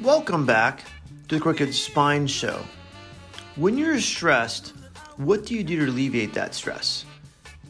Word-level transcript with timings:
Welcome 0.00 0.46
back 0.46 0.84
to 1.28 1.34
the 1.36 1.40
Crooked 1.40 1.74
Spine 1.74 2.26
Show. 2.26 2.62
When 3.56 3.78
you're 3.78 4.00
stressed, 4.00 4.74
what 5.16 5.46
do 5.46 5.54
you 5.54 5.64
do 5.64 5.84
to 5.84 5.90
alleviate 5.90 6.34
that 6.34 6.54
stress? 6.54 7.04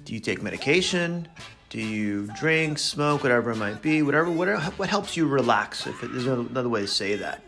Do 0.04 0.14
you 0.14 0.20
take 0.20 0.42
medication? 0.42 1.28
Do 1.70 1.80
you 1.80 2.28
drink, 2.38 2.78
smoke, 2.78 3.22
whatever 3.22 3.50
it 3.50 3.56
might 3.56 3.82
be, 3.82 4.02
whatever, 4.02 4.30
whatever 4.30 4.62
what 4.72 4.88
helps 4.88 5.16
you 5.16 5.26
relax, 5.26 5.86
if 5.86 6.02
it, 6.02 6.12
there's 6.12 6.26
another 6.26 6.68
way 6.68 6.80
to 6.82 6.86
say 6.86 7.16
that. 7.16 7.42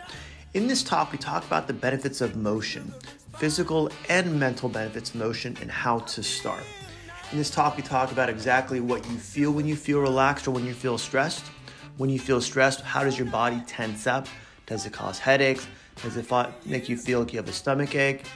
In 0.55 0.67
this 0.67 0.83
talk, 0.83 1.13
we 1.13 1.19
talk 1.19 1.45
about 1.45 1.67
the 1.67 1.73
benefits 1.73 2.21
of 2.21 2.37
motion, 2.37 2.93
physical 3.39 3.91
and 4.09 4.39
mental 4.41 4.69
benefits 4.69 5.11
of 5.11 5.17
motion, 5.17 5.57
and 5.61 5.71
how 5.71 6.01
to 6.01 6.23
start. 6.23 6.65
In 7.31 7.39
this 7.39 7.51
talk, 7.51 7.77
we 7.77 7.83
talk 7.83 8.13
about 8.13 8.29
exactly 8.29 8.81
what 8.81 9.09
you 9.11 9.17
feel 9.19 9.53
when 9.53 9.67
you 9.67 9.77
feel 9.77 10.01
relaxed 10.01 10.49
or 10.49 10.53
when 10.53 10.65
you 10.65 10.75
feel 10.75 10.99
stressed. 10.99 11.45
When 11.97 12.11
you 12.11 12.19
feel 12.19 12.43
stressed, 12.43 12.83
how 12.83 13.05
does 13.05 13.17
your 13.19 13.27
body 13.29 13.63
tense 13.67 14.07
up? 14.07 14.27
Does 14.67 14.85
it 14.85 14.93
cause 14.93 15.19
headaches? 15.19 15.67
Does 16.03 16.19
it 16.19 16.31
make 16.67 16.91
you 16.91 16.97
feel 16.99 17.21
like 17.21 17.33
you 17.33 17.39
have 17.39 17.49
a 17.49 17.53
stomach 17.53 17.95
ache? 17.95 18.27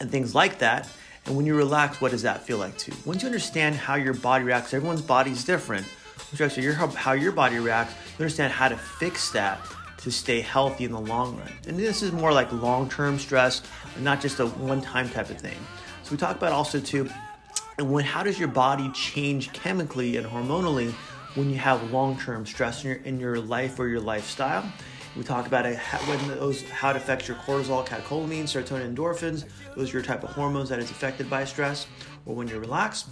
And 0.00 0.10
things 0.10 0.34
like 0.34 0.58
that. 0.58 0.88
And 1.26 1.36
when 1.36 1.46
you 1.46 1.54
relax, 1.54 2.00
what 2.00 2.10
does 2.10 2.22
that 2.22 2.42
feel 2.42 2.58
like 2.58 2.76
too? 2.76 2.92
Once 3.04 3.22
you 3.22 3.26
understand 3.26 3.76
how 3.76 3.94
your 3.94 4.14
body 4.14 4.42
reacts, 4.42 4.74
everyone's 4.74 5.00
body 5.02 5.30
is 5.30 5.44
different. 5.44 5.86
Which 6.32 6.40
actually 6.40 6.64
your, 6.64 6.74
how 6.74 7.12
your 7.12 7.30
body 7.30 7.58
reacts, 7.60 7.94
you 8.18 8.24
understand 8.24 8.52
how 8.52 8.68
to 8.68 8.76
fix 8.76 9.30
that 9.30 9.60
to 9.98 10.10
stay 10.10 10.40
healthy 10.40 10.84
in 10.84 10.90
the 10.90 11.00
long 11.00 11.36
run. 11.36 11.52
And 11.68 11.78
this 11.78 12.02
is 12.02 12.10
more 12.10 12.32
like 12.32 12.50
long-term 12.52 13.20
stress, 13.20 13.62
not 14.00 14.20
just 14.20 14.40
a 14.40 14.46
one-time 14.46 15.08
type 15.08 15.30
of 15.30 15.38
thing. 15.38 15.58
So 16.02 16.10
we 16.10 16.16
talk 16.16 16.34
about 16.34 16.50
also 16.50 16.80
too, 16.80 17.08
and 17.78 17.92
when 17.92 18.04
how 18.04 18.24
does 18.24 18.40
your 18.40 18.48
body 18.48 18.90
change 18.90 19.52
chemically 19.52 20.16
and 20.16 20.26
hormonally 20.26 20.92
when 21.34 21.50
you 21.50 21.56
have 21.56 21.90
long-term 21.90 22.46
stress 22.46 22.84
in 22.84 22.90
your 22.90 22.98
in 23.00 23.20
your 23.20 23.38
life 23.38 23.78
or 23.78 23.88
your 23.88 24.00
lifestyle? 24.00 24.64
We 25.16 25.22
talk 25.22 25.46
about 25.46 25.66
when 25.66 26.28
those, 26.28 26.62
how 26.70 26.90
it 26.90 26.96
affects 26.96 27.28
your 27.28 27.36
cortisol, 27.38 27.86
catecholamines, 27.86 28.44
serotonin, 28.44 28.94
endorphins. 28.94 29.44
Those 29.76 29.90
are 29.90 29.98
your 29.98 30.02
type 30.02 30.24
of 30.24 30.30
hormones 30.30 30.70
that 30.70 30.78
is 30.78 30.90
affected 30.90 31.28
by 31.28 31.44
stress 31.44 31.86
or 32.24 32.34
when 32.34 32.48
you're 32.48 32.60
relaxed. 32.60 33.08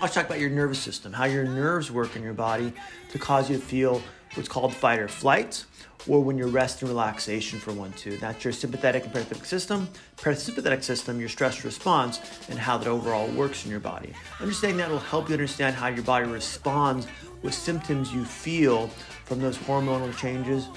Let's 0.00 0.14
talk 0.14 0.26
about 0.26 0.40
your 0.40 0.50
nervous 0.50 0.78
system, 0.78 1.12
how 1.12 1.24
your 1.24 1.44
nerves 1.44 1.90
work 1.90 2.16
in 2.16 2.22
your 2.22 2.34
body 2.34 2.72
to 3.10 3.18
cause 3.18 3.48
you 3.48 3.56
to 3.56 3.62
feel 3.62 4.02
what's 4.34 4.48
called 4.48 4.74
fight 4.74 4.98
or 4.98 5.08
flight, 5.08 5.64
or 6.08 6.20
when 6.22 6.36
you're 6.36 6.48
rest 6.48 6.82
and 6.82 6.90
relaxation 6.90 7.58
for 7.58 7.72
one, 7.72 7.92
two. 7.92 8.16
That's 8.16 8.42
your 8.44 8.52
sympathetic 8.52 9.04
and 9.04 9.12
parasympathetic 9.12 9.44
system. 9.44 9.88
Parasympathetic 10.16 10.82
system, 10.82 11.20
your 11.20 11.28
stress 11.28 11.64
response, 11.64 12.20
and 12.48 12.58
how 12.58 12.78
that 12.78 12.88
overall 12.88 13.28
works 13.28 13.64
in 13.64 13.70
your 13.70 13.80
body. 13.80 14.12
Understanding 14.40 14.78
that 14.78 14.90
will 14.90 14.98
help 14.98 15.28
you 15.28 15.34
understand 15.34 15.76
how 15.76 15.88
your 15.88 16.04
body 16.04 16.26
responds 16.26 17.06
with 17.42 17.54
symptoms 17.54 18.12
you 18.12 18.24
feel 18.24 18.88
from 19.24 19.40
those 19.40 19.58
hormonal 19.58 20.16
changes 20.16 20.68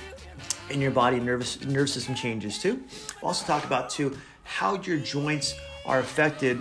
in 0.70 0.82
your 0.82 0.92
body, 0.92 1.20
nervous 1.20 1.64
nervous 1.64 1.94
system 1.94 2.16
changes 2.16 2.58
too. 2.58 2.84
We'll 3.22 3.30
also 3.30 3.46
talk 3.46 3.66
about 3.66 3.90
too 3.90 4.18
how 4.44 4.80
your 4.82 4.98
joints 4.98 5.56
are 5.86 6.00
affected 6.00 6.60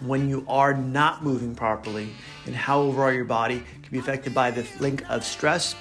when 0.00 0.28
you 0.28 0.44
are 0.48 0.74
not 0.74 1.24
moving 1.24 1.54
properly 1.54 2.10
and 2.44 2.54
how 2.54 2.80
overall 2.80 3.12
your 3.12 3.24
body 3.24 3.62
can 3.82 3.90
be 3.90 3.98
affected 3.98 4.34
by 4.34 4.50
the 4.50 4.66
link 4.80 5.02
of 5.08 5.24
stress 5.24 5.74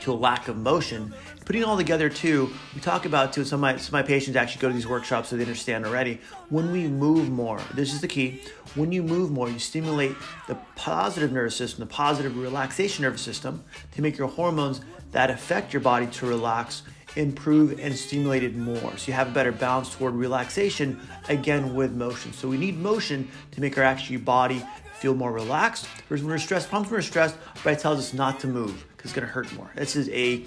to 0.00 0.12
a 0.12 0.14
lack 0.14 0.48
of 0.48 0.56
motion. 0.56 1.12
Putting 1.50 1.62
it 1.62 1.68
all 1.68 1.76
together 1.76 2.08
too, 2.08 2.48
we 2.76 2.80
talk 2.80 3.06
about 3.06 3.32
too, 3.32 3.44
some 3.44 3.56
of 3.56 3.62
my, 3.62 3.76
some 3.76 3.88
of 3.88 3.92
my 3.94 4.02
patients 4.04 4.36
actually 4.36 4.60
go 4.60 4.68
to 4.68 4.72
these 4.72 4.86
workshops 4.86 5.30
so 5.30 5.36
they 5.36 5.42
understand 5.42 5.84
already. 5.84 6.20
When 6.48 6.70
we 6.70 6.86
move 6.86 7.28
more, 7.28 7.60
this 7.74 7.92
is 7.92 8.00
the 8.00 8.06
key, 8.06 8.40
when 8.76 8.92
you 8.92 9.02
move 9.02 9.32
more, 9.32 9.50
you 9.50 9.58
stimulate 9.58 10.14
the 10.46 10.54
positive 10.76 11.32
nervous 11.32 11.56
system, 11.56 11.80
the 11.80 11.92
positive 11.92 12.36
relaxation 12.36 13.02
nervous 13.02 13.22
system 13.22 13.64
to 13.96 14.00
make 14.00 14.16
your 14.16 14.28
hormones 14.28 14.80
that 15.10 15.28
affect 15.28 15.72
your 15.72 15.80
body 15.80 16.06
to 16.06 16.26
relax 16.26 16.84
improve 17.16 17.80
and 17.80 17.96
stimulate 17.96 18.44
it 18.44 18.54
more. 18.54 18.96
So 18.96 19.08
you 19.08 19.14
have 19.14 19.26
a 19.26 19.32
better 19.32 19.50
balance 19.50 19.92
toward 19.92 20.14
relaxation 20.14 21.00
again 21.28 21.74
with 21.74 21.90
motion. 21.90 22.32
So 22.32 22.46
we 22.46 22.58
need 22.58 22.78
motion 22.78 23.28
to 23.50 23.60
make 23.60 23.76
our 23.76 23.82
actually 23.82 24.18
body 24.18 24.64
feel 25.00 25.16
more 25.16 25.32
relaxed. 25.32 25.88
Whereas 26.06 26.22
when 26.22 26.30
we're 26.30 26.38
stressed, 26.38 26.70
sometimes 26.70 26.92
when 26.92 26.98
we're 26.98 27.02
stressed, 27.02 27.34
our 27.56 27.62
body 27.64 27.76
tells 27.76 27.98
us 27.98 28.14
not 28.14 28.38
to 28.38 28.46
move 28.46 28.86
because 28.96 29.10
it's 29.10 29.18
going 29.18 29.26
to 29.26 29.32
hurt 29.32 29.52
more. 29.54 29.72
This 29.74 29.96
is 29.96 30.08
a 30.10 30.44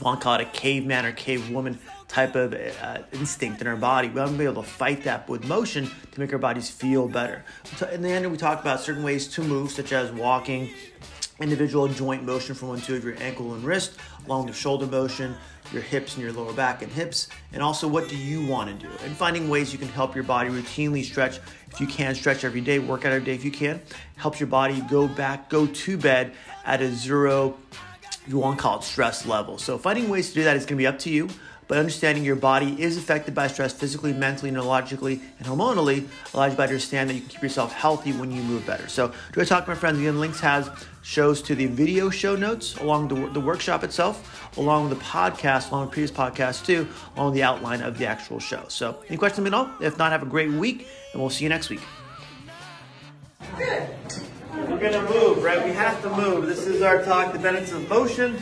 want 0.00 0.20
to 0.20 0.24
call 0.24 0.34
it 0.34 0.42
a 0.42 0.46
caveman 0.46 1.04
or 1.04 1.12
cavewoman 1.12 1.78
type 2.08 2.34
of 2.34 2.54
uh, 2.54 2.98
instinct 3.12 3.60
in 3.60 3.66
our 3.66 3.76
body. 3.76 4.08
We 4.08 4.20
want 4.20 4.32
to 4.32 4.38
be 4.38 4.44
able 4.44 4.62
to 4.62 4.68
fight 4.68 5.04
that 5.04 5.28
with 5.28 5.46
motion 5.46 5.90
to 6.12 6.20
make 6.20 6.32
our 6.32 6.38
bodies 6.38 6.70
feel 6.70 7.06
better. 7.06 7.44
In 7.92 8.02
the 8.02 8.08
end, 8.08 8.30
we 8.30 8.38
talk 8.38 8.60
about 8.60 8.80
certain 8.80 9.02
ways 9.02 9.28
to 9.28 9.42
move, 9.42 9.70
such 9.70 9.92
as 9.92 10.10
walking, 10.12 10.70
individual 11.40 11.86
joint 11.88 12.24
motion 12.24 12.54
from 12.54 12.68
one 12.68 12.80
to 12.80 12.96
of 12.96 13.04
your 13.04 13.16
ankle 13.20 13.54
and 13.54 13.62
wrist, 13.62 13.98
along 14.26 14.46
with 14.46 14.56
shoulder 14.56 14.86
motion, 14.86 15.34
your 15.72 15.82
hips 15.82 16.14
and 16.14 16.22
your 16.22 16.32
lower 16.32 16.52
back 16.52 16.82
and 16.82 16.90
hips, 16.90 17.28
and 17.52 17.62
also 17.62 17.86
what 17.86 18.08
do 18.08 18.16
you 18.16 18.46
want 18.46 18.68
to 18.68 18.86
do, 18.86 18.92
and 19.04 19.14
finding 19.14 19.48
ways 19.50 19.72
you 19.72 19.78
can 19.78 19.88
help 19.88 20.14
your 20.14 20.24
body 20.24 20.48
routinely 20.48 21.04
stretch. 21.04 21.38
If 21.70 21.80
you 21.80 21.86
can 21.86 22.14
stretch 22.14 22.42
every 22.42 22.62
day, 22.62 22.78
work 22.78 23.04
out 23.04 23.12
every 23.12 23.26
day 23.26 23.34
if 23.34 23.44
you 23.44 23.50
can, 23.50 23.80
helps 24.16 24.40
your 24.40 24.46
body 24.46 24.80
go 24.90 25.06
back, 25.06 25.50
go 25.50 25.66
to 25.66 25.98
bed 25.98 26.32
at 26.64 26.80
a 26.80 26.90
zero, 26.90 27.56
you 28.28 28.38
want 28.38 28.58
to 28.58 28.62
call 28.62 28.78
it 28.78 28.84
stress 28.84 29.26
level. 29.26 29.58
So 29.58 29.78
finding 29.78 30.08
ways 30.08 30.28
to 30.28 30.34
do 30.34 30.44
that 30.44 30.56
is 30.56 30.64
going 30.64 30.76
to 30.76 30.82
be 30.82 30.86
up 30.86 30.98
to 31.00 31.10
you 31.10 31.28
but 31.68 31.76
understanding 31.76 32.24
your 32.24 32.34
body 32.34 32.82
is 32.82 32.96
affected 32.96 33.34
by 33.34 33.46
stress 33.46 33.74
physically, 33.74 34.14
mentally, 34.14 34.50
neurologically, 34.50 35.20
and 35.38 35.46
hormonally 35.46 36.08
allows 36.32 36.52
you 36.52 36.56
to 36.56 36.62
understand 36.62 37.10
that 37.10 37.14
you 37.14 37.20
can 37.20 37.28
keep 37.28 37.42
yourself 37.42 37.72
healthy 37.74 38.12
when 38.12 38.32
you 38.32 38.42
move 38.42 38.66
better. 38.66 38.88
So, 38.88 39.12
do 39.32 39.40
I 39.40 39.44
talk 39.44 39.64
to 39.64 39.70
my 39.70 39.76
friends? 39.76 39.98
Again, 39.98 40.18
links 40.18 40.40
has 40.40 40.70
shows 41.02 41.40
to 41.42 41.54
the 41.54 41.66
video 41.66 42.10
show 42.10 42.34
notes 42.34 42.76
along 42.76 43.08
the, 43.08 43.28
the 43.30 43.40
workshop 43.40 43.84
itself, 43.84 44.56
along 44.56 44.88
the 44.88 44.96
podcast, 44.96 45.70
along 45.70 45.86
with 45.86 45.92
previous 45.92 46.10
podcasts 46.10 46.64
too, 46.64 46.88
along 47.16 47.34
the 47.34 47.42
outline 47.42 47.82
of 47.82 47.98
the 47.98 48.06
actual 48.06 48.40
show. 48.40 48.64
So, 48.68 48.98
any 49.08 49.18
questions, 49.18 49.44
me 49.44 49.50
know. 49.50 49.70
If 49.80 49.98
not, 49.98 50.10
have 50.10 50.22
a 50.22 50.26
great 50.26 50.50
week, 50.50 50.88
and 51.12 51.20
we'll 51.20 51.30
see 51.30 51.44
you 51.44 51.50
next 51.50 51.68
week. 51.68 51.82
Good. 53.56 53.88
We're 54.68 54.78
gonna 54.78 55.08
move, 55.08 55.42
right? 55.42 55.64
We 55.64 55.72
have 55.72 56.00
to 56.02 56.10
move. 56.10 56.46
This 56.46 56.66
is 56.66 56.82
our 56.82 57.02
talk, 57.02 57.32
the 57.32 57.38
benefits 57.38 57.72
of 57.72 57.88
motion 57.88 58.38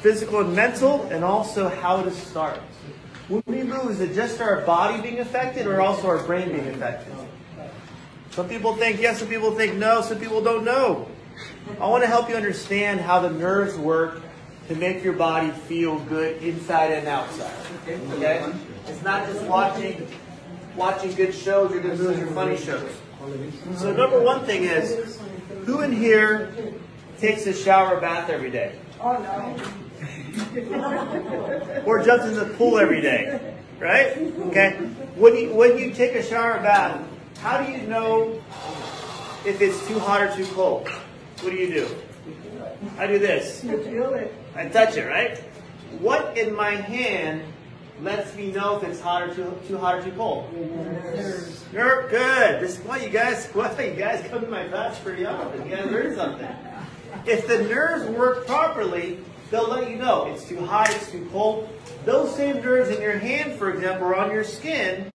physical 0.00 0.40
and 0.40 0.54
mental, 0.54 1.02
and 1.10 1.24
also 1.24 1.68
how 1.68 2.00
to 2.00 2.10
start. 2.10 2.60
When 3.28 3.42
we 3.46 3.62
move, 3.64 3.90
is 3.90 4.00
it 4.00 4.14
just 4.14 4.40
our 4.40 4.60
body 4.60 5.02
being 5.02 5.18
affected 5.18 5.66
or 5.66 5.80
also 5.80 6.06
our 6.06 6.22
brain 6.22 6.48
being 6.48 6.68
affected? 6.68 7.12
Some 8.30 8.48
people 8.48 8.76
think 8.76 9.00
yes, 9.00 9.18
some 9.18 9.28
people 9.28 9.50
think 9.50 9.74
no, 9.74 10.02
some 10.02 10.18
people 10.18 10.40
don't 10.40 10.64
know. 10.64 11.08
I 11.80 11.88
want 11.88 12.04
to 12.04 12.06
help 12.06 12.28
you 12.28 12.36
understand 12.36 13.00
how 13.00 13.18
the 13.18 13.30
nerves 13.30 13.76
work 13.76 14.22
to 14.68 14.76
make 14.76 15.02
your 15.02 15.14
body 15.14 15.50
feel 15.50 15.98
good 16.00 16.40
inside 16.42 16.92
and 16.92 17.08
outside. 17.08 17.52
Okay? 18.14 18.52
It's 18.86 19.02
not 19.02 19.26
just 19.26 19.42
watching 19.44 20.06
watching 20.76 21.14
good 21.14 21.34
shows 21.34 21.72
or 21.72 21.80
good 21.80 21.98
movies 21.98 22.22
or 22.22 22.26
funny 22.28 22.56
shows. 22.56 22.92
So 23.76 23.92
number 23.92 24.22
one 24.22 24.44
thing 24.44 24.64
is, 24.64 25.18
who 25.64 25.80
in 25.82 25.92
here 25.92 26.52
takes 27.18 27.46
a 27.46 27.52
shower 27.52 27.96
or 27.96 28.00
bath 28.00 28.28
every 28.28 28.50
day? 28.50 28.78
Oh 29.00 29.12
no. 29.12 29.56
or 31.86 32.02
jumps 32.02 32.26
in 32.26 32.34
the 32.34 32.54
pool 32.56 32.78
every 32.78 33.00
day, 33.00 33.54
right? 33.78 34.18
Okay. 34.48 34.72
When 35.16 35.36
you 35.36 35.54
when 35.54 35.78
you 35.78 35.92
take 35.92 36.14
a 36.14 36.22
shower 36.22 36.58
or 36.58 36.62
bath, 36.62 37.00
how 37.38 37.62
do 37.62 37.70
you 37.72 37.82
know 37.86 38.42
if 39.44 39.60
it's 39.60 39.86
too 39.86 39.98
hot 39.98 40.22
or 40.22 40.34
too 40.34 40.46
cold? 40.54 40.88
What 41.40 41.50
do 41.50 41.56
you 41.56 41.68
do? 41.72 41.88
I 42.98 43.06
do 43.06 43.18
this. 43.18 43.64
I 44.54 44.66
touch 44.68 44.96
it, 44.96 45.06
right? 45.06 45.38
What 46.00 46.36
in 46.36 46.54
my 46.54 46.72
hand 46.72 47.42
lets 48.02 48.34
me 48.36 48.52
know 48.52 48.76
if 48.76 48.84
it's 48.84 49.00
hot 49.00 49.22
or 49.22 49.34
too 49.34 49.58
too 49.66 49.78
hot 49.78 49.96
or 49.96 50.02
too 50.02 50.12
cold? 50.12 50.52
Nerve. 51.72 52.10
Good. 52.10 52.60
This 52.60 52.78
is 52.78 52.84
why 52.84 52.98
you 52.98 53.10
guys 53.10 53.46
why 53.52 53.70
you 53.78 53.94
guys 53.96 54.26
come 54.28 54.40
to 54.40 54.48
my 54.48 54.66
class 54.68 54.98
pretty 55.00 55.26
often. 55.26 55.68
You 55.68 55.76
guys 55.76 55.90
learn 55.90 56.14
something. 56.14 56.48
If 57.24 57.48
the 57.48 57.62
nerves 57.64 58.06
work 58.10 58.46
properly, 58.46 59.18
they'll 59.50 59.68
let 59.68 59.90
you 59.90 59.96
know 59.96 60.26
it's 60.26 60.46
too 60.46 60.64
hot, 60.64 60.90
it's 60.90 61.10
too 61.10 61.28
cold. 61.32 61.68
Those 62.04 62.34
same 62.36 62.62
nerves 62.62 62.90
in 62.90 63.00
your 63.00 63.18
hand, 63.18 63.58
for 63.58 63.72
example, 63.72 64.08
or 64.08 64.16
on 64.16 64.30
your 64.30 64.44
skin, 64.44 65.10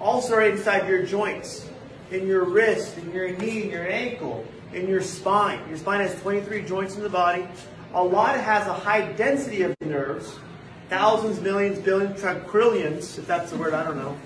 also 0.00 0.34
are 0.34 0.42
inside 0.42 0.88
your 0.88 1.02
joints, 1.04 1.68
in 2.10 2.26
your 2.26 2.44
wrist, 2.44 2.96
in 2.98 3.12
your 3.12 3.30
knee, 3.30 3.64
in 3.64 3.70
your 3.70 3.88
ankle, 3.88 4.44
in 4.72 4.88
your 4.88 5.00
spine. 5.00 5.60
Your 5.68 5.78
spine 5.78 6.00
has 6.00 6.14
23 6.20 6.62
joints 6.62 6.96
in 6.96 7.02
the 7.02 7.08
body. 7.08 7.48
A 7.94 8.02
lot 8.02 8.38
has 8.38 8.66
a 8.66 8.74
high 8.74 9.12
density 9.12 9.62
of 9.62 9.74
nerves, 9.80 10.36
thousands, 10.88 11.40
millions, 11.40 11.78
billions, 11.78 12.20
trillions, 12.50 13.18
if 13.18 13.26
that's 13.26 13.50
the 13.50 13.56
word, 13.56 13.74
I 13.74 13.84
don't 13.84 13.96
know. 13.96 14.16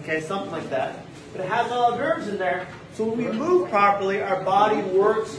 Okay, 0.00 0.20
something 0.20 0.50
like 0.50 0.68
that. 0.70 1.04
But 1.32 1.42
it 1.42 1.48
has 1.48 1.70
all 1.70 1.92
the 1.92 1.98
nerves 1.98 2.28
in 2.28 2.38
there. 2.38 2.66
So 2.94 3.04
when 3.04 3.18
we 3.18 3.32
move 3.32 3.68
properly, 3.70 4.22
our 4.22 4.42
body 4.44 4.80
works 4.96 5.38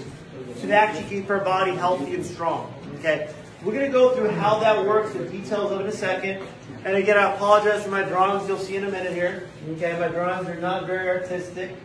to 0.61 0.71
actually 0.71 1.05
keep 1.05 1.29
our 1.29 1.39
body 1.39 1.75
healthy 1.75 2.13
and 2.15 2.25
strong. 2.25 2.73
Okay, 2.99 3.33
we're 3.63 3.73
going 3.73 3.85
to 3.85 3.91
go 3.91 4.13
through 4.15 4.29
how 4.29 4.59
that 4.59 4.85
works, 4.85 5.13
the 5.13 5.25
details 5.25 5.71
of 5.71 5.79
it 5.79 5.83
in 5.83 5.89
a 5.89 5.91
second. 5.91 6.43
And 6.83 6.97
again, 6.97 7.17
I 7.17 7.33
apologize 7.33 7.83
for 7.83 7.89
my 7.89 8.03
drawings. 8.03 8.47
You'll 8.47 8.59
see 8.59 8.75
in 8.75 8.83
a 8.83 8.91
minute 8.91 9.13
here. 9.13 9.49
Okay, 9.71 9.97
my 9.99 10.07
drawings 10.07 10.47
are 10.47 10.55
not 10.55 10.85
very 10.85 11.09
artistic. 11.09 11.75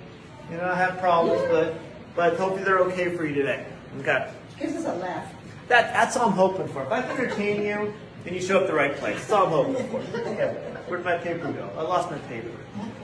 You 0.51 0.57
know, 0.57 0.65
I 0.65 0.75
have 0.75 0.99
problems, 0.99 1.43
but 1.51 1.75
but 2.17 2.37
hopefully 2.37 2.65
they're 2.65 2.81
okay 2.81 3.15
for 3.17 3.25
you 3.25 3.35
today. 3.35 3.65
Okay. 4.01 4.31
Gives 4.59 4.77
us 4.77 4.85
a 4.85 4.95
laugh. 4.95 5.33
That, 5.69 5.93
that's 5.93 6.17
all 6.17 6.29
I'm 6.29 6.33
hoping 6.33 6.69
for. 6.69 6.83
If 6.83 6.91
I 6.91 7.03
can 7.03 7.13
entertain 7.13 7.63
you, 7.63 7.95
then 8.25 8.35
you 8.35 8.41
show 8.41 8.61
up 8.61 8.67
the 8.67 8.75
right 8.75 8.95
place. 8.97 9.19
That's 9.19 9.33
all 9.33 9.65
I'm 9.65 9.75
hoping 9.75 9.89
for. 9.89 10.19
Okay. 10.19 10.55
Where'd 10.89 11.05
my 11.05 11.19
paper 11.19 11.51
go? 11.53 11.71
I 11.77 11.83
lost 11.83 12.11
my 12.11 12.19
paper. 12.19 12.51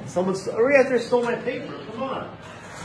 Someone's 0.07 0.49
oh 0.49 0.69
yeah, 0.69 0.83
there 0.89 0.99
stole 0.99 1.23
my 1.23 1.37
paper. 1.37 1.79
Come 1.93 2.03
on. 2.03 2.37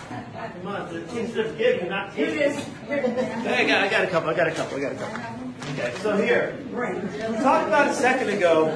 Come 0.10 0.68
on. 0.68 0.94
The 0.94 1.02
teams 1.08 1.34
just 1.34 1.58
give 1.58 1.82
you, 1.82 1.90
not 1.90 2.14
take 2.14 2.36
it. 2.36 2.68
I 2.90 3.66
got, 3.66 3.84
I 3.84 3.90
got 3.90 4.04
a 4.04 4.08
couple. 4.08 4.30
I 4.30 4.34
got 4.34 4.48
a 4.48 4.52
couple. 4.52 4.78
I 4.78 4.82
got 4.82 4.92
a 4.92 4.96
couple. 4.96 5.52
Okay. 5.74 5.94
So 6.00 6.18
here, 6.18 6.58
we 6.70 7.38
talked 7.38 7.68
about 7.68 7.88
a 7.88 7.94
second 7.94 8.30
ago 8.30 8.70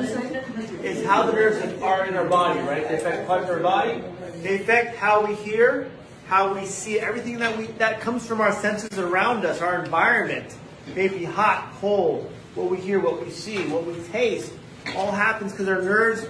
is 0.83 1.05
how 1.05 1.23
the 1.23 1.33
nerves 1.33 1.81
are 1.81 2.05
in 2.05 2.15
our 2.15 2.25
body, 2.25 2.59
right? 2.61 2.87
They 2.87 2.95
affect 2.95 3.27
parts 3.27 3.45
of 3.45 3.51
our 3.51 3.59
body. 3.59 4.01
They 4.41 4.55
affect 4.55 4.95
how 4.95 5.25
we 5.25 5.35
hear, 5.35 5.91
how 6.27 6.53
we 6.53 6.65
see 6.65 6.99
everything 6.99 7.39
that 7.39 7.57
we 7.57 7.67
that 7.77 8.01
comes 8.01 8.25
from 8.25 8.39
our 8.39 8.53
senses 8.53 8.97
around 8.97 9.45
us, 9.45 9.61
our 9.61 9.83
environment. 9.83 10.55
Maybe 10.95 11.23
hot, 11.23 11.73
cold, 11.81 12.31
what 12.55 12.71
we 12.71 12.77
hear, 12.77 12.99
what 12.99 13.23
we 13.23 13.29
see, 13.29 13.67
what 13.67 13.85
we 13.85 13.95
taste, 14.11 14.51
all 14.95 15.11
happens 15.11 15.51
because 15.51 15.67
our 15.67 15.81
nerves 15.81 16.25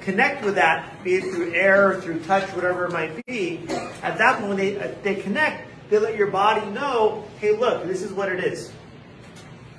connect 0.00 0.44
with 0.44 0.56
that, 0.56 1.02
be 1.04 1.14
it 1.14 1.22
through 1.22 1.52
air, 1.52 1.92
or 1.92 2.00
through 2.00 2.20
touch, 2.20 2.48
whatever 2.50 2.84
it 2.86 2.92
might 2.92 3.24
be. 3.26 3.60
At 4.02 4.18
that 4.18 4.38
point, 4.38 4.48
when 4.48 4.56
they, 4.56 4.78
uh, 4.78 4.94
they 5.02 5.14
connect, 5.14 5.68
they 5.90 5.98
let 5.98 6.16
your 6.16 6.28
body 6.28 6.68
know, 6.70 7.24
hey, 7.40 7.56
look, 7.56 7.84
this 7.86 8.02
is 8.02 8.12
what 8.12 8.30
it 8.30 8.44
is. 8.44 8.72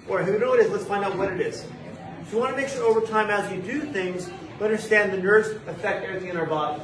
Or 0.07 0.23
who 0.23 0.39
know 0.39 0.49
what 0.49 0.59
it 0.59 0.65
is, 0.65 0.71
let's 0.71 0.85
find 0.85 1.03
out 1.03 1.17
what 1.17 1.31
it 1.31 1.39
is. 1.39 1.61
So 1.61 2.37
you 2.37 2.37
want 2.39 2.55
to 2.55 2.61
make 2.61 2.69
sure 2.69 2.83
over 2.83 3.01
time 3.01 3.29
as 3.29 3.51
you 3.51 3.61
do 3.61 3.81
things, 3.91 4.29
you 4.59 4.65
understand 4.65 5.13
the 5.13 5.17
nerves 5.17 5.49
affect 5.67 6.05
everything 6.05 6.29
in 6.29 6.37
our 6.37 6.45
body. 6.45 6.81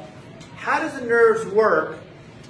How 0.55 0.79
does 0.79 0.99
the 0.99 1.05
nerves 1.05 1.45
work? 1.53 1.97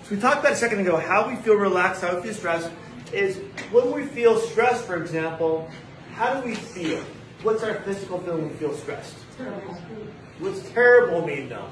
So 0.03 0.15
we 0.15 0.21
talked 0.21 0.39
about 0.39 0.53
a 0.53 0.55
second 0.55 0.79
ago, 0.79 0.97
how 0.97 1.27
we 1.27 1.35
feel 1.37 1.55
relaxed, 1.55 2.01
how 2.01 2.15
we 2.15 2.23
feel 2.23 2.33
stressed, 2.33 2.71
is 3.11 3.37
when 3.71 3.91
we 3.91 4.05
feel 4.05 4.39
stressed, 4.39 4.85
for 4.85 4.95
example, 5.01 5.69
how 6.17 6.33
do 6.33 6.47
we 6.47 6.55
feel? 6.55 7.03
What's 7.43 7.61
our 7.61 7.75
physical 7.81 8.17
feeling 8.19 8.41
when 8.41 8.51
we 8.51 8.57
feel 8.57 8.73
stressed? 8.73 9.15
Terrible. 9.37 9.75
What's 10.39 10.67
terrible 10.71 11.25
mean 11.25 11.49
though? 11.49 11.69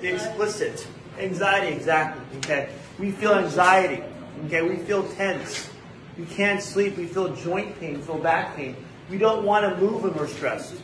The 0.00 0.14
explicit. 0.14 0.86
Anxiety, 1.18 1.76
exactly. 1.76 2.24
Okay. 2.38 2.70
We 2.98 3.10
feel 3.10 3.34
anxiety. 3.34 4.02
Okay. 4.46 4.62
We 4.62 4.76
feel 4.76 5.06
tense. 5.14 5.68
We 6.18 6.24
can't 6.24 6.62
sleep. 6.62 6.96
We 6.96 7.06
feel 7.06 7.36
joint 7.36 7.78
pain, 7.78 8.00
feel 8.00 8.18
back 8.18 8.56
pain. 8.56 8.76
We 9.10 9.18
don't 9.18 9.44
want 9.44 9.68
to 9.68 9.78
move 9.78 10.04
when 10.04 10.14
we're 10.14 10.26
stressed. 10.26 10.74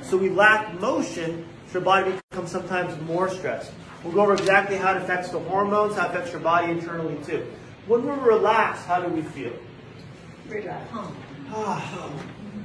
So 0.00 0.16
we 0.16 0.30
lack 0.30 0.80
motion, 0.80 1.46
so 1.70 1.80
our 1.80 1.84
body 1.84 2.14
becomes 2.30 2.50
sometimes 2.50 2.98
more 3.02 3.28
stressed. 3.28 3.72
We'll 4.02 4.14
go 4.14 4.22
over 4.22 4.32
exactly 4.32 4.76
how 4.76 4.92
it 4.92 5.02
affects 5.02 5.28
the 5.30 5.40
hormones, 5.40 5.96
how 5.96 6.06
it 6.06 6.10
affects 6.10 6.32
your 6.32 6.40
body 6.40 6.72
internally 6.72 7.18
too. 7.24 7.46
When 7.86 8.06
we're 8.06 8.18
relaxed, 8.18 8.86
how 8.86 9.02
do 9.02 9.08
we 9.08 9.20
feel? 9.20 9.52
Relax. 10.48 10.90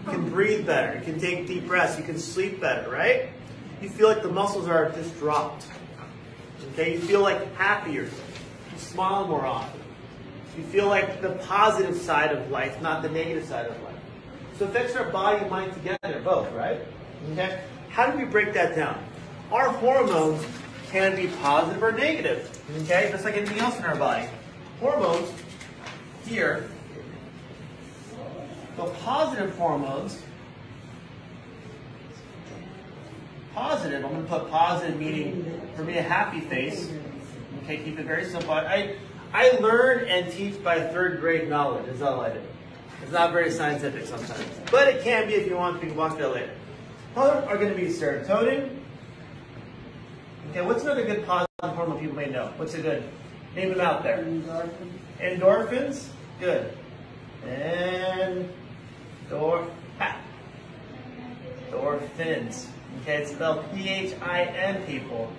You 0.05 0.11
can 0.11 0.29
breathe 0.29 0.65
better. 0.65 0.97
You 0.97 1.03
can 1.03 1.19
take 1.19 1.47
deep 1.47 1.65
breaths. 1.65 1.97
You 1.97 2.03
can 2.03 2.19
sleep 2.19 2.59
better, 2.59 2.89
right? 2.89 3.29
You 3.81 3.89
feel 3.89 4.09
like 4.09 4.21
the 4.21 4.31
muscles 4.31 4.67
are 4.67 4.89
just 4.91 5.17
dropped. 5.17 5.65
Okay, 6.73 6.93
you 6.93 6.99
feel 6.99 7.21
like 7.21 7.55
happier. 7.55 8.03
You 8.03 8.77
smile 8.77 9.27
more 9.27 9.45
often. 9.45 9.79
You 10.57 10.63
feel 10.65 10.87
like 10.87 11.21
the 11.21 11.31
positive 11.47 11.95
side 11.95 12.31
of 12.31 12.51
life, 12.51 12.81
not 12.81 13.01
the 13.01 13.09
negative 13.09 13.45
side 13.45 13.65
of 13.65 13.81
life. 13.83 13.95
So 14.57 14.65
it 14.65 14.69
affects 14.69 14.95
our 14.95 15.09
body 15.09 15.39
and 15.39 15.49
mind 15.49 15.73
together, 15.73 16.21
both, 16.23 16.51
right? 16.51 16.79
Okay? 17.31 17.61
How 17.89 18.09
do 18.09 18.17
we 18.17 18.25
break 18.25 18.53
that 18.53 18.75
down? 18.75 19.03
Our 19.51 19.69
hormones 19.69 20.45
can 20.89 21.15
be 21.15 21.27
positive 21.41 21.81
or 21.81 21.91
negative. 21.91 22.61
Okay? 22.83 23.09
Just 23.11 23.25
like 23.25 23.35
anything 23.35 23.59
else 23.59 23.77
in 23.77 23.85
our 23.85 23.95
body. 23.95 24.27
Hormones 24.79 25.31
here 26.25 26.69
the 28.77 28.85
positive 29.03 29.55
hormones, 29.57 30.21
positive, 33.53 34.03
I'm 34.03 34.11
going 34.11 34.23
to 34.23 34.29
put 34.29 34.49
positive 34.49 34.99
meaning 34.99 35.61
for 35.75 35.83
me 35.83 35.97
a 35.97 36.01
happy 36.01 36.41
face. 36.41 36.91
Okay, 37.63 37.77
keep 37.77 37.99
it 37.99 38.05
very 38.05 38.25
simple. 38.25 38.51
I, 38.51 38.95
I 39.31 39.51
learn 39.51 40.07
and 40.07 40.31
teach 40.31 40.61
by 40.63 40.79
third 40.79 41.19
grade 41.19 41.49
knowledge, 41.49 41.87
is 41.87 42.01
all 42.01 42.21
I 42.21 42.33
do. 42.33 42.41
It's 43.01 43.11
not 43.11 43.31
very 43.31 43.51
scientific 43.51 44.05
sometimes. 44.05 44.45
But 44.71 44.87
it 44.87 45.03
can 45.03 45.27
be 45.27 45.33
if 45.33 45.47
you 45.47 45.55
want, 45.55 45.81
we 45.81 45.87
can 45.87 45.97
walk 45.97 46.17
that 46.17 46.33
later. 46.33 46.53
What 47.13 47.47
are 47.47 47.57
going 47.57 47.69
to 47.69 47.75
be 47.75 47.87
serotonin. 47.87 48.79
Okay, 50.49 50.61
what's 50.61 50.83
another 50.83 51.05
good 51.05 51.25
positive 51.25 51.49
hormone 51.61 51.99
people 51.99 52.15
may 52.15 52.27
know? 52.27 52.51
What's 52.57 52.73
a 52.73 52.81
good? 52.81 53.03
Name 53.55 53.69
them 53.69 53.81
out 53.81 54.03
there. 54.03 54.23
Endorphins. 54.23 54.69
Endorphins? 55.19 56.07
Good. 56.39 56.77
And 57.45 58.49
Dor, 59.29 59.67
ha. 59.97 60.17
Dorphins. 61.71 62.67
Okay, 63.01 63.23
it's 63.23 63.31
spelled 63.31 63.65
P-H-I-N, 63.73 64.85
people, 64.85 65.31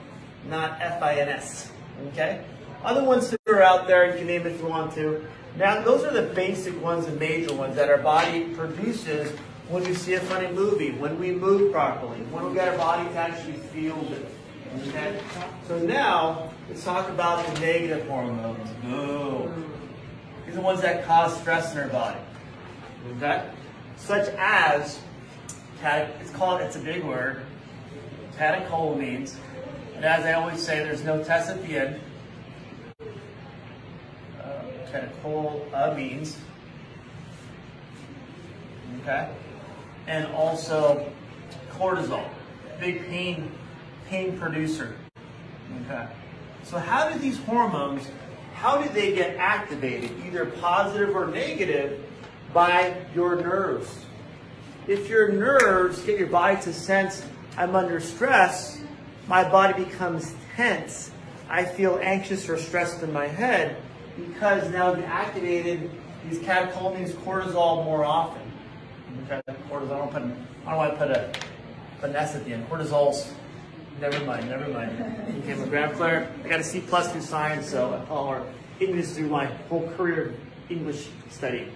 not 0.49 0.81
F-I-N-S. 0.81 1.71
Okay? 2.09 2.45
Other 2.85 3.05
ones 3.05 3.31
that 3.31 3.41
are 3.47 3.63
out 3.63 3.87
there, 3.87 4.11
you 4.11 4.19
can 4.19 4.27
name 4.27 4.47
if 4.47 4.61
you 4.61 4.67
want 4.67 4.93
to. 4.95 5.25
Now, 5.57 5.83
those 5.83 6.05
are 6.05 6.13
the 6.13 6.35
basic 6.35 6.81
ones, 6.83 7.07
the 7.07 7.13
major 7.13 7.55
ones 7.55 7.77
that 7.77 7.89
our 7.89 7.99
body 7.99 8.53
produces 8.55 9.31
when 9.69 9.85
you 9.87 9.95
see 9.95 10.15
a 10.15 10.21
funny 10.21 10.49
movie, 10.49 10.91
when 10.91 11.19
we 11.19 11.31
move 11.31 11.73
properly, 11.73 12.19
when 12.31 12.47
we 12.47 12.55
get 12.55 12.69
our 12.69 12.77
body 12.77 13.09
to 13.09 13.17
actually 13.17 13.55
feel 13.73 13.97
good. 13.97 14.27
Okay? 14.89 15.21
So 15.69 15.79
now, 15.79 16.51
let's 16.69 16.85
talk 16.85 17.09
about 17.09 17.47
the 17.47 17.61
negative 17.61 18.07
hormones. 18.09 18.69
Boo. 18.83 19.49
Hmm. 19.49 19.63
These 20.45 20.55
are 20.55 20.57
the 20.57 20.63
ones 20.63 20.83
that 20.83 21.05
cause 21.07 21.41
stress 21.41 21.73
in 21.73 21.79
our 21.79 21.89
body. 21.89 22.19
Okay? 23.17 23.49
Such 24.05 24.29
as, 24.37 25.01
it's 25.83 26.31
called, 26.31 26.61
it's 26.61 26.77
a 26.77 26.81
big 26.81 27.03
word, 27.05 27.43
catecholamines. 28.37 29.37
And 29.97 30.05
as 30.05 30.27
I 30.27 30.35
always 30.35 30.63
say, 30.63 30.81
there's 30.81 31.05
no 31.05 31.25
test 31.25 31.49
at 31.49 31.67
the 31.67 31.79
end. 31.79 32.01
Uh, 34.39 34.63
catecholamines. 34.93 36.37
Okay? 39.01 39.31
And 40.07 40.27
also 40.35 41.11
cortisol, 41.71 42.29
big 42.79 43.07
pain, 43.07 43.51
pain 44.07 44.39
producer. 44.39 44.97
Okay? 45.87 46.07
So 46.63 46.79
how 46.79 47.09
do 47.09 47.19
these 47.19 47.39
hormones, 47.39 48.07
how 48.53 48.83
do 48.83 48.89
they 48.91 49.15
get 49.15 49.37
activated, 49.37 50.11
either 50.27 50.45
positive 50.45 51.17
or 51.17 51.27
negative, 51.29 52.05
by 52.55 52.97
your 53.15 53.37
nerves. 53.37 54.07
If 54.87 55.09
your 55.09 55.33
nerves 55.33 56.01
get 56.03 56.19
your 56.19 56.29
body 56.29 56.61
to 56.63 56.73
sense, 56.73 57.27
I'm 57.57 57.75
under 57.75 58.01
stress, 58.01 58.81
my 59.27 59.47
body 59.47 59.85
becomes 59.85 60.35
tense. 60.55 61.11
I 61.49 61.65
feel 61.65 61.99
anxious 62.01 62.49
or 62.49 62.57
stressed 62.57 63.03
in 63.03 63.13
my 63.13 63.27
head 63.27 63.77
because 64.17 64.71
now 64.71 64.93
I've 64.93 65.05
activated 65.05 65.91
these 66.29 66.39
catecholamines, 66.39 67.11
cortisol 67.11 67.85
more 67.85 68.05
often. 68.05 68.43
Okay, 69.25 69.41
cortisol, 69.69 69.93
I 69.93 69.99
don't, 69.99 70.13
put, 70.13 70.23
I 70.23 70.71
don't 70.71 70.77
want 70.77 70.93
to 70.93 70.99
put 70.99 71.11
a, 71.11 71.33
put 72.01 72.11
an 72.11 72.17
S 72.17 72.35
at 72.35 72.45
the 72.45 72.53
end. 72.53 72.69
Cortisol's, 72.69 73.33
never 74.01 74.25
mind, 74.25 74.49
never 74.49 74.69
mind. 74.69 74.99
Okay, 75.43 75.53
a 75.53 75.67
grad 75.67 75.95
player. 75.95 76.31
I 76.45 76.49
got 76.49 76.61
a 76.61 76.65
C 76.65 76.81
plus 76.81 77.11
through 77.11 77.23
science, 77.23 77.69
so, 77.69 78.07
or 78.09 78.47
English 78.81 79.09
through 79.09 79.29
my 79.29 79.47
whole 79.69 79.89
career 79.97 80.35
English 80.69 81.09
study. 81.31 81.69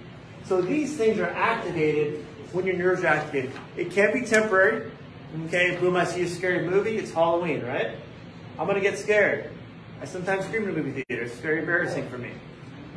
So 0.45 0.61
these 0.63 0.97
things 0.97 1.19
are 1.19 1.31
activated 1.31 2.25
when 2.53 2.67
your 2.67 2.77
nerves 2.77 3.05
are 3.05 3.09
activated. 3.09 3.53
It 3.77 3.91
can 3.91 4.13
be 4.13 4.23
temporary. 4.23 4.91
Okay, 5.47 5.77
boom, 5.77 5.97
I 5.97 6.05
see 6.05 6.23
a 6.23 6.29
scary 6.29 6.69
movie, 6.69 6.97
it's 6.97 7.13
Halloween, 7.13 7.63
right? 7.63 7.97
I'm 8.59 8.67
gonna 8.67 8.81
get 8.81 8.99
scared. 8.99 9.51
I 10.01 10.07
sometimes 10.07 10.47
scream 10.47 10.65
in 10.65 10.71
a 10.71 10.73
movie 10.73 11.05
theater. 11.09 11.25
It's 11.25 11.37
very 11.37 11.61
embarrassing 11.61 12.09
for 12.09 12.19
me. 12.19 12.31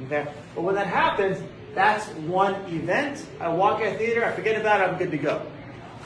Okay? 0.05 0.27
But 0.55 0.62
when 0.62 0.75
that 0.75 0.88
happens, 0.88 1.41
that's 1.74 2.07
one 2.19 2.55
event. 2.74 3.25
I 3.39 3.50
walk 3.50 3.81
out 3.81 3.93
of 3.93 3.98
theater, 3.98 4.25
I 4.25 4.31
forget 4.31 4.60
about 4.60 4.81
it, 4.81 4.83
I'm 4.86 4.98
good 4.98 5.12
to 5.12 5.17
go. 5.17 5.39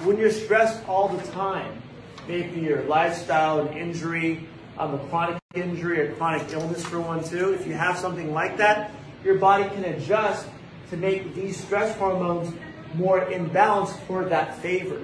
When 0.03 0.17
you're 0.17 0.31
stressed 0.31 0.87
all 0.87 1.07
the 1.07 1.25
time, 1.31 1.81
maybe 2.27 2.59
your 2.59 2.83
lifestyle, 2.83 3.61
an 3.61 3.77
injury, 3.77 4.47
um, 4.77 4.93
a 4.93 4.99
chronic 5.07 5.37
injury, 5.53 6.07
a 6.07 6.11
chronic 6.13 6.51
illness 6.51 6.85
for 6.85 6.99
one 6.99 7.23
too, 7.23 7.53
if 7.53 7.65
you 7.65 7.73
have 7.73 7.97
something 7.97 8.33
like 8.33 8.57
that, 8.57 8.91
your 9.23 9.35
body 9.35 9.63
can 9.63 9.85
adjust 9.85 10.47
to 10.89 10.97
make 10.97 11.35
these 11.35 11.59
stress 11.59 11.95
hormones 11.97 12.53
more 12.93 13.23
in 13.23 13.47
balance 13.47 13.91
toward 14.07 14.29
that 14.29 14.57
favor. 14.59 14.99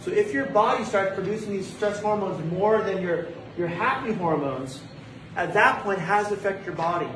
So 0.00 0.10
if 0.10 0.32
your 0.32 0.46
body 0.46 0.84
starts 0.84 1.14
producing 1.14 1.52
these 1.52 1.66
stress 1.66 2.00
hormones 2.00 2.44
more 2.52 2.82
than 2.82 3.02
your, 3.02 3.26
your 3.56 3.68
happy 3.68 4.12
hormones, 4.12 4.80
at 5.36 5.54
that 5.54 5.82
point, 5.82 5.98
does 5.98 6.32
it 6.32 6.38
affect 6.38 6.66
your 6.66 6.74
body? 6.74 7.08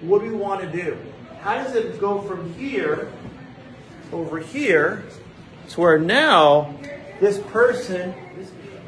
What 0.00 0.22
do 0.22 0.28
we 0.28 0.36
want 0.36 0.60
to 0.60 0.70
do? 0.70 0.98
How 1.40 1.54
does 1.54 1.74
it 1.74 2.00
go 2.00 2.20
from 2.22 2.52
here 2.54 3.12
over 4.12 4.38
here 4.38 5.04
to 5.70 5.80
where 5.80 5.98
now 5.98 6.74
this 7.20 7.38
person, 7.38 8.14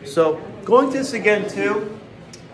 so 0.04 0.40
going 0.64 0.90
to 0.90 0.99
this 0.99 1.12
again 1.12 1.49
too, 1.49 1.99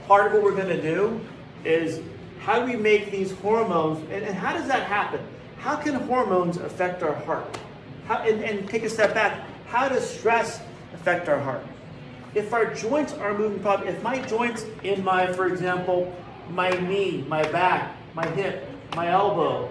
part 0.07 0.27
of 0.27 0.33
what 0.33 0.43
we're 0.43 0.57
going 0.57 0.69
to 0.69 0.83
do 0.83 1.21
is 1.65 2.01
how 2.41 2.61
do 2.61 2.67
we 2.71 2.77
make 2.77 3.11
these 3.11 3.33
hormones, 3.33 4.01
and, 4.11 4.23
and 4.23 4.35
how 4.35 4.53
does 4.53 4.69
that 4.69 4.83
happen? 4.83 5.21
How 5.65 5.77
can 5.77 5.95
hormones 5.95 6.59
affect 6.59 7.03
our 7.03 7.15
heart? 7.15 7.59
How, 8.07 8.17
and, 8.19 8.45
and 8.45 8.69
take 8.69 8.83
a 8.83 8.91
step 8.91 9.15
back, 9.15 9.47
how 9.67 9.89
does 9.89 10.07
stress 10.07 10.61
affect 10.93 11.27
our 11.27 11.41
heart? 11.41 11.65
If 12.35 12.53
our 12.53 12.75
joints 12.75 13.15
are 13.15 13.33
moving 13.33 13.61
properly, 13.61 13.89
if 13.89 14.03
my 14.03 14.21
joints 14.21 14.67
in 14.83 15.03
my, 15.03 15.33
for 15.33 15.47
example, 15.47 16.15
my 16.51 16.69
knee, 16.69 17.25
my 17.29 17.51
back, 17.51 17.97
my 18.13 18.27
hip, 18.27 18.69
my 18.95 19.09
elbow, 19.09 19.71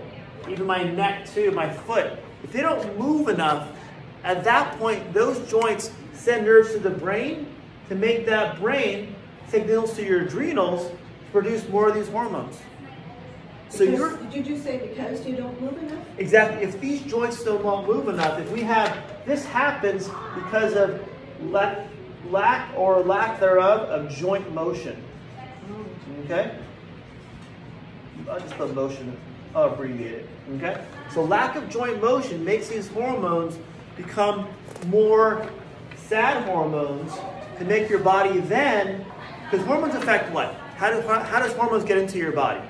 even 0.50 0.65
my 0.65 0.81
neck 0.81 1.29
too, 1.29 1.51
my 1.51 1.71
foot, 1.71 2.13
if 2.43 2.51
they 2.51 2.62
don't 2.62 2.97
move 2.97 3.27
enough, 3.27 3.69
at 4.23 4.43
that 4.45 4.79
point, 4.79 5.13
those 5.13 5.47
joints 5.47 5.91
send 6.13 6.47
nerves 6.47 6.71
to 6.71 6.79
the 6.79 6.89
brain 6.89 7.45
to 7.89 7.93
make 7.93 8.25
that 8.25 8.59
brain 8.59 9.15
signals 9.47 9.93
to 9.97 10.03
your 10.03 10.23
adrenals 10.23 10.89
to 10.89 11.31
produce 11.31 11.69
more 11.69 11.89
of 11.89 11.93
these 11.93 12.09
hormones. 12.09 12.57
So 13.74 13.86
because, 13.86 14.00
you're. 14.00 14.18
Did 14.32 14.46
you 14.46 14.60
say 14.60 14.77
because 14.77 15.25
you 15.25 15.36
don't 15.36 15.60
move 15.60 15.75
enough? 15.80 16.06
Exactly. 16.20 16.63
If 16.63 16.80
these 16.80 17.01
joints 17.01 17.39
still 17.39 17.58
won't 17.58 17.88
move 17.88 18.08
enough, 18.08 18.39
if 18.39 18.51
we 18.51 18.62
have 18.62 18.96
this 19.25 19.46
happens 19.46 20.10
because 20.36 20.75
of 20.75 21.01
lack, 21.46 21.88
lack 22.30 22.70
or 22.77 23.00
lack 23.00 23.39
thereof 23.39 23.89
of 23.89 24.12
joint 24.12 24.53
motion. 24.53 25.01
Okay. 26.25 26.56
I'll 28.30 28.39
just 28.39 28.56
put 28.56 28.75
motion 28.75 29.18
abbreviated. 29.56 30.27
Okay. 30.58 30.86
So 31.12 31.24
lack 31.24 31.56
of 31.56 31.68
joint 31.68 32.00
motion 32.00 32.46
makes 32.46 32.68
these 32.68 32.88
hormones 32.89 33.58
become 33.98 34.48
more 34.88 35.50
sad 35.96 36.44
hormones 36.46 37.12
to 37.58 37.65
make 37.65 37.89
your 37.89 38.00
body 38.00 38.39
then, 38.42 39.03
because 39.50 39.65
hormones 39.65 39.96
affect 39.96 40.32
what? 40.32 40.53
How, 40.75 40.92
do, 40.92 41.01
how 41.08 41.39
does 41.39 41.53
hormones 41.53 41.86
get 41.86 41.98
into 41.98 42.20
your 42.20 42.34
body? 42.34 42.62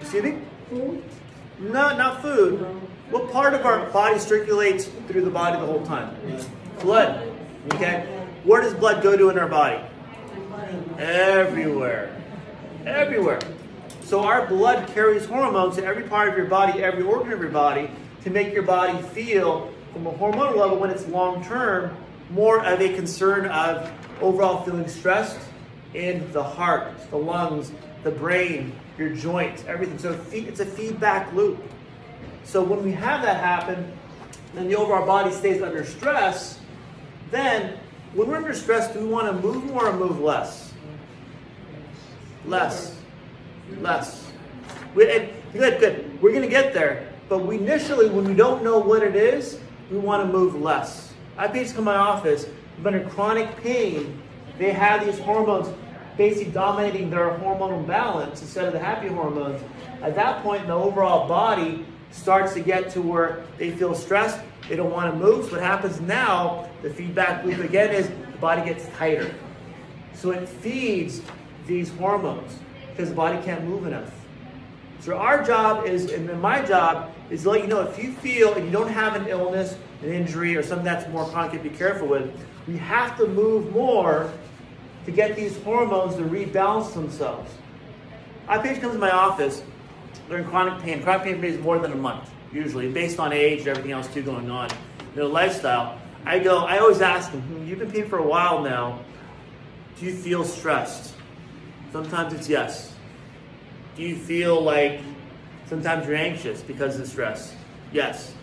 Excuse 0.00 0.22
me? 0.22 0.38
No, 1.60 1.96
not 1.96 2.22
food. 2.22 2.60
What 3.10 3.32
part 3.32 3.54
of 3.54 3.64
our 3.64 3.86
body 3.90 4.18
circulates 4.18 4.86
through 5.06 5.22
the 5.22 5.30
body 5.30 5.58
the 5.58 5.66
whole 5.66 5.84
time? 5.84 6.14
Blood. 6.80 7.32
Okay? 7.74 8.06
Where 8.44 8.60
does 8.62 8.74
blood 8.74 9.02
go 9.02 9.16
to 9.16 9.30
in 9.30 9.38
our 9.38 9.48
body? 9.48 9.80
Everywhere. 10.98 12.14
Everywhere. 12.86 13.40
So 14.02 14.20
our 14.20 14.46
blood 14.46 14.88
carries 14.88 15.26
hormones 15.26 15.76
to 15.76 15.84
every 15.84 16.04
part 16.04 16.28
of 16.28 16.36
your 16.36 16.46
body, 16.46 16.82
every 16.82 17.02
organ 17.02 17.32
of 17.32 17.40
your 17.40 17.50
body, 17.50 17.90
to 18.24 18.30
make 18.30 18.52
your 18.52 18.62
body 18.62 19.02
feel, 19.08 19.72
from 19.92 20.06
a 20.06 20.12
hormonal 20.12 20.56
level, 20.56 20.78
when 20.78 20.90
it's 20.90 21.06
long 21.08 21.44
term, 21.44 21.96
more 22.30 22.64
of 22.64 22.80
a 22.80 22.94
concern 22.94 23.46
of 23.46 23.90
overall 24.20 24.64
feeling 24.64 24.88
stressed 24.88 25.38
in 25.94 26.30
the 26.32 26.42
heart, 26.42 26.92
the 27.10 27.16
lungs, 27.16 27.72
the 28.04 28.10
brain, 28.10 28.72
your 28.96 29.10
joints, 29.10 29.64
everything. 29.66 29.98
So 29.98 30.18
it's 30.32 30.60
a 30.60 30.66
feedback 30.66 31.32
loop. 31.32 31.62
So 32.44 32.62
when 32.62 32.82
we 32.84 32.92
have 32.92 33.22
that 33.22 33.40
happen, 33.40 33.92
and 34.56 34.70
the 34.70 34.76
overall 34.76 35.06
body 35.06 35.32
stays 35.32 35.62
under 35.62 35.84
stress, 35.84 36.58
then 37.30 37.78
when 38.14 38.28
we're 38.28 38.36
under 38.36 38.54
stress, 38.54 38.92
do 38.92 39.00
we 39.00 39.06
want 39.06 39.26
to 39.26 39.32
move 39.34 39.64
more 39.64 39.88
or 39.88 39.96
move 39.96 40.20
less? 40.20 40.72
Less. 42.46 42.96
Less. 43.80 44.30
We, 44.94 45.04
good, 45.52 45.78
good. 45.78 46.22
We're 46.22 46.30
going 46.30 46.42
to 46.42 46.48
get 46.48 46.72
there. 46.72 47.12
But 47.28 47.44
we 47.44 47.58
initially, 47.58 48.08
when 48.08 48.24
we 48.24 48.34
don't 48.34 48.64
know 48.64 48.78
what 48.78 49.02
it 49.02 49.14
is, 49.14 49.60
we 49.90 49.98
want 49.98 50.26
to 50.26 50.32
move 50.32 50.54
less. 50.54 51.12
I 51.36 51.42
have 51.42 51.52
patients 51.52 51.72
come 51.72 51.84
to 51.84 51.90
my 51.90 51.96
office, 51.96 52.46
but 52.82 52.94
in 52.94 53.08
chronic 53.10 53.54
pain, 53.58 54.20
they 54.58 54.72
have 54.72 55.04
these 55.04 55.18
hormones 55.18 55.68
basically 56.18 56.52
dominating 56.52 57.08
their 57.08 57.30
hormonal 57.38 57.86
balance 57.86 58.42
instead 58.42 58.66
of 58.66 58.72
the 58.74 58.78
happy 58.78 59.08
hormones. 59.08 59.62
At 60.02 60.14
that 60.16 60.42
point, 60.42 60.66
the 60.66 60.74
overall 60.74 61.26
body 61.26 61.86
starts 62.10 62.52
to 62.54 62.60
get 62.60 62.90
to 62.90 63.00
where 63.00 63.44
they 63.56 63.70
feel 63.70 63.94
stressed, 63.94 64.40
they 64.68 64.76
don't 64.76 64.90
want 64.90 65.12
to 65.12 65.18
move. 65.18 65.46
So 65.46 65.52
what 65.52 65.60
happens 65.62 66.00
now, 66.00 66.68
the 66.82 66.90
feedback 66.90 67.44
loop 67.44 67.60
again 67.60 67.90
is 67.94 68.08
the 68.08 68.38
body 68.38 68.62
gets 68.62 68.86
tighter. 68.98 69.32
So 70.12 70.32
it 70.32 70.48
feeds 70.48 71.22
these 71.66 71.90
hormones 71.90 72.58
because 72.90 73.10
the 73.10 73.14
body 73.14 73.40
can't 73.44 73.64
move 73.64 73.86
enough. 73.86 74.12
So 75.00 75.16
our 75.16 75.44
job 75.44 75.86
is, 75.86 76.10
and 76.10 76.42
my 76.42 76.60
job 76.62 77.12
is 77.30 77.44
to 77.44 77.50
let 77.50 77.60
you 77.62 77.68
know 77.68 77.82
if 77.82 78.02
you 78.02 78.12
feel 78.14 78.54
and 78.54 78.64
you 78.66 78.72
don't 78.72 78.90
have 78.90 79.14
an 79.14 79.28
illness, 79.28 79.76
an 80.02 80.12
injury, 80.12 80.56
or 80.56 80.62
something 80.62 80.84
that's 80.84 81.08
more 81.10 81.24
chronic, 81.26 81.62
be 81.62 81.70
careful 81.70 82.08
with. 82.08 82.34
We 82.66 82.76
have 82.78 83.16
to 83.18 83.26
move 83.28 83.72
more 83.72 84.32
to 85.08 85.14
get 85.14 85.34
these 85.34 85.56
hormones 85.62 86.16
to 86.16 86.22
rebalance 86.22 86.92
themselves. 86.92 87.50
A 88.46 88.60
patient 88.60 88.82
comes 88.82 88.92
to 88.92 89.00
my 89.00 89.10
office, 89.10 89.62
they're 90.28 90.36
in 90.36 90.44
chronic 90.44 90.82
pain. 90.82 91.02
Chronic 91.02 91.22
pain 91.22 91.42
is 91.42 91.58
more 91.58 91.78
than 91.78 91.92
a 91.92 91.96
month, 91.96 92.28
usually, 92.52 92.92
based 92.92 93.18
on 93.18 93.32
age 93.32 93.60
and 93.60 93.68
everything 93.68 93.92
else 93.92 94.06
too 94.08 94.22
going 94.22 94.50
on, 94.50 94.68
their 95.14 95.24
lifestyle. 95.24 95.98
I 96.26 96.38
go, 96.40 96.58
I 96.58 96.76
always 96.76 97.00
ask 97.00 97.32
them, 97.32 97.40
hmm, 97.40 97.66
you've 97.66 97.78
been 97.78 97.90
pain 97.90 98.06
for 98.06 98.18
a 98.18 98.22
while 98.22 98.60
now. 98.60 99.00
Do 99.98 100.04
you 100.04 100.14
feel 100.14 100.44
stressed? 100.44 101.14
Sometimes 101.90 102.34
it's 102.34 102.46
yes. 102.46 102.94
Do 103.96 104.02
you 104.02 104.14
feel 104.14 104.60
like 104.60 105.00
sometimes 105.70 106.06
you're 106.06 106.16
anxious 106.16 106.60
because 106.60 107.00
of 107.00 107.08
stress? 107.08 107.54
Yes. 107.92 108.34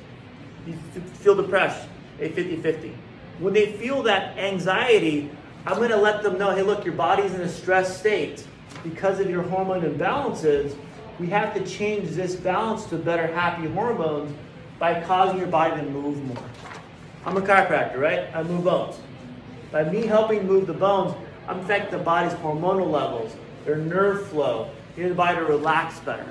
You 0.66 0.74
feel 1.20 1.36
depressed? 1.36 1.88
A 2.20 2.30
50 2.30 2.56
50. 2.64 2.98
When 3.38 3.54
they 3.54 3.74
feel 3.74 4.02
that 4.02 4.36
anxiety, 4.40 5.30
I'm 5.68 5.78
going 5.78 5.90
to 5.90 5.98
let 5.98 6.22
them 6.22 6.38
know 6.38 6.52
hey, 6.52 6.62
look, 6.62 6.86
your 6.86 6.94
body's 6.94 7.34
in 7.34 7.42
a 7.42 7.50
stress 7.50 8.00
state 8.00 8.46
because 8.84 9.20
of 9.20 9.30
your 9.30 9.42
hormone 9.42 9.82
imbalances. 9.82 10.76
We 11.20 11.28
have 11.28 11.56
to 11.56 11.66
change 11.66 12.12
this 12.12 12.36
balance 12.36 12.86
to 12.86 12.98
better 12.98 13.26
happy 13.26 13.68
hormones 13.68 14.36
by 14.78 15.02
causing 15.02 15.40
your 15.40 15.48
body 15.48 15.82
to 15.82 15.90
move 15.90 16.24
more. 16.26 16.44
I'm 17.26 17.38
a 17.38 17.42
chiropractor, 17.42 17.98
right? 17.98 18.30
I 18.36 18.44
move 18.44 18.66
bones. 18.66 19.00
By 19.72 19.86
me 19.86 20.06
helping 20.06 20.46
move 20.46 20.68
the 20.68 20.74
bones, 20.74 21.16
I'm 21.48 21.62
affecting 21.62 21.98
the 21.98 22.04
body's 22.04 22.34
hormonal 22.34 22.92
levels, 22.92 23.36
their 23.66 23.78
nerve 23.78 24.28
flow, 24.28 24.70
getting 24.96 25.10
the 25.10 25.16
body 25.16 25.38
to 25.38 25.46
relax 25.46 26.00
better. 26.02 26.26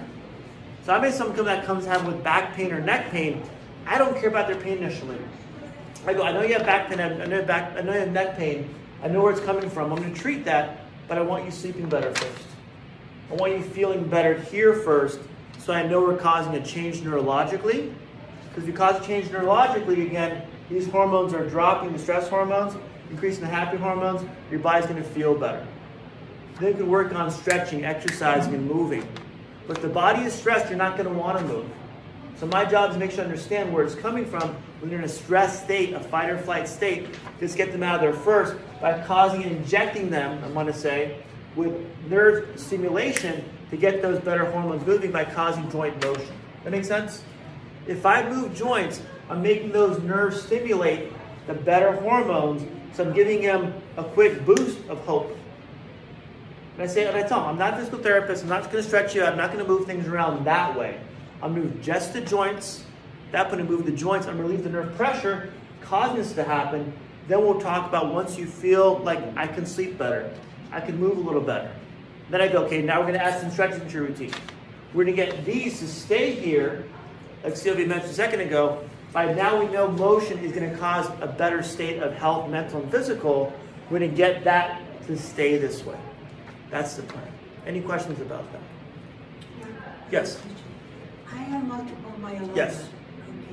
So 0.85 0.95
I 0.95 1.01
may 1.01 1.11
someone 1.11 1.45
that 1.47 1.65
comes 1.65 1.87
have 1.87 2.07
with 2.07 2.23
back 2.23 2.55
pain 2.55 2.73
or 2.73 2.81
neck 2.81 3.11
pain. 3.11 3.43
I 3.87 3.99
don't 3.99 4.17
care 4.17 4.29
about 4.29 4.47
their 4.47 4.61
pain 4.61 4.79
initially. 4.79 5.19
I 6.07 6.15
go, 6.15 6.23
I 6.23 6.31
know 6.31 6.43
you 6.43 6.55
have 6.55 6.67
back 6.67 6.89
pain, 6.89 7.01
I 7.01 7.09
know 7.09 7.25
you 7.25 7.33
have, 7.33 7.47
back, 7.47 7.77
I 7.77 7.81
know 7.81 7.95
you 7.95 8.01
have 8.01 8.13
neck 8.13 8.37
pain. 8.37 8.73
I 9.05 9.09
know 9.09 9.21
where 9.21 9.33
it's 9.33 9.43
coming 9.43 9.69
from. 9.69 9.93
I'm 9.93 9.99
going 9.99 10.15
to 10.15 10.19
treat 10.19 10.47
that, 10.47 10.79
but 11.09 11.19
I 11.19 11.21
want 11.21 11.45
you 11.45 11.51
sleeping 11.51 11.91
better 11.91 12.13
first. 12.15 12.47
I 13.31 13.35
want 13.35 13.53
you 13.53 13.63
feeling 13.63 14.09
better 14.09 14.35
here 14.35 14.73
first 14.73 15.21
so 15.59 15.75
I 15.75 15.87
know 15.87 16.01
we're 16.01 16.17
causing 16.17 16.55
a 16.55 16.65
change 16.65 17.01
neurologically. 17.01 17.93
Because 18.49 18.63
if 18.63 18.67
you 18.67 18.73
cause 18.73 19.03
a 19.03 19.07
change 19.07 19.29
neurologically, 19.29 20.07
again, 20.07 20.47
these 20.71 20.89
hormones 20.89 21.35
are 21.35 21.47
dropping, 21.47 21.93
the 21.93 21.99
stress 21.99 22.29
hormones, 22.29 22.77
increasing 23.11 23.43
the 23.43 23.47
happy 23.49 23.77
hormones, 23.77 24.27
your 24.51 24.61
body's 24.61 24.87
going 24.87 25.03
to 25.03 25.09
feel 25.09 25.35
better. 25.35 25.67
Then 26.59 26.71
you 26.71 26.75
can 26.75 26.89
work 26.89 27.15
on 27.15 27.31
stretching, 27.31 27.85
exercising, 27.85 28.55
and 28.55 28.67
moving. 28.67 29.07
But 29.67 29.77
if 29.77 29.83
the 29.83 29.89
body 29.91 30.23
is 30.23 30.33
stressed, 30.33 30.71
you're 30.71 30.79
not 30.79 30.97
going 30.97 31.09
to 31.09 31.15
want 31.15 31.39
to 31.39 31.45
move. 31.45 31.67
So 32.37 32.47
my 32.47 32.65
job 32.65 32.91
is 32.91 32.97
to 32.97 33.01
make 33.01 33.13
sure 33.13 33.21
I 33.21 33.25
understand 33.25 33.73
where 33.73 33.85
it's 33.85 33.95
coming 33.95 34.25
from 34.25 34.57
when 34.81 34.91
you're 34.91 34.99
in 34.99 35.05
a 35.05 35.09
stress 35.09 35.63
state, 35.63 35.93
a 35.93 36.01
fight 36.01 36.31
or 36.31 36.39
flight 36.39 36.67
state. 36.67 37.07
Just 37.39 37.57
get 37.57 37.71
them 37.71 37.83
out 37.83 37.97
of 37.97 38.01
there 38.01 38.13
first 38.13 38.57
by 38.81 39.01
causing 39.05 39.45
and 39.45 39.53
injecting 39.57 40.11
them, 40.11 40.43
I 40.43 40.49
want 40.49 40.69
to 40.69 40.75
say, 40.75 41.23
with 41.55 41.73
nerve 42.09 42.59
stimulation 42.59 43.45
to 43.71 43.77
get 43.77 44.03
those 44.03 44.19
better 44.21 44.45
hormones 44.51 44.85
moving 44.87 45.13
by 45.13 45.25
causing 45.25 45.71
joint 45.71 46.03
motion. 46.05 46.35
That 46.65 46.71
makes 46.71 46.89
sense? 46.89 47.23
If 47.87 48.05
I 48.05 48.29
move 48.29 48.55
joints, 48.55 49.01
I'm 49.29 49.43
making 49.43 49.73
those 49.73 50.03
nerves 50.03 50.43
stimulate 50.43 51.13
the 51.47 51.55
better 51.55 51.93
hormones, 51.93 52.67
so 52.95 53.05
I'm 53.05 53.13
giving 53.13 53.43
them 53.43 53.75
a 53.97 54.05
quick 54.05 54.45
boost 54.45 54.79
of 54.89 54.99
hope. 55.05 55.37
And 56.75 56.83
I 56.83 56.87
say, 56.87 57.07
and 57.07 57.17
I 57.17 57.23
tell 57.23 57.41
them, 57.41 57.51
I'm 57.51 57.59
not 57.59 57.75
a 57.75 57.77
physical 57.77 58.01
therapist, 58.01 58.43
I'm 58.43 58.49
not 58.49 58.71
to 58.71 58.83
stretch 58.83 59.15
you, 59.15 59.25
I'm 59.25 59.37
not 59.37 59.53
to 59.53 59.65
move 59.65 59.87
things 59.87 60.09
around 60.09 60.45
that 60.47 60.77
way. 60.77 60.99
I'll 61.45 61.51
move 61.51 61.83
just 61.83 62.15
the 62.15 62.23
joints. 62.23 62.85
At 63.27 63.33
That 63.33 63.49
point, 63.51 63.61
I 63.61 63.65
move 63.65 63.85
the 63.85 63.93
joints, 63.93 64.27
I'm 64.27 64.39
relieve 64.39 64.65
the 64.65 64.71
nerve 64.71 64.97
pressure, 64.97 65.53
causing 65.83 66.17
this 66.17 66.33
to 66.33 66.43
happen. 66.43 66.91
Then 67.29 67.43
we'll 67.43 67.61
talk 67.61 67.87
about 67.87 68.15
once 68.15 68.39
you 68.39 68.47
feel 68.47 68.97
like 69.01 69.19
I 69.37 69.47
can 69.47 69.67
sleep 69.67 69.99
better, 69.99 70.33
I 70.73 70.81
can 70.81 70.99
move 70.99 71.19
a 71.19 71.21
little 71.21 71.43
better. 71.43 71.71
Then 72.31 72.41
I 72.41 72.49
go, 72.49 72.65
okay, 72.65 72.81
now 72.81 72.99
we're 72.99 73.09
going 73.09 73.19
to 73.19 73.23
add 73.23 73.39
some 73.43 73.51
stretches 73.51 73.83
into 73.83 73.93
your 73.93 74.05
routine. 74.05 74.33
We're 74.95 75.05
going 75.05 75.17
to 75.17 75.23
get 75.23 75.45
these 75.45 75.81
to 75.81 75.87
stay 75.87 76.31
here, 76.31 76.87
like 77.45 77.59
Sylvia 77.59 77.87
mentioned 77.87 78.13
a 78.13 78.15
second 78.15 78.41
ago. 78.41 78.83
By 79.13 79.35
now 79.35 79.61
we 79.61 79.71
know 79.71 79.89
motion 79.89 80.39
is 80.39 80.51
going 80.51 80.71
to 80.71 80.77
cause 80.79 81.11
a 81.21 81.27
better 81.27 81.63
state 81.63 82.03
of 82.03 82.15
health, 82.15 82.49
mental 82.49 82.81
and 82.81 82.91
physical. 82.91 83.53
We're 83.91 83.99
to 83.99 84.09
get 84.09 84.45
that 84.45 84.81
to 85.09 85.19
stay 85.19 85.59
this 85.59 85.85
way. 85.85 85.99
That's 86.71 86.95
the 86.97 87.03
plan. 87.03 87.31
Any 87.67 87.83
questions 87.83 88.19
about 88.23 88.51
that? 88.53 88.63
Yes. 90.11 90.41
I 91.33 91.37
have 91.37 91.65
multiple 91.67 92.13
myeloma. 92.21 92.57
Yes. 92.57 92.89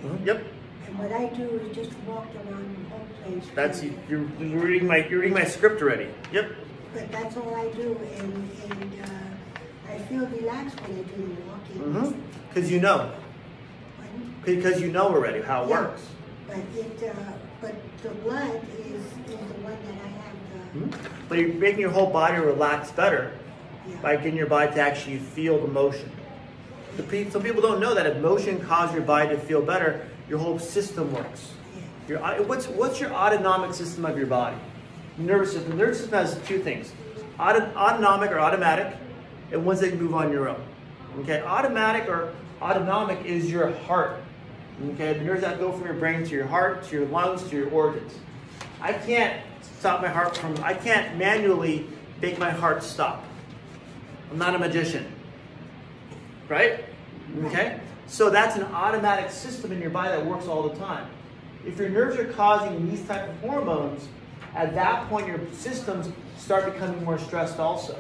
Okay. 0.04 0.08
Mhm. 0.08 0.26
Yep. 0.26 0.44
And 0.88 1.00
what 1.00 1.12
I 1.14 1.26
do 1.28 1.44
is 1.60 1.76
just 1.76 1.92
walk 2.08 2.28
around 2.36 2.76
the 2.84 2.90
whole 2.90 3.06
place. 3.24 3.44
That's 3.56 3.84
you're, 3.84 4.26
you're 4.40 4.60
reading 4.64 4.88
my 4.88 4.98
you're 5.08 5.20
reading 5.20 5.34
my 5.34 5.46
script 5.46 5.82
already. 5.82 6.08
Yep. 6.32 6.52
But 6.94 7.12
that's 7.12 7.38
all 7.38 7.56
I 7.56 7.70
do, 7.70 7.98
and, 8.18 8.50
and 8.70 8.94
uh, 9.06 9.92
I 9.94 9.98
feel 10.00 10.26
relaxed 10.28 10.80
when 10.82 11.00
I 11.00 11.04
do 11.04 11.36
the 11.36 11.42
walking. 11.50 12.12
Mhm. 12.12 12.22
Because 12.54 12.72
you 12.72 12.80
know. 12.82 13.12
Because 14.44 14.82
you 14.82 14.92
know 14.92 15.08
already 15.08 15.42
how 15.42 15.64
it 15.64 15.70
Yeah. 15.70 15.82
works. 15.82 16.02
But 16.48 16.58
it, 16.76 17.04
uh, 17.10 17.14
but 17.62 17.76
the 18.02 18.10
blood 18.10 18.60
is, 18.80 19.04
is 19.06 19.06
the 19.28 19.38
one 19.64 19.78
that 19.86 19.96
I 20.04 20.10
have 20.10 20.36
the, 20.74 20.80
Mhm. 20.98 21.10
But 21.30 21.38
you're 21.38 21.54
making 21.54 21.80
your 21.80 21.92
whole 21.92 22.10
body 22.12 22.38
relax 22.42 22.92
better 22.92 23.32
yeah. 23.88 23.96
by 24.02 24.16
getting 24.18 24.36
your 24.36 24.48
body 24.48 24.74
to 24.74 24.82
actually 24.82 25.20
feel 25.20 25.60
the 25.62 25.68
motion. 25.72 26.12
The 26.98 27.30
some 27.32 27.42
people 27.42 27.62
don't 27.62 27.80
know 27.80 27.94
that 27.94 28.06
if 28.06 28.18
motion 28.18 28.60
causes 28.60 28.96
your 28.96 29.04
body 29.04 29.30
to 29.30 29.38
feel 29.38 29.62
better, 29.62 30.08
your 30.28 30.40
whole 30.40 30.60
system 30.60 31.14
works. 31.14 31.52
Your, 32.08 32.24
uh, 32.24 32.42
what's, 32.44 32.68
what's 32.68 33.00
your 33.00 33.14
autonomic 33.14 33.74
system 33.74 34.06
of 34.06 34.18
your 34.18 34.28
body? 34.28 34.58
Nervous 35.18 35.54
system. 35.54 35.72
The 35.72 35.78
nervous 35.78 36.00
system 36.00 36.14
has 36.14 36.40
two 36.48 36.60
things 36.60 36.92
Auto, 37.40 37.60
autonomic 37.76 38.32
or 38.32 38.40
automatic, 38.40 38.96
and 39.52 39.66
ones 39.66 39.80
that 39.80 39.90
can 39.90 40.02
move 40.02 40.14
on 40.14 40.32
your 40.32 40.50
own. 40.50 40.62
Okay, 41.20 41.42
automatic 41.42 42.08
or 42.08 42.34
autonomic 42.62 43.26
is 43.26 43.50
your 43.50 43.72
heart. 43.72 44.22
Okay, 44.92 45.14
the 45.14 45.24
nerves 45.24 45.42
that 45.42 45.60
go 45.60 45.72
from 45.72 45.86
your 45.86 45.96
brain 45.96 46.24
to 46.24 46.32
your 46.32 46.46
heart, 46.46 46.84
to 46.86 46.96
your 46.96 47.06
lungs, 47.08 47.44
to 47.50 47.56
your 47.56 47.70
organs. 47.72 48.14
I 48.80 48.94
can't 48.94 49.42
stop 49.62 50.02
my 50.02 50.08
heart 50.08 50.38
from, 50.38 50.56
I 50.64 50.74
can't 50.74 51.18
manually 51.18 51.88
make 52.22 52.38
my 52.38 52.52
heart 52.52 52.84
stop. 52.84 53.26
I'm 54.32 54.38
not 54.38 54.56
a 54.56 54.60
magician. 54.60 55.06
Right? 56.52 56.84
Okay? 57.46 57.80
So 58.08 58.30
that's 58.30 58.58
an 58.58 58.64
automatic 58.64 59.32
system 59.32 59.72
in 59.72 59.80
your 59.80 59.90
body 59.90 60.10
that 60.10 60.26
works 60.26 60.48
all 60.48 60.68
the 60.68 60.76
time. 60.76 61.10
If 61.66 61.78
your 61.78 61.88
nerves 61.88 62.18
are 62.18 62.26
causing 62.26 62.92
these 62.92 63.02
type 63.08 63.30
of 63.30 63.40
hormones, 63.40 64.10
at 64.54 64.76
that 64.76 65.08
point 65.08 65.28
your 65.28 65.40
systems 65.54 66.10
start 66.38 66.74
becoming 66.74 67.02
more 67.06 67.18
stressed 67.18 67.58
also. 67.58 67.98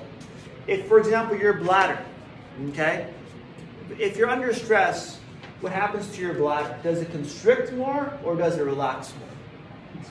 If, 0.68 0.86
for 0.88 1.00
example, 1.00 1.38
your 1.38 1.54
bladder, 1.54 2.04
okay? 2.70 3.14
If 3.98 4.18
you're 4.18 4.30
under 4.30 4.54
stress, 4.54 5.22
what 5.62 5.72
happens 5.72 6.10
to 6.10 6.22
your 6.22 6.34
bladder? 6.34 6.78
Does 6.84 7.00
it 7.00 7.10
constrict 7.10 7.72
more 7.72 8.20
or 8.26 8.36
does 8.36 8.58
it 8.58 8.64
relax 8.64 9.14
more? 9.18 10.04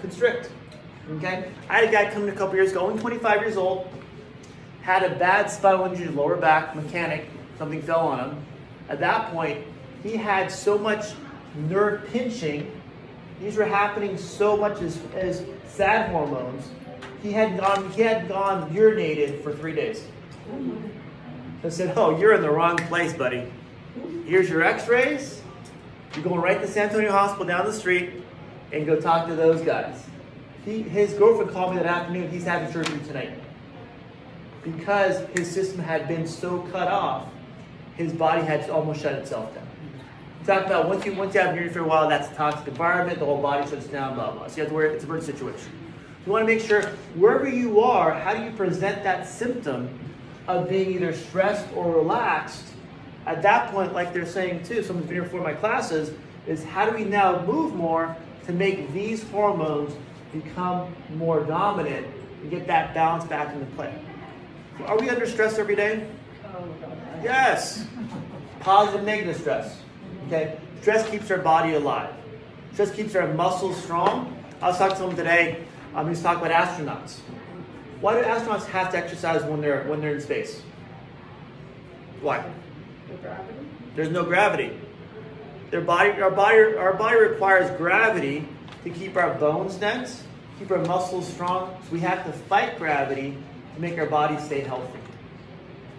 Constrict. 0.00 0.50
Okay? 1.16 1.52
I 1.68 1.80
had 1.80 1.88
a 1.90 1.92
guy 1.92 2.10
come 2.10 2.22
in 2.22 2.30
a 2.30 2.32
couple 2.32 2.54
years 2.54 2.70
ago, 2.70 2.86
only 2.86 2.98
25 3.02 3.42
years 3.42 3.58
old, 3.58 3.86
had 4.80 5.02
a 5.02 5.14
bad 5.16 5.50
spinal 5.50 5.84
injury, 5.84 6.08
lower 6.08 6.36
back, 6.36 6.74
mechanic, 6.74 7.28
something 7.58 7.82
fell 7.82 8.08
on 8.08 8.30
him. 8.30 8.46
At 8.88 9.00
that 9.00 9.32
point, 9.32 9.64
he 10.02 10.16
had 10.16 10.50
so 10.50 10.78
much 10.78 11.06
nerve 11.68 12.06
pinching. 12.08 12.70
These 13.40 13.56
were 13.56 13.64
happening 13.64 14.16
so 14.16 14.56
much 14.56 14.80
as, 14.80 15.00
as 15.14 15.44
sad 15.66 16.10
hormones. 16.10 16.68
He 17.22 17.32
had 17.32 17.58
gone 17.58 17.90
he 17.90 18.02
had 18.02 18.28
gone 18.28 18.70
urinated 18.70 19.42
for 19.42 19.52
three 19.52 19.74
days. 19.74 20.06
I 21.64 21.68
said, 21.68 21.94
Oh, 21.96 22.18
you're 22.18 22.34
in 22.34 22.42
the 22.42 22.50
wrong 22.50 22.76
place, 22.76 23.12
buddy. 23.12 23.50
Here's 24.24 24.48
your 24.48 24.62
x-rays. 24.62 25.42
You're 26.14 26.24
going 26.24 26.40
right 26.40 26.60
to 26.60 26.68
San 26.68 26.88
Antonio 26.88 27.10
Hospital 27.10 27.46
down 27.46 27.66
the 27.66 27.72
street 27.72 28.22
and 28.72 28.86
go 28.86 29.00
talk 29.00 29.26
to 29.28 29.34
those 29.34 29.60
guys. 29.62 30.04
He, 30.64 30.82
his 30.82 31.14
girlfriend 31.14 31.50
called 31.52 31.74
me 31.74 31.82
that 31.82 31.86
afternoon. 31.86 32.30
He's 32.30 32.44
having 32.44 32.72
surgery 32.72 33.00
tonight 33.06 33.38
because 34.62 35.28
his 35.36 35.50
system 35.50 35.78
had 35.78 36.08
been 36.08 36.26
so 36.26 36.58
cut 36.72 36.88
off, 36.88 37.28
his 37.96 38.12
body 38.12 38.42
had 38.42 38.68
almost 38.70 39.02
shut 39.02 39.14
itself 39.14 39.54
down. 39.54 39.66
Talk 40.46 40.66
about 40.66 40.86
uh, 40.86 40.88
once 40.88 41.04
you 41.04 41.14
once 41.14 41.34
you 41.34 41.40
have 41.40 41.50
immunity 41.50 41.72
for 41.72 41.80
a 41.80 41.88
while, 41.88 42.08
that's 42.08 42.30
a 42.30 42.34
toxic 42.34 42.68
environment. 42.68 43.18
The 43.18 43.24
whole 43.24 43.42
body 43.42 43.68
shuts 43.68 43.86
down. 43.88 44.14
Blah 44.14 44.30
blah. 44.30 44.46
So 44.46 44.56
you 44.56 44.62
have 44.62 44.68
to 44.68 44.74
worry. 44.74 44.94
It's 44.94 45.02
a 45.02 45.06
burn 45.06 45.20
situation. 45.20 45.72
You 46.24 46.32
want 46.32 46.46
to 46.46 46.54
make 46.54 46.62
sure 46.62 46.82
wherever 47.16 47.48
you 47.48 47.80
are, 47.80 48.12
how 48.12 48.34
do 48.34 48.44
you 48.44 48.50
present 48.52 49.02
that 49.02 49.28
symptom 49.28 49.88
of 50.46 50.68
being 50.68 50.92
either 50.92 51.12
stressed 51.12 51.66
or 51.74 51.92
relaxed? 51.92 52.64
At 53.26 53.42
that 53.42 53.72
point, 53.72 53.92
like 53.92 54.12
they're 54.12 54.26
saying 54.26 54.62
too, 54.62 54.82
someone's 54.82 55.08
been 55.08 55.16
here 55.16 55.24
for 55.24 55.40
my 55.40 55.52
classes, 55.52 56.12
is 56.46 56.62
how 56.62 56.88
do 56.88 56.96
we 56.96 57.04
now 57.04 57.44
move 57.44 57.74
more 57.74 58.16
to 58.46 58.52
make 58.52 58.92
these 58.92 59.28
hormones 59.30 59.96
become 60.32 60.94
more 61.16 61.40
dominant 61.40 62.06
and 62.42 62.50
get 62.50 62.66
that 62.68 62.94
balance 62.94 63.24
back 63.24 63.52
into 63.52 63.66
play? 63.74 63.92
Are 64.84 64.98
we 64.98 65.10
under 65.10 65.26
stress 65.26 65.58
every 65.58 65.74
day? 65.74 66.06
Oh, 66.44 66.68
Yes. 67.22 67.86
Positive, 68.60 69.04
negative 69.04 69.36
stress. 69.36 69.80
Okay. 70.26 70.58
Stress 70.80 71.08
keeps 71.10 71.30
our 71.30 71.38
body 71.38 71.74
alive. 71.74 72.12
Stress 72.72 72.90
keeps 72.90 73.14
our 73.14 73.32
muscles 73.34 73.82
strong. 73.82 74.36
I 74.60 74.68
was 74.68 74.78
talking 74.78 74.94
to 74.94 74.98
someone 74.98 75.16
today. 75.16 75.64
Um, 75.94 76.06
he 76.06 76.10
was 76.10 76.22
talking 76.22 76.44
about 76.44 76.68
astronauts. 76.68 77.18
Why 78.00 78.14
do 78.14 78.26
astronauts 78.26 78.66
have 78.66 78.90
to 78.92 78.98
exercise 78.98 79.42
when 79.44 79.60
they're 79.60 79.84
when 79.84 80.00
they're 80.00 80.14
in 80.14 80.20
space? 80.20 80.62
Why? 82.20 82.44
There's 83.94 84.10
no 84.10 84.24
gravity. 84.24 84.78
Their 85.70 85.80
body, 85.80 86.10
our 86.20 86.30
body, 86.30 86.76
our 86.76 86.92
body 86.92 87.16
requires 87.16 87.76
gravity 87.78 88.46
to 88.84 88.90
keep 88.90 89.16
our 89.16 89.34
bones 89.34 89.74
dense, 89.76 90.22
keep 90.58 90.70
our 90.70 90.84
muscles 90.84 91.26
strong. 91.26 91.76
So 91.84 91.92
we 91.92 92.00
have 92.00 92.24
to 92.26 92.32
fight 92.32 92.78
gravity 92.78 93.36
to 93.74 93.80
make 93.80 93.98
our 93.98 94.06
body 94.06 94.38
stay 94.38 94.60
healthy. 94.60 94.98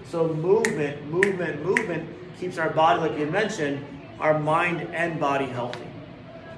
So 0.10 0.34
movement, 0.34 1.06
movement, 1.08 1.66
movement 1.66 2.10
keeps 2.40 2.58
our 2.58 2.70
body, 2.70 3.02
like 3.02 3.20
you 3.20 3.26
mentioned, 3.26 3.86
our 4.22 4.40
mind 4.40 4.90
and 4.94 5.20
body 5.20 5.48
healthy. 5.48 5.86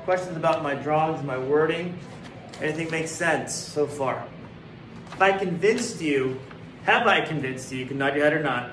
Questions 0.03 0.37
about 0.37 0.61
my 0.61 0.75
drawings, 0.75 1.23
my 1.23 1.37
wording? 1.37 1.97
Anything 2.61 2.91
makes 2.91 3.09
sense 3.09 3.53
so 3.53 3.87
far? 3.87 4.23
If 5.13 5.21
I 5.21 5.31
convinced 5.35 5.99
you, 5.99 6.39
have 6.83 7.07
I 7.07 7.21
convinced 7.21 7.71
you? 7.71 7.79
You 7.79 7.85
can 7.87 7.97
nod 7.97 8.15
your 8.15 8.23
head 8.23 8.33
or 8.33 8.43
not. 8.43 8.71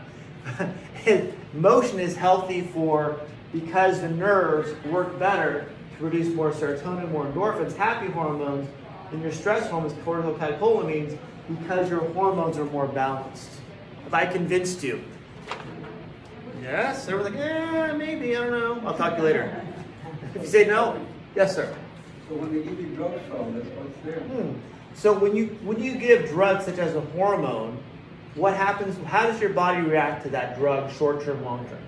Motion 1.54 1.98
is 1.98 2.14
healthy 2.14 2.60
for 2.60 3.20
because 3.52 4.02
the 4.02 4.10
nerves 4.10 4.74
work 4.86 5.18
better 5.18 5.70
to 5.92 5.96
produce 5.98 6.34
more 6.34 6.52
serotonin, 6.52 7.10
more 7.10 7.24
endorphins, 7.24 7.74
happy 7.74 8.08
hormones, 8.08 8.68
than 9.10 9.22
your 9.22 9.32
stress 9.32 9.70
hormones, 9.70 9.94
cortisol, 10.04 10.36
catecholamines, 10.36 11.16
because 11.48 11.88
your 11.88 12.00
hormones 12.10 12.58
are 12.58 12.66
more 12.66 12.86
balanced. 12.86 13.60
If 14.06 14.14
I 14.14 14.24
convinced 14.26 14.82
you, 14.84 15.02
yes, 16.62 17.08
everyone's 17.08 17.34
like, 17.34 17.44
yeah, 17.44 17.92
maybe, 17.92 18.36
I 18.36 18.44
don't 18.44 18.52
know. 18.52 18.88
I'll 18.88 18.96
talk 18.96 19.12
to 19.12 19.18
you 19.18 19.24
later. 19.24 19.62
If 20.34 20.42
you 20.42 20.48
say 20.48 20.66
no, 20.66 21.04
yes, 21.34 21.56
sir. 21.56 21.74
So 22.28 22.36
when 22.36 22.52
they 22.52 22.62
give 22.62 22.80
you 22.80 22.94
drugs 22.94 23.20
from, 23.28 23.54
that's 23.54 23.66
what's 23.70 23.98
there. 24.04 24.20
Hmm. 24.20 24.58
So 24.94 25.12
when 25.12 25.34
you 25.34 25.46
when 25.62 25.82
you 25.82 25.96
give 25.96 26.28
drugs 26.28 26.64
such 26.64 26.78
as 26.78 26.94
a 26.94 27.00
hormone, 27.00 27.78
what 28.36 28.54
happens? 28.54 28.96
How 29.06 29.26
does 29.26 29.40
your 29.40 29.50
body 29.50 29.80
react 29.82 30.22
to 30.24 30.30
that 30.30 30.58
drug, 30.58 30.90
short 30.92 31.24
term, 31.24 31.44
long 31.44 31.66
term? 31.66 31.78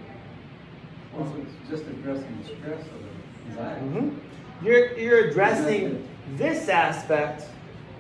Also, 1.18 1.34
it's 1.40 1.70
just 1.70 1.84
addressing 1.84 2.38
the 2.42 2.48
stress 2.48 2.80
of 2.80 2.92
the 2.92 3.50
anxiety. 3.50 3.86
Mm-hmm. 3.86 4.66
You're 4.66 4.98
you're 4.98 5.28
addressing 5.28 6.08
this 6.36 6.68
aspect, 6.68 7.44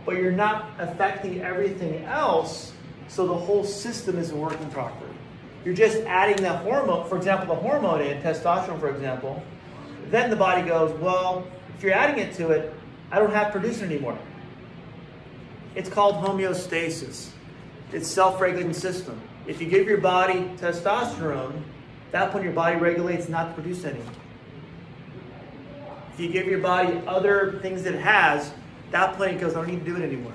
but 0.04 0.16
you're 0.16 0.32
not 0.32 0.70
affecting 0.78 1.40
everything 1.42 2.04
else. 2.04 2.72
So 3.08 3.26
the 3.26 3.34
whole 3.34 3.64
system 3.64 4.18
isn't 4.18 4.38
working 4.38 4.70
properly. 4.70 5.10
You're 5.64 5.74
just 5.74 5.98
adding 5.98 6.42
that 6.44 6.62
hormone. 6.62 7.08
For 7.08 7.16
example, 7.16 7.54
the 7.54 7.60
hormone 7.60 8.02
in 8.02 8.22
testosterone, 8.22 8.78
for 8.78 8.90
example. 8.90 9.42
Then 10.10 10.30
the 10.30 10.36
body 10.36 10.62
goes, 10.62 10.92
well, 11.00 11.46
if 11.76 11.82
you're 11.82 11.92
adding 11.92 12.18
it 12.18 12.34
to 12.34 12.50
it, 12.50 12.72
I 13.10 13.18
don't 13.18 13.32
have 13.32 13.54
it 13.54 13.82
anymore. 13.82 14.18
It's 15.74 15.88
called 15.88 16.16
homeostasis. 16.16 17.30
It's 17.92 18.08
self-regulating 18.08 18.72
system. 18.74 19.20
If 19.46 19.60
you 19.60 19.68
give 19.68 19.86
your 19.86 19.98
body 19.98 20.50
testosterone, 20.56 21.62
that 22.12 22.32
point 22.32 22.44
your 22.44 22.52
body 22.52 22.76
regulates 22.76 23.28
not 23.28 23.48
to 23.48 23.54
produce 23.54 23.84
any. 23.84 24.00
If 26.12 26.20
you 26.20 26.28
give 26.30 26.46
your 26.46 26.60
body 26.60 27.00
other 27.06 27.58
things 27.62 27.82
that 27.84 27.94
it 27.94 28.00
has, 28.00 28.52
that 28.90 29.16
point 29.16 29.32
it 29.32 29.40
goes, 29.40 29.54
I 29.54 29.60
don't 29.60 29.68
need 29.68 29.84
to 29.84 29.84
do 29.84 29.96
it 29.96 30.02
anymore. 30.02 30.32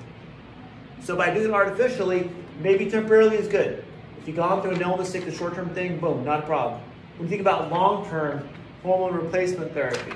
So 1.02 1.16
by 1.16 1.32
doing 1.32 1.48
it 1.48 1.52
artificially, 1.52 2.30
maybe 2.60 2.90
temporarily 2.90 3.36
is 3.36 3.48
good. 3.48 3.84
If 4.20 4.28
you've 4.28 4.36
gone 4.36 4.62
through 4.62 4.72
an 4.72 4.82
illness, 4.82 5.12
take 5.12 5.24
the 5.24 5.32
short-term 5.32 5.70
thing, 5.70 5.98
boom, 5.98 6.24
not 6.24 6.40
a 6.40 6.46
problem. 6.46 6.80
When 7.16 7.26
you 7.26 7.30
think 7.30 7.40
about 7.40 7.70
long-term 7.70 8.48
hormone 8.82 9.14
replacement 9.14 9.72
therapy, 9.72 10.12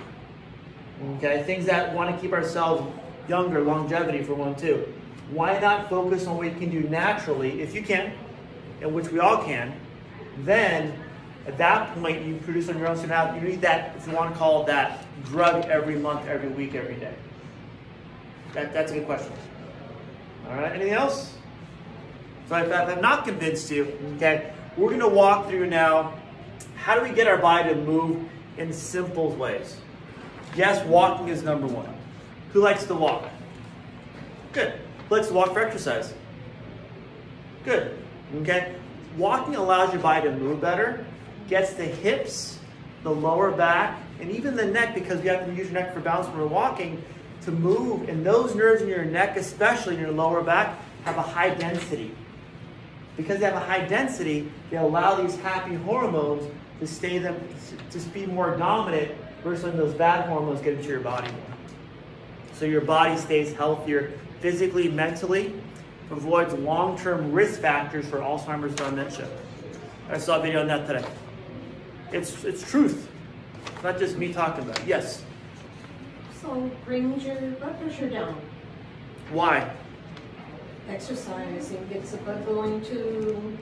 okay, 1.16 1.42
things 1.44 1.66
that 1.66 1.94
want 1.94 2.14
to 2.14 2.20
keep 2.20 2.32
ourselves 2.32 2.82
younger, 3.28 3.60
longevity 3.60 4.22
for 4.22 4.34
one 4.34 4.56
too. 4.56 4.92
Why 5.30 5.58
not 5.58 5.90
focus 5.90 6.26
on 6.26 6.36
what 6.38 6.46
you 6.46 6.58
can 6.58 6.70
do 6.70 6.88
naturally, 6.88 7.60
if 7.60 7.74
you 7.74 7.82
can, 7.82 8.12
and 8.80 8.94
which 8.94 9.10
we 9.10 9.18
all 9.18 9.42
can, 9.44 9.78
then 10.38 10.94
at 11.46 11.58
that 11.58 11.94
point 11.94 12.24
you 12.24 12.36
produce 12.36 12.68
on 12.68 12.78
your 12.78 12.88
own. 12.88 12.96
So 12.96 13.06
now 13.06 13.34
you 13.34 13.40
need 13.40 13.60
that, 13.60 13.96
if 13.96 14.06
you 14.06 14.14
want 14.14 14.32
to 14.32 14.38
call 14.38 14.62
it 14.62 14.66
that, 14.66 15.04
drug 15.24 15.66
every 15.66 15.96
month, 15.96 16.26
every 16.26 16.48
week, 16.48 16.74
every 16.74 16.96
day. 16.96 17.14
That, 18.54 18.72
that's 18.72 18.92
a 18.92 18.94
good 18.94 19.06
question. 19.06 19.32
All 20.48 20.56
right, 20.56 20.72
anything 20.72 20.94
else? 20.94 21.34
So 22.48 22.56
if 22.56 22.72
I've 22.72 23.00
not 23.02 23.24
convinced 23.24 23.70
you, 23.70 23.92
okay, 24.16 24.52
we're 24.76 24.96
to 24.96 25.08
walk 25.08 25.48
through 25.48 25.66
now 25.66 26.14
how 26.76 26.94
do 26.94 27.02
we 27.02 27.14
get 27.14 27.26
our 27.26 27.36
body 27.36 27.68
to 27.68 27.76
move 27.76 28.26
in 28.56 28.72
simple 28.72 29.30
ways? 29.32 29.76
Yes, 30.56 30.82
walking 30.86 31.28
is 31.28 31.42
number 31.42 31.66
one. 31.66 31.94
Who 32.52 32.60
likes 32.60 32.84
to 32.84 32.94
walk? 32.94 33.28
Good. 34.54 34.80
Who 35.08 35.16
likes 35.16 35.28
to 35.28 35.34
walk 35.34 35.52
for 35.52 35.60
exercise? 35.60 36.14
Good. 37.64 37.98
Okay. 38.36 38.74
Walking 39.18 39.56
allows 39.56 39.92
your 39.92 40.00
body 40.00 40.28
to 40.30 40.34
move 40.34 40.60
better, 40.60 41.04
gets 41.48 41.74
the 41.74 41.84
hips, 41.84 42.58
the 43.02 43.10
lower 43.10 43.50
back, 43.50 44.00
and 44.20 44.30
even 44.30 44.56
the 44.56 44.64
neck 44.64 44.94
because 44.94 45.22
you 45.22 45.28
have 45.30 45.44
to 45.44 45.52
use 45.52 45.70
your 45.70 45.80
neck 45.80 45.92
for 45.92 46.00
balance 46.00 46.26
when 46.28 46.38
we're 46.38 46.46
walking 46.46 47.02
to 47.42 47.50
move. 47.50 48.08
And 48.08 48.24
those 48.24 48.54
nerves 48.54 48.80
in 48.80 48.88
your 48.88 49.04
neck, 49.04 49.36
especially 49.36 49.96
in 49.96 50.00
your 50.00 50.12
lower 50.12 50.42
back, 50.42 50.78
have 51.04 51.18
a 51.18 51.22
high 51.22 51.50
density. 51.50 52.14
Because 53.18 53.40
they 53.40 53.44
have 53.46 53.54
a 53.54 53.60
high 53.60 53.84
density, 53.84 54.50
they 54.70 54.76
allow 54.76 55.20
these 55.20 55.36
happy 55.40 55.74
hormones 55.74 56.50
to 56.78 56.86
stay 56.86 57.18
them 57.18 57.36
to 57.90 57.98
be 57.98 58.24
more 58.24 58.56
dominant 58.56 59.12
versus 59.42 59.64
when 59.64 59.76
those 59.76 59.92
bad 59.92 60.26
hormones 60.28 60.62
get 60.62 60.74
into 60.74 60.88
your 60.88 61.00
body 61.00 61.30
more. 61.32 61.40
So 62.54 62.64
your 62.64 62.80
body 62.80 63.16
stays 63.16 63.52
healthier 63.52 64.12
physically, 64.40 64.88
mentally, 64.88 65.52
avoids 66.10 66.54
long-term 66.54 67.32
risk 67.32 67.60
factors 67.60 68.06
for 68.06 68.18
Alzheimer's 68.18 68.74
dementia. 68.76 69.28
I 70.08 70.18
saw 70.18 70.38
a 70.38 70.42
video 70.42 70.60
on 70.60 70.68
that 70.68 70.86
today. 70.86 71.04
It's 72.12 72.44
it's 72.44 72.68
truth, 72.70 73.10
not 73.82 73.98
just 73.98 74.16
me 74.16 74.32
talking 74.32 74.64
about 74.64 74.78
it. 74.78 74.86
Yes. 74.86 75.24
So 76.40 76.54
it 76.54 76.84
brings 76.84 77.24
your 77.24 77.34
blood 77.34 77.78
pressure 77.80 78.08
down. 78.08 78.40
Why? 79.32 79.70
Exercising 80.88 81.86
gets 81.88 82.12
the 82.12 82.16
blood 82.18 82.44
going 82.46 82.80
to 82.86 83.58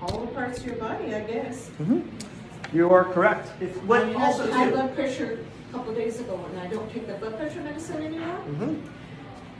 all 0.00 0.20
the 0.20 0.26
parts 0.28 0.58
of 0.60 0.66
your 0.66 0.76
body, 0.76 1.14
I 1.14 1.20
guess. 1.20 1.70
Mm-hmm. 1.80 2.76
You 2.76 2.90
are 2.90 3.04
correct. 3.04 3.50
It's 3.60 3.76
I 3.76 3.80
what 3.80 4.06
had 4.06 4.16
also 4.16 4.50
high 4.50 4.70
blood 4.70 4.94
pressure 4.94 5.44
a 5.68 5.72
couple 5.72 5.94
days 5.94 6.20
ago, 6.20 6.42
and 6.50 6.60
I 6.60 6.66
don't 6.68 6.90
take 6.92 7.06
the 7.06 7.14
blood 7.14 7.36
pressure 7.36 7.60
medicine 7.60 8.02
anymore. 8.02 8.38
Mm-hmm. 8.48 8.76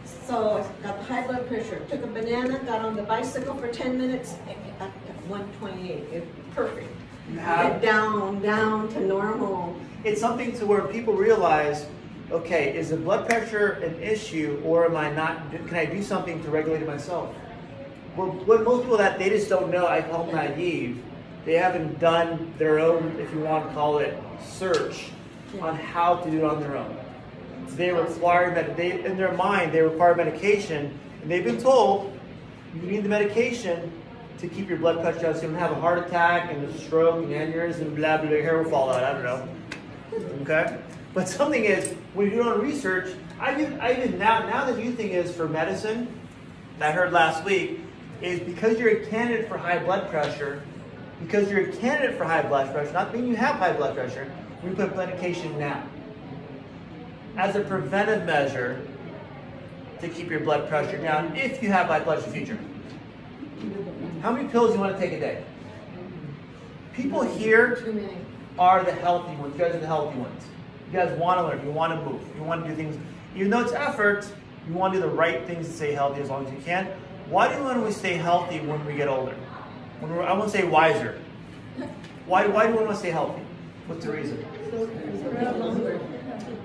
So 0.04 0.58
I 0.58 0.82
got 0.82 0.98
the 0.98 1.04
high 1.04 1.26
blood 1.26 1.46
pressure. 1.46 1.80
Took 1.90 2.04
a 2.04 2.06
banana, 2.06 2.58
got 2.60 2.84
on 2.84 2.96
the 2.96 3.02
bicycle 3.02 3.54
for 3.54 3.68
10 3.68 3.98
minutes, 3.98 4.36
at 4.48 4.86
128. 5.28 6.04
It's 6.12 6.26
perfect. 6.54 6.88
You 7.30 7.36
Went 7.38 7.82
down, 7.82 8.40
down 8.40 8.88
to 8.88 9.00
normal. 9.00 9.76
it's 10.04 10.20
something 10.20 10.56
to 10.58 10.66
where 10.66 10.82
people 10.82 11.14
realize, 11.14 11.86
okay, 12.30 12.76
is 12.76 12.90
the 12.90 12.96
blood 12.96 13.28
pressure 13.28 13.72
an 13.82 14.00
issue, 14.02 14.60
or 14.64 14.86
am 14.86 14.96
I 14.96 15.10
not? 15.10 15.50
Can 15.50 15.74
I 15.74 15.84
do 15.84 16.02
something 16.02 16.42
to 16.42 16.50
regulate 16.50 16.82
it 16.82 16.88
myself? 16.88 17.34
Well, 18.16 18.28
what 18.28 18.64
most 18.64 18.82
people 18.82 18.98
that 18.98 19.18
they 19.18 19.30
just 19.30 19.48
don't 19.48 19.70
know, 19.70 19.86
I 19.86 20.02
call 20.02 20.26
them 20.26 20.34
naive. 20.34 21.02
They 21.44 21.54
haven't 21.54 21.98
done 21.98 22.52
their 22.58 22.78
own, 22.78 23.16
if 23.18 23.32
you 23.32 23.40
want 23.40 23.68
to 23.68 23.74
call 23.74 23.98
it, 23.98 24.18
search 24.44 25.10
on 25.60 25.76
how 25.76 26.16
to 26.16 26.30
do 26.30 26.38
it 26.38 26.44
on 26.44 26.60
their 26.60 26.76
own. 26.76 26.96
They 27.70 27.92
require 27.92 28.54
that 28.54 28.76
they 28.76 29.04
in 29.04 29.16
their 29.16 29.32
mind 29.32 29.72
they 29.72 29.80
require 29.80 30.14
medication, 30.14 30.98
and 31.22 31.30
they've 31.30 31.44
been 31.44 31.60
told 31.60 32.12
you 32.74 32.82
need 32.82 33.04
the 33.04 33.08
medication 33.08 33.92
to 34.38 34.48
keep 34.48 34.68
your 34.68 34.78
blood 34.78 35.00
pressure 35.00 35.20
down 35.20 35.34
so 35.34 35.42
you 35.42 35.48
don't 35.48 35.58
have 35.58 35.72
a 35.72 35.80
heart 35.80 36.06
attack 36.06 36.52
and 36.52 36.64
a 36.64 36.78
stroke 36.78 37.24
and 37.24 37.32
aneurysm 37.32 37.82
and 37.82 37.96
blah 37.96 38.16
blah 38.18 38.28
blah 38.28 38.38
hair 38.38 38.62
will 38.62 38.70
fall 38.70 38.90
out. 38.90 39.02
I 39.02 39.12
don't 39.12 39.24
know. 39.24 39.48
Okay? 40.42 40.78
But 41.12 41.28
something 41.28 41.64
is, 41.64 41.94
when 42.14 42.26
you 42.26 42.30
do 42.32 42.36
your 42.36 42.54
own 42.54 42.60
research, 42.60 43.14
I 43.40 43.60
even, 43.60 43.80
I 43.80 43.96
even 43.96 44.18
now, 44.18 44.46
now 44.48 44.64
the 44.70 44.76
new 44.76 44.92
thing 44.92 45.10
is 45.10 45.34
for 45.34 45.48
medicine, 45.48 46.08
that 46.78 46.90
I 46.90 46.92
heard 46.92 47.12
last 47.12 47.44
week, 47.44 47.80
is 48.22 48.40
because 48.40 48.78
you're 48.78 49.02
a 49.02 49.06
candidate 49.06 49.48
for 49.48 49.58
high 49.58 49.78
blood 49.78 50.08
pressure, 50.10 50.62
because 51.20 51.50
you're 51.50 51.68
a 51.68 51.72
candidate 51.72 52.16
for 52.16 52.24
high 52.24 52.42
blood 52.42 52.72
pressure, 52.72 52.92
not 52.92 53.12
meaning 53.12 53.30
you 53.30 53.36
have 53.36 53.56
high 53.56 53.72
blood 53.72 53.94
pressure, 53.94 54.30
we 54.62 54.70
put 54.70 54.94
medication 54.96 55.58
now. 55.58 55.82
As 57.36 57.56
a 57.56 57.60
preventive 57.60 58.24
measure 58.24 58.80
to 60.00 60.08
keep 60.08 60.30
your 60.30 60.40
blood 60.40 60.68
pressure 60.68 60.98
down 60.98 61.34
if 61.36 61.62
you 61.62 61.70
have 61.70 61.86
high 61.86 62.00
blood 62.00 62.22
pressure 62.22 62.36
in 62.36 62.46
future. 62.46 62.58
How 64.22 64.32
many 64.32 64.48
pills 64.48 64.70
do 64.70 64.74
you 64.74 64.80
want 64.80 64.96
to 64.96 65.00
take 65.00 65.12
a 65.12 65.20
day? 65.20 65.44
People 66.94 67.22
here 67.22 67.82
are 68.58 68.84
the 68.84 68.92
healthy 68.92 69.34
ones. 69.36 69.54
You 69.54 69.64
guys 69.64 69.74
are 69.74 69.80
the 69.80 69.86
healthy 69.86 70.18
ones. 70.18 70.44
You 70.90 70.98
guys 70.98 71.16
want 71.18 71.38
to 71.38 71.44
learn. 71.46 71.64
You 71.64 71.70
want 71.72 71.92
to 71.92 72.10
move. 72.10 72.20
You 72.36 72.42
want 72.42 72.64
to 72.64 72.70
do 72.70 72.74
things. 72.74 72.96
Even 73.36 73.50
though 73.50 73.60
it's 73.60 73.72
effort, 73.72 74.26
you 74.66 74.74
want 74.74 74.92
to 74.94 75.00
do 75.00 75.06
the 75.06 75.12
right 75.14 75.46
things 75.46 75.68
to 75.68 75.72
stay 75.72 75.92
healthy 75.92 76.20
as 76.20 76.28
long 76.30 76.46
as 76.46 76.52
you 76.52 76.58
can. 76.64 76.86
Why 77.28 77.48
do 77.48 77.56
you 77.58 77.62
want 77.62 77.84
to 77.86 77.92
stay 77.92 78.14
healthy 78.14 78.60
when 78.60 78.84
we 78.84 78.94
get 78.94 79.06
older? 79.06 79.36
When 80.00 80.14
we're, 80.16 80.22
I 80.22 80.32
won't 80.32 80.50
say 80.50 80.64
wiser. 80.64 81.20
Why, 82.26 82.46
why 82.46 82.66
do 82.66 82.72
we 82.72 82.78
want 82.78 82.90
to 82.90 82.96
stay 82.96 83.10
healthy? 83.10 83.42
What's 83.86 84.04
the 84.04 84.12
reason? 84.12 84.44
Live 84.72 85.56
longer. 85.56 86.00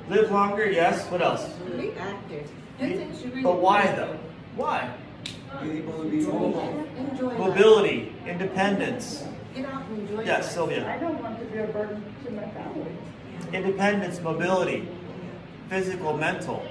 Live 0.09 0.31
longer, 0.31 0.71
yes. 0.71 1.05
What 1.11 1.21
else? 1.21 1.47
Be 1.77 1.91
active. 1.93 2.49
Do 2.79 2.95
things 2.97 3.21
you 3.23 3.29
really 3.29 3.41
But 3.43 3.59
why 3.61 3.87
though? 3.95 4.17
Why? 4.55 4.93
Be 5.61 5.71
able 5.71 6.03
to 6.03 6.09
be 6.09 6.21
mobile. 6.21 6.85
Enjoy 6.97 7.27
life. 7.27 7.37
Mobility, 7.39 8.13
independence. 8.27 9.23
Get 9.55 9.65
out 9.65 9.85
and 9.85 10.09
enjoy 10.09 10.23
Yes, 10.23 10.43
life. 10.43 10.51
Sylvia. 10.51 10.89
I 10.89 10.97
don't 10.97 11.21
want 11.21 11.39
to 11.39 11.45
be 11.45 11.57
a 11.59 11.67
burden 11.67 12.03
to 12.25 12.31
my 12.31 12.49
family. 12.49 12.94
Independence, 13.53 14.21
mobility, 14.21 14.87
physical, 15.69 16.17
mental. 16.17 16.65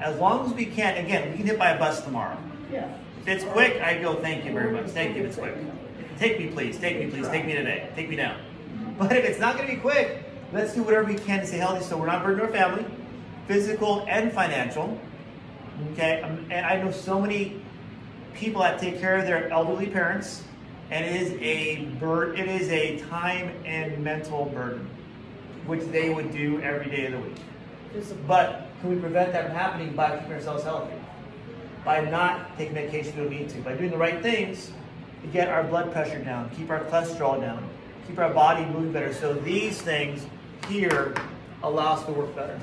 As 0.00 0.18
long 0.18 0.46
as 0.46 0.52
we 0.54 0.66
can, 0.66 0.96
again, 1.04 1.30
we 1.30 1.36
can 1.38 1.46
hit 1.46 1.58
by 1.58 1.70
a 1.70 1.78
bus 1.78 2.02
tomorrow. 2.02 2.36
Yeah. 2.72 2.88
If 3.22 3.28
it's 3.28 3.44
quick, 3.44 3.80
I 3.82 3.98
go, 3.98 4.14
thank 4.14 4.44
you 4.44 4.52
very 4.52 4.72
much. 4.72 4.86
Thank 4.90 5.16
you 5.16 5.22
if 5.22 5.28
it's 5.28 5.36
quick. 5.36 5.54
Take 6.18 6.38
me, 6.38 6.46
please. 6.48 6.78
Take 6.78 6.98
me, 6.98 7.10
please. 7.10 7.28
Take 7.28 7.46
me 7.46 7.54
today. 7.54 7.90
Take 7.94 8.08
me 8.08 8.16
down. 8.16 8.38
But 8.98 9.12
if 9.16 9.24
it's 9.24 9.38
not 9.38 9.56
going 9.56 9.68
to 9.68 9.74
be 9.74 9.80
quick, 9.80 10.24
let's 10.52 10.74
do 10.74 10.82
whatever 10.82 11.04
we 11.06 11.14
can 11.16 11.40
to 11.40 11.46
stay 11.46 11.58
healthy 11.58 11.84
so 11.84 11.96
we're 11.96 12.06
not 12.06 12.22
burdening 12.24 12.46
our 12.46 12.52
family, 12.52 12.84
physical 13.46 14.04
and 14.08 14.32
financial. 14.32 14.98
Okay? 15.92 16.22
Um, 16.22 16.46
And 16.50 16.64
I 16.66 16.76
know 16.82 16.90
so 16.90 17.20
many 17.20 17.62
people 18.34 18.62
that 18.62 18.78
take 18.78 19.00
care 19.00 19.16
of 19.18 19.26
their 19.26 19.50
elderly 19.50 19.86
parents, 19.86 20.42
and 20.90 21.04
it 21.04 21.20
is 21.22 21.32
a 21.40 21.84
bur- 21.98 22.34
it 22.34 22.48
is 22.48 22.68
a 22.70 22.98
time 23.08 23.52
and 23.64 24.02
mental 24.02 24.46
burden, 24.46 24.88
which 25.66 25.82
they 25.92 26.10
would 26.10 26.32
do 26.32 26.60
every 26.60 26.90
day 26.90 27.06
of 27.06 27.12
the 27.12 27.18
week. 27.18 27.36
But 28.26 28.68
can 28.80 28.90
we 28.90 28.96
prevent 28.96 29.32
that 29.32 29.46
from 29.46 29.54
happening 29.54 29.94
by 29.94 30.16
keeping 30.18 30.32
ourselves 30.32 30.64
healthy? 30.64 30.94
By 31.84 32.04
not 32.04 32.56
taking 32.56 32.74
medication 32.74 33.16
we 33.16 33.22
don't 33.22 33.30
need 33.30 33.48
to, 33.50 33.60
by 33.62 33.74
doing 33.74 33.90
the 33.90 33.96
right 33.96 34.22
things 34.22 34.70
to 35.22 35.28
get 35.28 35.48
our 35.48 35.64
blood 35.64 35.92
pressure 35.92 36.22
down, 36.22 36.50
keep 36.50 36.70
our 36.70 36.80
cholesterol 36.84 37.40
down, 37.40 37.68
keep 38.06 38.18
our 38.18 38.32
body 38.32 38.64
moving 38.66 38.92
better. 38.92 39.12
So 39.12 39.34
these 39.34 39.80
things 39.80 40.26
here 40.68 41.14
allow 41.62 41.94
us 41.94 42.04
to 42.06 42.12
work 42.12 42.34
better. 42.34 42.58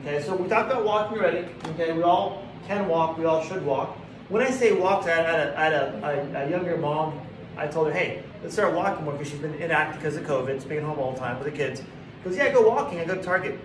Okay, 0.00 0.22
so 0.22 0.34
we 0.34 0.48
talked 0.48 0.70
about 0.70 0.84
walking 0.84 1.18
already. 1.18 1.48
Okay, 1.68 1.92
we 1.92 2.02
all 2.02 2.46
can 2.66 2.88
walk, 2.88 3.18
we 3.18 3.24
all 3.24 3.42
should 3.42 3.64
walk. 3.64 3.96
When 4.28 4.42
I 4.42 4.50
say 4.50 4.72
walk, 4.72 5.04
I 5.04 5.14
had 5.14 5.48
a, 5.48 5.58
I 5.58 5.64
had 5.64 5.72
a, 5.72 6.36
a, 6.36 6.46
a 6.46 6.50
younger 6.50 6.76
mom. 6.76 7.20
I 7.56 7.66
told 7.66 7.88
her, 7.88 7.92
hey, 7.92 8.22
let's 8.42 8.54
start 8.54 8.74
walking 8.74 9.04
more 9.04 9.14
because 9.14 9.28
she's 9.30 9.40
been 9.40 9.54
inactive 9.54 10.00
because 10.00 10.16
of 10.16 10.24
COVID, 10.24 10.68
being 10.68 10.82
home 10.82 10.98
all 10.98 11.12
the 11.12 11.18
time 11.18 11.38
with 11.38 11.50
the 11.50 11.56
kids. 11.56 11.82
She 12.18 12.28
goes, 12.28 12.36
yeah, 12.36 12.52
go 12.52 12.68
walking. 12.68 12.98
I 13.00 13.04
go 13.04 13.14
to 13.14 13.22
Target, 13.22 13.58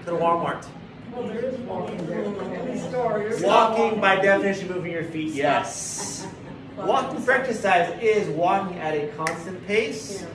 to 0.00 0.06
the 0.06 0.16
Walmart. 0.16 0.66
Well, 1.12 1.26
there 1.26 1.38
is 1.44 1.58
walking 1.60 2.06
there. 2.06 2.24
Any 2.24 2.78
store. 2.80 3.20
you're- 3.22 3.42
Walking 3.44 4.00
by 4.00 4.16
definition, 4.16 4.68
moving 4.68 4.92
your 4.92 5.04
feet. 5.04 5.32
Yes. 5.34 6.26
Walking 6.76 7.20
for 7.20 7.32
exercise 7.32 7.92
is 8.00 8.26
walking 8.30 8.78
at 8.78 8.94
a 8.94 9.08
constant 9.08 9.66
pace 9.66 10.22
Yeah. 10.22 10.28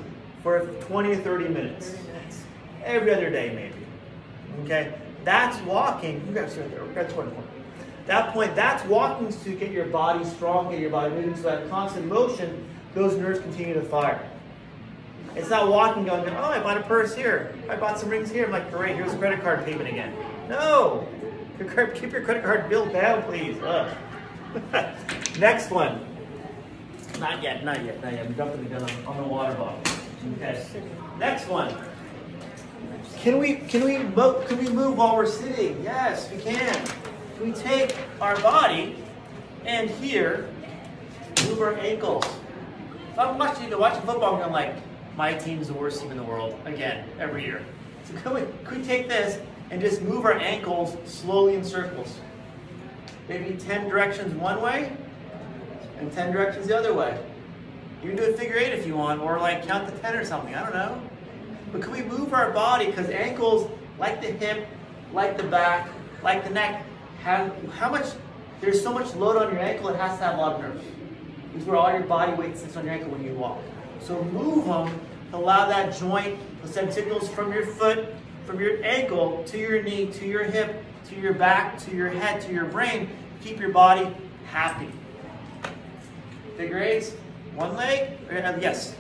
for 0.44 0.60
20 0.82 1.12
or 1.14 1.16
30 1.16 1.48
minutes. 1.48 1.90
30 1.90 2.08
minutes. 2.12 2.44
Every 2.84 3.12
other 3.16 3.32
day, 3.32 3.52
maybe. 3.56 4.64
Okay? 4.64 4.94
That's 5.24 5.60
walking. 5.66 6.24
You 6.28 6.36
guys 6.36 6.56
right 6.56 6.70
there. 6.70 6.84
That's 6.94 7.12
one 7.16 7.32
point. 7.32 7.48
That 8.06 8.32
point, 8.32 8.56
that's 8.56 8.86
walking 8.86 9.30
to 9.44 9.50
get 9.56 9.72
your 9.72 9.86
body 9.88 10.24
strong, 10.24 10.70
get 10.70 10.80
your 10.82 10.92
body 10.92 11.16
moving. 11.16 11.36
So 11.36 11.44
that 11.44 11.68
constant 11.70 12.06
motion, 12.06 12.64
those 12.94 13.18
nerves 13.18 13.40
continue 13.40 13.74
to 13.74 13.82
fire. 13.82 14.22
It's 15.36 15.50
not 15.50 15.70
walking 15.70 16.06
going, 16.06 16.30
oh, 16.30 16.44
I 16.44 16.60
bought 16.60 16.78
a 16.78 16.84
purse 16.84 17.14
here. 17.14 17.54
I 17.70 17.76
bought 17.76 18.00
some 18.00 18.10
rings 18.10 18.32
here. 18.32 18.46
I'm 18.46 18.52
like, 18.52 18.72
great, 18.72 18.96
here's 18.96 19.14
a 19.14 19.18
credit 19.18 19.42
card 19.42 19.66
payment 19.66 19.90
again. 19.90 20.16
No! 20.48 21.08
Keep 21.58 22.12
your 22.12 22.24
credit 22.24 22.44
card 22.44 22.70
bill 22.70 22.86
down, 22.86 23.24
please. 23.24 23.58
Next 25.40 25.72
one. 25.72 26.06
Not 27.20 27.42
yet, 27.42 27.64
not 27.64 27.84
yet, 27.84 28.02
not 28.02 28.14
yet. 28.14 28.26
I'm 28.26 28.36
jumping 28.36 28.64
the 28.64 28.70
gun 28.70 28.84
on, 28.84 29.06
on 29.06 29.18
the 29.18 29.24
water 29.24 29.56
bottle. 29.56 29.80
Okay. 30.38 30.66
Next 31.18 31.48
one. 31.48 31.74
Can 33.18 33.38
we 33.38 33.56
can 33.56 33.84
we 33.84 34.00
mo- 34.00 34.44
can 34.48 34.58
we 34.58 34.70
move 34.70 34.98
while 34.98 35.16
we're 35.16 35.26
sitting? 35.26 35.82
Yes, 35.84 36.30
we 36.32 36.38
can. 36.38 36.86
We 37.42 37.52
take 37.54 37.96
our 38.20 38.40
body 38.42 38.98
and 39.66 39.90
here 39.90 40.50
move 41.48 41.62
our 41.62 41.74
ankles. 41.76 42.26
If 43.14 43.20
I'm 43.20 43.38
watching 43.38 43.78
watching 43.78 44.02
football 44.02 44.42
I'm 44.42 44.52
like, 44.52 44.76
my 45.16 45.34
team's 45.34 45.68
the 45.68 45.74
worst 45.74 46.02
team 46.02 46.12
in 46.12 46.18
the 46.18 46.24
world 46.24 46.60
again 46.66 47.08
every 47.20 47.44
year. 47.44 47.64
So 48.06 48.14
could 48.16 48.34
we 48.34 48.42
could 48.64 48.80
we 48.80 48.84
take 48.84 49.08
this 49.08 49.40
and 49.72 49.82
just 49.82 50.02
move 50.02 50.26
our 50.26 50.34
ankles 50.34 50.98
slowly 51.06 51.56
in 51.56 51.64
circles? 51.64 52.20
Maybe 53.28 53.56
ten 53.58 53.90
directions 53.90 54.34
one 54.36 54.62
way 54.62 54.96
and 55.98 56.12
ten 56.12 56.32
directions 56.32 56.68
the 56.68 56.78
other 56.78 56.94
way. 56.94 57.24
You 58.04 58.10
can 58.10 58.18
do 58.18 58.26
a 58.26 58.34
figure 58.38 58.58
eight 58.58 58.74
if 58.74 58.86
you 58.86 58.96
want, 58.96 59.22
or 59.22 59.40
like 59.40 59.66
count 59.66 59.88
to 59.88 59.98
ten 60.00 60.16
or 60.16 60.26
something. 60.26 60.54
I 60.54 60.64
don't 60.64 60.74
know. 60.74 61.02
But 61.72 61.82
can 61.82 61.92
we 61.92 62.04
move 62.04 62.34
our 62.34 62.52
body? 62.52 62.86
Because 62.86 63.10
ankles, 63.10 63.70
like 63.98 64.22
the 64.22 64.28
hip, 64.28 64.68
like 65.12 65.38
the 65.38 65.44
back, 65.44 65.90
like 66.22 66.44
the 66.44 66.52
neck, 66.52 66.86
have 67.24 67.54
how 67.74 67.90
much? 67.90 68.06
There's 68.62 68.82
so 68.82 68.94
much 68.94 69.14
load 69.16 69.42
on 69.42 69.52
your 69.52 69.62
ankle. 69.62 69.90
It 69.90 69.98
has 69.98 70.18
to 70.20 70.26
have 70.26 70.38
a 70.38 70.42
lot 70.42 70.54
of 70.54 70.62
nerves. 70.62 70.86
It's 71.56 71.66
where 71.66 71.78
all 71.78 71.92
your 71.92 72.04
body 72.04 72.34
weight 72.34 72.58
sits 72.58 72.78
on 72.78 72.86
your 72.86 72.94
ankle 72.94 73.12
when 73.12 73.24
you 73.24 73.34
walk. 73.34 73.60
So 74.02 74.24
move 74.26 74.66
them 74.66 75.00
allow 75.34 75.68
that 75.70 75.98
joint 75.98 76.40
to 76.62 76.68
send 76.68 76.94
signals 76.94 77.30
from 77.30 77.52
your 77.54 77.66
foot, 77.66 78.14
from 78.46 78.60
your 78.60 78.84
ankle 78.84 79.44
to 79.48 79.58
your 79.58 79.82
knee, 79.84 80.08
to 80.14 80.26
your 80.28 80.44
hip, 80.44 80.84
to 81.10 81.16
your 81.16 81.34
back, 81.34 81.78
to 81.80 81.96
your 81.96 82.10
head, 82.10 82.42
to 82.42 82.54
your 82.54 82.66
brain. 82.66 83.10
Keep 83.44 83.60
your 83.60 83.70
body 83.72 84.08
happy. 84.48 84.90
Figure 86.58 86.80
eights, 86.80 87.12
one 87.56 87.76
leg, 87.76 88.18
uh, 88.32 88.58
yes. 88.62 88.96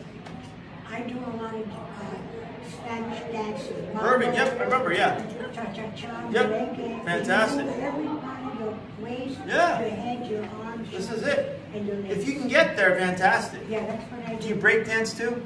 I 0.89 1.01
do 1.01 1.15
a 1.17 1.31
lot 1.41 1.53
of 1.55 1.67
uh, 1.71 2.69
Spanish 2.69 3.19
dancing. 3.31 3.89
Perfect, 3.93 4.35
yep, 4.35 4.59
I 4.59 4.63
remember, 4.63 4.93
yeah. 4.93 5.25
Cha-cha-cha, 5.53 6.29
Yep, 6.31 7.05
fantastic. 7.05 7.65
Every 7.65 8.05
part 8.07 8.53
of 8.53 8.59
your 8.59 8.77
waist, 8.99 9.39
Yeah. 9.47 9.79
your 9.79 9.89
head, 9.89 10.29
your 10.29 10.45
arms. 10.63 10.91
This 10.91 11.09
is 11.11 11.23
it. 11.23 11.59
And 11.73 11.87
your 11.87 11.95
legs. 11.97 12.17
If 12.17 12.27
you 12.27 12.33
can 12.35 12.47
get 12.49 12.75
there, 12.75 12.95
fantastic. 12.97 13.61
Yeah, 13.69 13.85
that's 13.85 14.03
what 14.11 14.27
I 14.29 14.35
Do 14.35 14.47
you 14.49 14.55
do. 14.55 14.61
break 14.61 14.85
dance 14.85 15.13
too? 15.17 15.41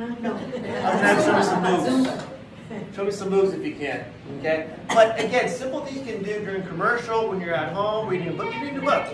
No. 0.00 0.06
I'm 0.06 0.22
gonna 0.22 1.22
show 1.22 1.36
me 1.36 1.42
some 1.42 1.62
moves. 1.62 2.24
Show 2.96 3.04
me 3.04 3.10
some 3.10 3.28
moves 3.28 3.52
if 3.52 3.66
you 3.66 3.74
can. 3.74 4.06
Okay? 4.38 4.70
But 4.88 5.20
again, 5.20 5.46
simple 5.46 5.84
things 5.84 5.98
you 5.98 6.14
can 6.14 6.22
do 6.22 6.42
during 6.42 6.62
commercial, 6.62 7.28
when 7.28 7.38
you're 7.38 7.52
at 7.52 7.74
home, 7.74 8.08
reading 8.08 8.28
a 8.28 8.32
book. 8.32 8.50
You 8.54 8.62
read 8.62 8.76
a 8.76 8.80
book. 8.80 9.06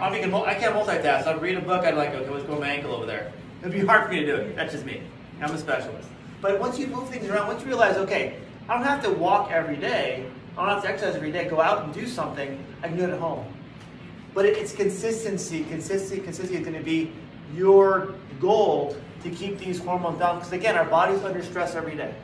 I, 0.00 0.08
I 0.08 0.54
can't 0.54 0.74
multitask. 0.74 1.26
I'd 1.26 1.42
read 1.42 1.58
a 1.58 1.60
book, 1.60 1.84
I'd 1.84 1.94
like, 1.94 2.14
okay, 2.14 2.30
what's 2.30 2.44
going 2.44 2.54
on 2.54 2.60
my 2.60 2.70
ankle 2.70 2.94
over 2.94 3.04
there? 3.04 3.34
It'd 3.60 3.72
be 3.72 3.84
hard 3.84 4.06
for 4.06 4.12
me 4.14 4.20
to 4.20 4.26
do 4.26 4.36
it. 4.36 4.56
That's 4.56 4.72
just 4.72 4.86
me. 4.86 5.02
I'm 5.42 5.50
a 5.50 5.58
specialist. 5.58 6.08
But 6.40 6.58
once 6.58 6.78
you 6.78 6.86
move 6.86 7.10
things 7.10 7.28
around, 7.28 7.46
once 7.46 7.60
you 7.60 7.68
realize, 7.68 7.98
okay, 7.98 8.38
I 8.66 8.72
don't 8.72 8.84
have 8.84 9.02
to 9.04 9.10
walk 9.10 9.52
every 9.52 9.76
day, 9.76 10.24
I 10.56 10.64
don't 10.64 10.74
have 10.74 10.82
to 10.84 10.88
exercise 10.88 11.16
every 11.16 11.32
day, 11.32 11.50
go 11.50 11.60
out 11.60 11.84
and 11.84 11.92
do 11.92 12.06
something, 12.06 12.64
I 12.82 12.88
can 12.88 12.96
do 12.96 13.04
it 13.04 13.10
at 13.10 13.18
home. 13.18 13.44
But 14.32 14.46
it's 14.46 14.72
consistency. 14.72 15.64
Consistency, 15.64 16.22
consistency 16.22 16.62
is 16.62 16.66
going 16.66 16.78
to 16.78 16.84
be 16.84 17.12
your 17.54 18.14
goal 18.40 18.96
to 19.22 19.30
keep 19.30 19.58
these 19.58 19.78
hormones 19.78 20.18
down. 20.18 20.36
Because 20.38 20.52
again, 20.52 20.76
our 20.76 20.84
body's 20.84 21.22
under 21.22 21.42
stress 21.42 21.74
every 21.74 21.96
day. 21.96 22.14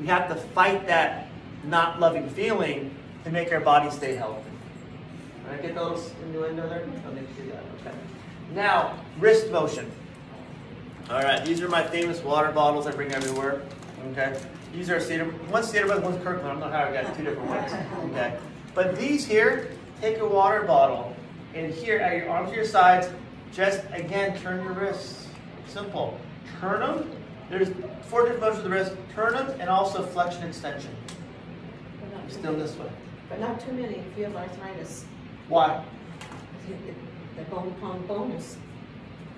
We 0.00 0.06
have 0.06 0.28
to 0.28 0.34
fight 0.34 0.86
that 0.86 1.28
not 1.64 2.00
loving 2.00 2.28
feeling 2.30 2.94
to 3.24 3.30
make 3.30 3.52
our 3.52 3.60
body 3.60 3.90
stay 3.90 4.14
healthy. 4.14 4.48
Did 5.44 5.58
I 5.58 5.62
get 5.62 5.74
those 5.74 6.12
innuendo 6.24 6.68
there? 6.68 6.86
I'll 7.06 7.12
make 7.12 7.26
sure 7.36 7.46
that. 7.46 7.62
Okay. 7.80 7.96
Now, 8.54 8.98
wrist 9.18 9.50
motion. 9.50 9.90
All 11.10 11.22
right, 11.22 11.44
these 11.44 11.62
are 11.62 11.68
my 11.68 11.82
famous 11.82 12.22
water 12.22 12.52
bottles 12.52 12.86
I 12.86 12.92
bring 12.92 13.12
everywhere. 13.12 13.62
Okay. 14.12 14.38
These 14.74 14.90
are 14.90 15.00
Cedar, 15.00 15.32
one's 15.50 15.70
Cedar 15.70 15.86
Brook, 15.86 16.04
one's 16.04 16.22
Kirkland. 16.22 16.46
I 16.46 16.50
don't 16.50 16.60
know 16.60 16.68
how 16.68 16.84
I 16.84 16.92
got 16.92 17.16
two 17.16 17.24
different 17.24 17.48
ones. 17.48 17.72
Okay. 18.12 18.36
But 18.74 18.96
these 18.96 19.24
here, 19.24 19.70
take 20.00 20.18
a 20.18 20.26
water 20.26 20.62
bottle 20.62 21.16
and 21.54 21.72
here 21.72 21.98
at 21.98 22.16
your 22.16 22.28
arms 22.28 22.50
to 22.50 22.56
your 22.56 22.66
sides, 22.66 23.08
just 23.52 23.82
again 23.92 24.38
turn 24.40 24.62
your 24.62 24.74
wrists. 24.74 25.28
Simple. 25.66 26.18
Turn 26.60 26.80
them. 26.80 27.10
There's 27.50 27.68
four 28.02 28.22
different 28.22 28.40
motions 28.40 28.58
of 28.58 28.64
the 28.64 28.70
wrist. 28.70 28.92
Turn 29.14 29.34
them 29.34 29.58
and 29.60 29.70
also 29.70 30.02
flexion 30.04 30.44
extension. 30.44 30.94
But 32.00 32.12
not 32.12 32.28
too 32.28 32.34
Still 32.34 32.52
many. 32.52 32.62
this 32.64 32.76
way. 32.76 32.90
But 33.28 33.40
not 33.40 33.60
too 33.60 33.72
many 33.72 33.96
if 33.96 34.18
you 34.18 34.24
have 34.24 34.36
arthritis. 34.36 35.04
Why? 35.48 35.82
The 37.36 37.42
bone 37.44 37.68
upon 37.78 38.06
bone 38.06 38.32
is 38.32 38.56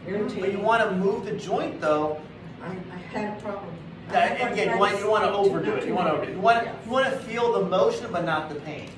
But 0.07 0.53
you 0.53 0.59
want 0.61 0.83
to 0.89 0.97
move 0.97 1.25
the 1.25 1.33
joint 1.33 1.81
though. 1.81 2.21
I, 2.63 2.69
I 2.69 2.97
had 2.97 3.39
a 3.39 3.41
problem. 3.41 3.75
That, 4.09 4.41
and 4.41 4.53
again, 4.53 4.71
you 4.71 4.79
want 4.79 4.99
you 4.99 5.09
want 5.09 5.25
to 5.25 5.31
overdo 5.31 5.75
it. 5.75 5.87
You 5.87 5.95
want 5.95 6.09
to 6.09 6.15
overdo 6.15 6.33
it. 6.33 6.35
You 6.35 6.41
want 6.41 6.69
you 6.85 6.91
want 6.91 7.05
to 7.07 7.19
feel 7.21 7.53
the 7.53 7.67
motion 7.67 8.11
but 8.11 8.25
not 8.25 8.49
the 8.49 8.57
pain. 8.57 8.91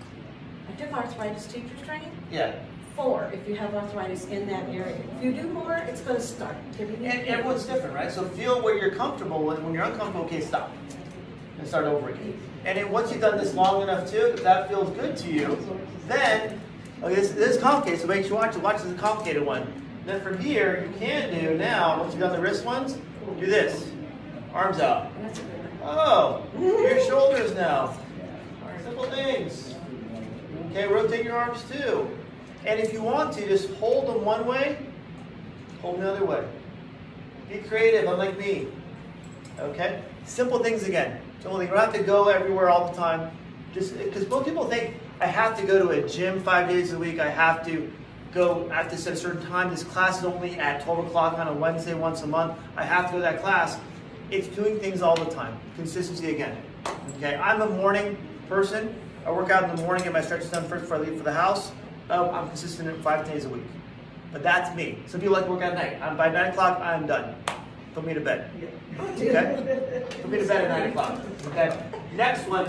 I 0.69 0.73
took 0.73 0.93
arthritis 0.93 1.47
teacher's 1.47 1.83
training. 1.85 2.11
Yeah. 2.31 2.55
Four, 2.97 3.31
if 3.33 3.49
you 3.49 3.55
have 3.55 3.75
arthritis 3.75 4.27
in 4.27 4.47
that 4.49 4.69
area. 4.69 4.99
If 5.17 5.25
you 5.25 5.33
do 5.33 5.49
more, 5.49 5.75
it's 5.75 6.03
gonna 6.03 6.21
start 6.21 6.57
giving 6.77 7.03
you. 7.03 7.09
And 7.09 7.27
everyone's 7.27 7.65
different, 7.65 7.95
right? 7.95 8.13
So 8.13 8.25
feel 8.25 8.61
where 8.61 8.77
you're 8.77 8.95
comfortable. 8.95 9.43
When, 9.43 9.65
when 9.65 9.73
you're 9.73 9.85
uncomfortable, 9.85 10.27
okay, 10.27 10.43
stop 10.43 10.71
and 11.59 11.67
start 11.67 11.87
over 11.87 12.11
again. 12.11 12.39
And 12.67 12.77
then 12.77 12.93
once 12.93 13.11
you've 13.11 13.23
done 13.23 13.39
this 13.39 13.55
long 13.55 13.83
enough 13.83 14.11
too, 14.11 14.33
if 14.35 14.43
that 14.43 14.69
feels 14.69 14.95
good 14.97 15.17
to 15.19 15.33
you, 15.33 15.59
then 16.07 16.61
okay, 17.03 17.15
this, 17.15 17.31
this 17.31 17.57
is 17.57 17.63
complicated. 17.63 18.01
So 18.01 18.07
make 18.09 18.27
sure 18.27 18.33
you 18.33 18.35
watch 18.37 18.57
it. 18.57 18.63
Watch 18.63 18.77
this 18.77 18.87
is 18.87 18.93
a 18.93 18.99
complicated 18.99 19.45
one. 19.45 19.73
Then 20.05 20.21
from 20.21 20.39
here, 20.39 20.87
you 20.87 20.99
can 20.99 21.33
do 21.33 21.57
now. 21.57 22.01
Once 22.01 22.13
you've 22.13 22.21
done 22.21 22.33
the 22.33 22.41
wrist 22.41 22.65
ones, 22.65 22.99
do 23.41 23.47
this. 23.47 23.91
Arms 24.53 24.81
out. 24.81 25.11
That's 25.23 25.39
a 25.39 25.43
good 25.43 25.81
one. 25.81 25.97
Oh, 25.97 26.45
your 26.59 27.01
shoulders 27.07 27.55
now. 27.55 27.97
Simple 28.85 29.05
things. 29.05 29.75
Okay, 30.71 30.89
rotate 30.89 31.25
your 31.25 31.37
arms 31.37 31.65
too. 31.71 32.09
And 32.65 32.79
if 32.79 32.93
you 32.93 33.03
want 33.03 33.33
to, 33.35 33.47
just 33.47 33.71
hold 33.75 34.09
them 34.09 34.25
one 34.25 34.47
way, 34.47 34.79
hold 35.81 35.97
them 35.97 36.05
the 36.05 36.13
other 36.13 36.25
way. 36.25 36.47
Be 37.49 37.59
creative, 37.59 38.09
unlike 38.09 38.39
me. 38.39 38.69
Okay? 39.59 40.03
Simple 40.25 40.61
things 40.61 40.85
again. 40.85 41.21
You 41.39 41.51
don't 41.51 41.67
have 41.67 41.93
to 41.93 42.03
go 42.03 42.29
everywhere 42.29 42.71
all 42.71 42.89
the 42.89 42.97
time. 42.97 43.37
Just 43.75 43.99
because 43.99 44.29
most 44.29 44.45
people 44.45 44.69
think 44.69 44.95
I 45.21 45.27
have 45.27 45.59
to 45.59 45.67
go 45.67 45.79
to 45.79 45.89
a 45.91 46.09
gym 46.09 46.43
five 46.43 46.69
days 46.69 46.93
a 46.93 46.99
week. 46.99 47.19
I 47.19 47.29
have 47.29 47.65
to 47.67 47.91
go. 48.33 48.69
Have 48.69 48.91
to 48.91 48.97
set 48.97 49.15
a 49.15 49.17
certain 49.17 49.45
time. 49.47 49.71
This 49.71 49.83
class 49.83 50.19
is 50.19 50.25
only 50.25 50.59
at 50.59 50.85
12 50.85 51.07
o'clock 51.07 51.39
on 51.39 51.49
a 51.49 51.53
Wednesday 51.53 51.95
once 51.95 52.23
a 52.23 52.27
month. 52.27 52.59
I 52.77 52.85
have 52.85 53.07
to 53.07 53.13
go 53.13 53.19
to 53.19 53.23
that 53.23 53.41
class. 53.41 53.79
It's 54.31 54.47
doing 54.49 54.79
things 54.79 55.03
all 55.03 55.17
the 55.17 55.31
time. 55.31 55.59
Consistency 55.77 56.31
again. 56.31 56.57
Okay, 57.17 57.37
I'm 57.37 57.61
a 57.61 57.69
morning 57.69 58.17
person. 58.49 58.95
I 59.27 59.31
work 59.31 59.51
out 59.51 59.69
in 59.69 59.77
the 59.77 59.83
morning, 59.83 60.05
get 60.05 60.13
my 60.13 60.21
stretches 60.21 60.51
done 60.51 60.69
first 60.69 60.83
before 60.83 60.97
I 60.97 61.01
leave 61.01 61.17
for 61.17 61.25
the 61.25 61.33
house. 61.33 61.73
Uh, 62.11 62.31
I'm 62.31 62.49
consistent 62.49 63.03
five 63.03 63.27
days 63.27 63.45
a 63.45 63.49
week. 63.49 63.65
But 64.33 64.43
that's 64.43 64.75
me. 64.75 64.99
Some 65.07 65.21
people 65.21 65.35
like 65.35 65.45
to 65.45 65.51
work 65.51 65.63
out 65.63 65.75
at 65.75 65.79
night. 65.79 66.03
I'm, 66.03 66.17
by 66.17 66.31
9 66.31 66.51
o'clock, 66.51 66.81
I'm 66.81 67.07
done. 67.07 67.35
Put 67.95 68.07
me 68.07 68.15
to 68.15 68.21
bed. 68.21 68.51
Okay? 68.99 70.07
Put 70.23 70.31
me 70.31 70.39
to 70.39 70.47
bed 70.47 70.65
at 70.65 70.81
9 70.81 70.91
o'clock. 70.91 71.21
Okay? 71.49 71.79
Next 72.15 72.49
one 72.49 72.67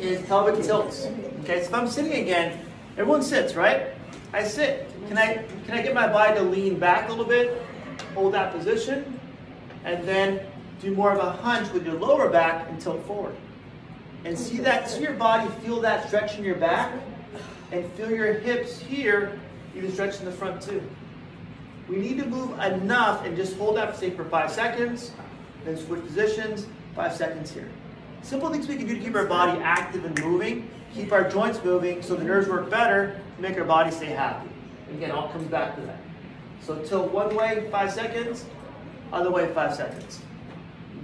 is 0.00 0.20
pelvic 0.26 0.64
tilts. 0.64 1.06
Okay, 1.42 1.60
so 1.60 1.66
if 1.66 1.74
I'm 1.74 1.88
sitting 1.88 2.12
again, 2.14 2.58
everyone 2.96 3.22
sits, 3.22 3.54
right? 3.54 3.88
I 4.32 4.44
sit. 4.44 4.88
Can 5.08 5.18
I 5.18 5.44
can 5.66 5.74
I 5.74 5.82
get 5.82 5.94
my 5.94 6.06
body 6.06 6.38
to 6.38 6.42
lean 6.42 6.78
back 6.78 7.08
a 7.08 7.10
little 7.10 7.24
bit? 7.24 7.60
Hold 8.14 8.34
that 8.34 8.52
position, 8.52 9.18
and 9.84 10.06
then 10.06 10.40
do 10.80 10.94
more 10.94 11.12
of 11.12 11.18
a 11.18 11.30
hunch 11.30 11.70
with 11.72 11.86
your 11.86 11.94
lower 11.94 12.28
back 12.28 12.68
and 12.68 12.80
tilt 12.80 13.04
forward. 13.06 13.36
And 14.24 14.38
see 14.38 14.58
that, 14.58 14.88
see 14.88 15.02
your 15.02 15.14
body, 15.14 15.50
feel 15.64 15.80
that 15.80 16.06
stretch 16.06 16.38
in 16.38 16.44
your 16.44 16.54
back, 16.54 16.92
and 17.72 17.90
feel 17.92 18.10
your 18.10 18.34
hips 18.34 18.78
here, 18.78 19.40
even 19.74 19.90
stretch 19.90 20.18
in 20.18 20.26
the 20.26 20.32
front 20.32 20.62
too. 20.62 20.82
We 21.88 21.96
need 21.96 22.18
to 22.18 22.26
move 22.26 22.58
enough 22.60 23.24
and 23.24 23.36
just 23.36 23.56
hold 23.56 23.76
that, 23.76 23.96
say, 23.96 24.10
for 24.10 24.24
five 24.26 24.52
seconds, 24.52 25.12
then 25.64 25.76
switch 25.76 26.02
positions, 26.02 26.66
five 26.94 27.14
seconds 27.14 27.50
here. 27.50 27.68
Simple 28.22 28.50
things 28.50 28.68
we 28.68 28.76
can 28.76 28.86
do 28.86 28.94
to 28.94 29.00
keep 29.00 29.16
our 29.16 29.26
body 29.26 29.60
active 29.62 30.04
and 30.04 30.22
moving, 30.22 30.70
keep 30.94 31.10
our 31.12 31.28
joints 31.28 31.62
moving 31.64 32.02
so 32.02 32.14
the 32.14 32.22
nerves 32.22 32.46
work 32.46 32.70
better, 32.70 33.20
make 33.38 33.58
our 33.58 33.64
body 33.64 33.90
stay 33.90 34.06
happy. 34.06 34.48
Again, 34.92 35.10
all 35.10 35.28
comes 35.30 35.48
back 35.48 35.74
to 35.76 35.80
that. 35.82 35.98
So 36.60 36.76
tilt 36.84 37.10
one 37.10 37.34
way, 37.34 37.68
five 37.72 37.90
seconds, 37.90 38.44
other 39.12 39.30
way, 39.30 39.52
five 39.52 39.74
seconds. 39.74 40.20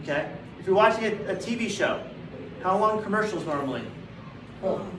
Okay? 0.03 0.31
If 0.61 0.67
you're 0.67 0.77
watching 0.77 1.05
a, 1.05 1.33
a 1.33 1.37
TV 1.37 1.69
show, 1.69 2.03
how 2.63 2.79
long 2.79 3.03
commercials 3.03 3.45
normally? 3.45 3.83
Um, 4.63 4.99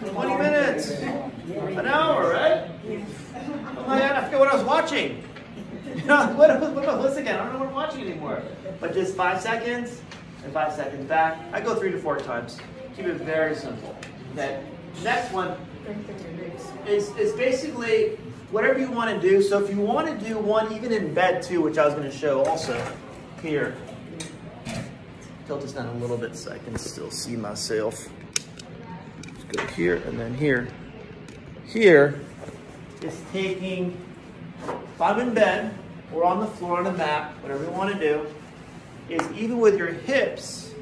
20 0.00 0.36
minutes, 0.36 0.90
an 0.90 1.86
hour, 1.86 2.30
right? 2.30 2.70
Oh 3.76 3.84
my 3.86 3.98
God, 3.98 4.12
I 4.12 4.24
forget 4.24 4.38
what 4.38 4.48
I 4.48 4.54
was 4.54 4.64
watching. 4.64 5.24
What, 6.06 6.36
what, 6.36 6.74
what 6.74 6.98
was 6.98 7.16
again? 7.16 7.38
I 7.40 7.44
don't 7.44 7.52
know 7.54 7.58
what 7.58 7.68
I'm 7.68 7.74
watching 7.74 8.02
anymore. 8.02 8.42
But 8.80 8.94
just 8.94 9.14
five 9.14 9.40
seconds 9.40 10.00
and 10.44 10.52
five 10.52 10.72
seconds 10.72 11.06
back. 11.06 11.38
I 11.52 11.60
go 11.60 11.74
three 11.74 11.90
to 11.90 11.98
four 11.98 12.18
times. 12.18 12.58
Keep 12.96 13.06
it 13.06 13.16
very 13.16 13.54
simple. 13.54 13.96
Okay. 14.32 14.64
Next 15.02 15.32
one 15.32 15.56
is, 16.86 17.10
is 17.16 17.32
basically 17.32 18.16
whatever 18.50 18.78
you 18.78 18.90
want 18.90 19.10
to 19.10 19.20
do. 19.20 19.42
So 19.42 19.62
if 19.62 19.70
you 19.70 19.80
want 19.80 20.06
to 20.08 20.26
do 20.26 20.38
one 20.38 20.72
even 20.72 20.92
in 20.92 21.12
bed 21.14 21.42
too, 21.42 21.60
which 21.60 21.78
I 21.78 21.84
was 21.84 21.94
going 21.94 22.10
to 22.10 22.16
show 22.16 22.44
also 22.44 22.80
here. 23.42 23.76
Tilt 25.46 25.62
this 25.62 25.72
down 25.72 25.86
a 25.86 25.98
little 25.98 26.18
bit 26.18 26.36
so 26.36 26.52
I 26.52 26.58
can 26.58 26.76
still 26.76 27.10
see 27.10 27.36
myself. 27.36 28.08
Go 29.48 29.66
here 29.68 29.96
and 30.06 30.20
then 30.20 30.34
here. 30.34 30.68
Here 31.66 32.20
is 33.02 33.18
taking, 33.32 33.96
if 34.66 35.00
I'm 35.00 35.20
in 35.20 35.32
bed 35.32 35.74
or 36.12 36.24
on 36.24 36.40
the 36.40 36.46
floor 36.46 36.78
on 36.78 36.86
a 36.86 36.92
mat, 36.92 37.32
whatever 37.42 37.64
you 37.64 37.70
want 37.70 37.94
to 37.94 37.98
do, 37.98 38.26
is 39.08 39.22
even 39.32 39.58
with 39.58 39.78
your 39.78 39.88
hips, 39.88 40.74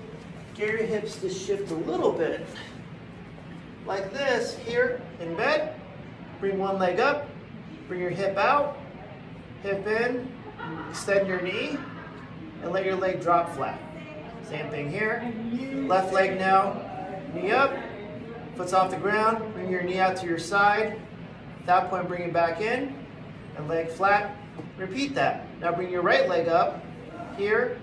get 0.57 0.69
your 0.69 0.79
hips 0.79 1.17
to 1.17 1.31
shift 1.31 1.71
a 1.71 1.75
little 1.75 2.11
bit 2.11 2.45
like 3.87 4.13
this 4.13 4.57
here 4.59 5.01
in 5.21 5.37
bed. 5.37 5.79
Bring 6.41 6.59
one 6.59 6.79
leg 6.79 6.99
up, 6.99 7.29
bring 7.87 8.01
your 8.01 8.11
hip 8.11 8.37
out, 8.37 8.79
hip 9.63 9.87
in, 9.87 10.29
extend 10.91 11.29
your 11.29 11.41
knee, 11.41 11.79
and 12.63 12.73
let 12.73 12.85
your 12.85 12.97
leg 12.97 13.21
drop 13.21 13.55
flat. 13.55 13.81
Same 14.49 14.69
thing 14.71 14.91
here. 14.91 15.33
Left 15.87 16.13
leg 16.13 16.37
now, 16.39 16.83
knee 17.33 17.53
up, 17.53 17.73
foot's 18.57 18.73
off 18.73 18.91
the 18.91 18.97
ground, 18.97 19.53
bring 19.53 19.71
your 19.71 19.83
knee 19.83 19.99
out 19.99 20.17
to 20.17 20.27
your 20.27 20.39
side. 20.39 20.99
At 21.61 21.67
that 21.67 21.91
point, 21.91 22.09
bring 22.09 22.23
it 22.23 22.33
back 22.33 22.61
in, 22.61 22.97
and 23.57 23.69
leg 23.69 23.91
flat. 23.91 24.35
Repeat 24.79 25.15
that. 25.15 25.47
Now 25.61 25.73
bring 25.73 25.91
your 25.91 26.03
right 26.03 26.29
leg 26.29 26.49
up 26.49 26.83
here, 27.37 27.79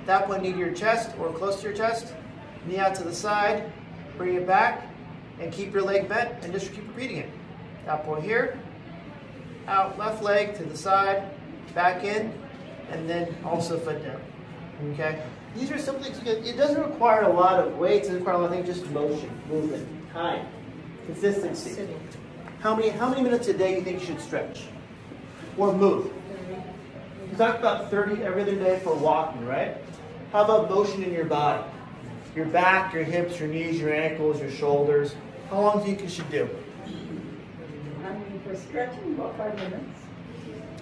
At 0.00 0.06
that 0.06 0.26
point, 0.26 0.42
knee 0.42 0.52
to 0.52 0.58
your 0.58 0.72
chest 0.72 1.14
or 1.18 1.30
close 1.32 1.56
to 1.60 1.68
your 1.68 1.76
chest. 1.76 2.14
Knee 2.66 2.78
out 2.78 2.94
to 2.94 3.04
the 3.04 3.14
side. 3.14 3.70
Bring 4.16 4.34
it 4.34 4.46
back 4.46 4.86
and 5.40 5.52
keep 5.52 5.72
your 5.72 5.82
leg 5.82 6.08
bent 6.08 6.42
and 6.42 6.52
just 6.52 6.72
keep 6.72 6.86
repeating 6.88 7.18
it. 7.18 7.30
At 7.80 7.86
that 7.86 8.04
point 8.04 8.24
here. 8.24 8.58
Out, 9.66 9.98
left 9.98 10.22
leg 10.22 10.54
to 10.56 10.64
the 10.64 10.76
side, 10.76 11.30
back 11.74 12.04
in, 12.04 12.32
and 12.90 13.08
then 13.08 13.34
also 13.44 13.78
foot 13.78 14.02
down. 14.02 14.20
Okay? 14.92 15.22
These 15.54 15.70
are 15.70 15.78
simple 15.78 16.02
things. 16.02 16.18
It 16.26 16.56
doesn't 16.56 16.82
require 16.82 17.22
a 17.22 17.32
lot 17.32 17.66
of 17.66 17.76
weights. 17.76 18.08
It 18.08 18.12
doesn't 18.12 18.24
require 18.24 18.36
a 18.36 18.38
lot 18.38 18.50
of 18.50 18.52
things, 18.52 18.66
just 18.66 18.90
motion, 18.90 19.30
movement, 19.48 19.88
time, 20.14 20.46
consistency. 21.06 21.70
Sitting. 21.70 22.08
How 22.60 22.74
many, 22.74 22.88
how 22.88 23.10
many 23.10 23.20
minutes 23.20 23.48
a 23.48 23.52
day 23.52 23.72
do 23.72 23.78
you 23.78 23.84
think 23.84 24.00
you 24.00 24.06
should 24.06 24.20
stretch? 24.20 24.62
Or 25.58 25.72
move? 25.74 26.10
You 27.30 27.36
talked 27.36 27.58
about 27.58 27.90
30 27.90 28.22
every 28.22 28.42
other 28.42 28.54
day 28.54 28.80
for 28.82 28.94
walking, 28.94 29.44
right? 29.44 29.76
How 30.32 30.44
about 30.44 30.70
motion 30.70 31.02
in 31.02 31.12
your 31.12 31.24
body? 31.24 31.62
Your 32.34 32.46
back, 32.46 32.94
your 32.94 33.04
hips, 33.04 33.38
your 33.38 33.48
knees, 33.48 33.80
your 33.80 33.92
ankles, 33.92 34.40
your 34.40 34.50
shoulders. 34.50 35.14
How 35.50 35.60
long 35.60 35.82
do 35.82 35.90
you 35.90 35.96
think 35.96 36.02
you 36.02 36.08
should 36.08 36.30
do? 36.30 36.48
I 36.86 38.12
mean, 38.12 38.40
for 38.46 38.56
stretching, 38.56 39.14
about 39.14 39.36
five 39.36 39.54
minutes. 39.56 40.00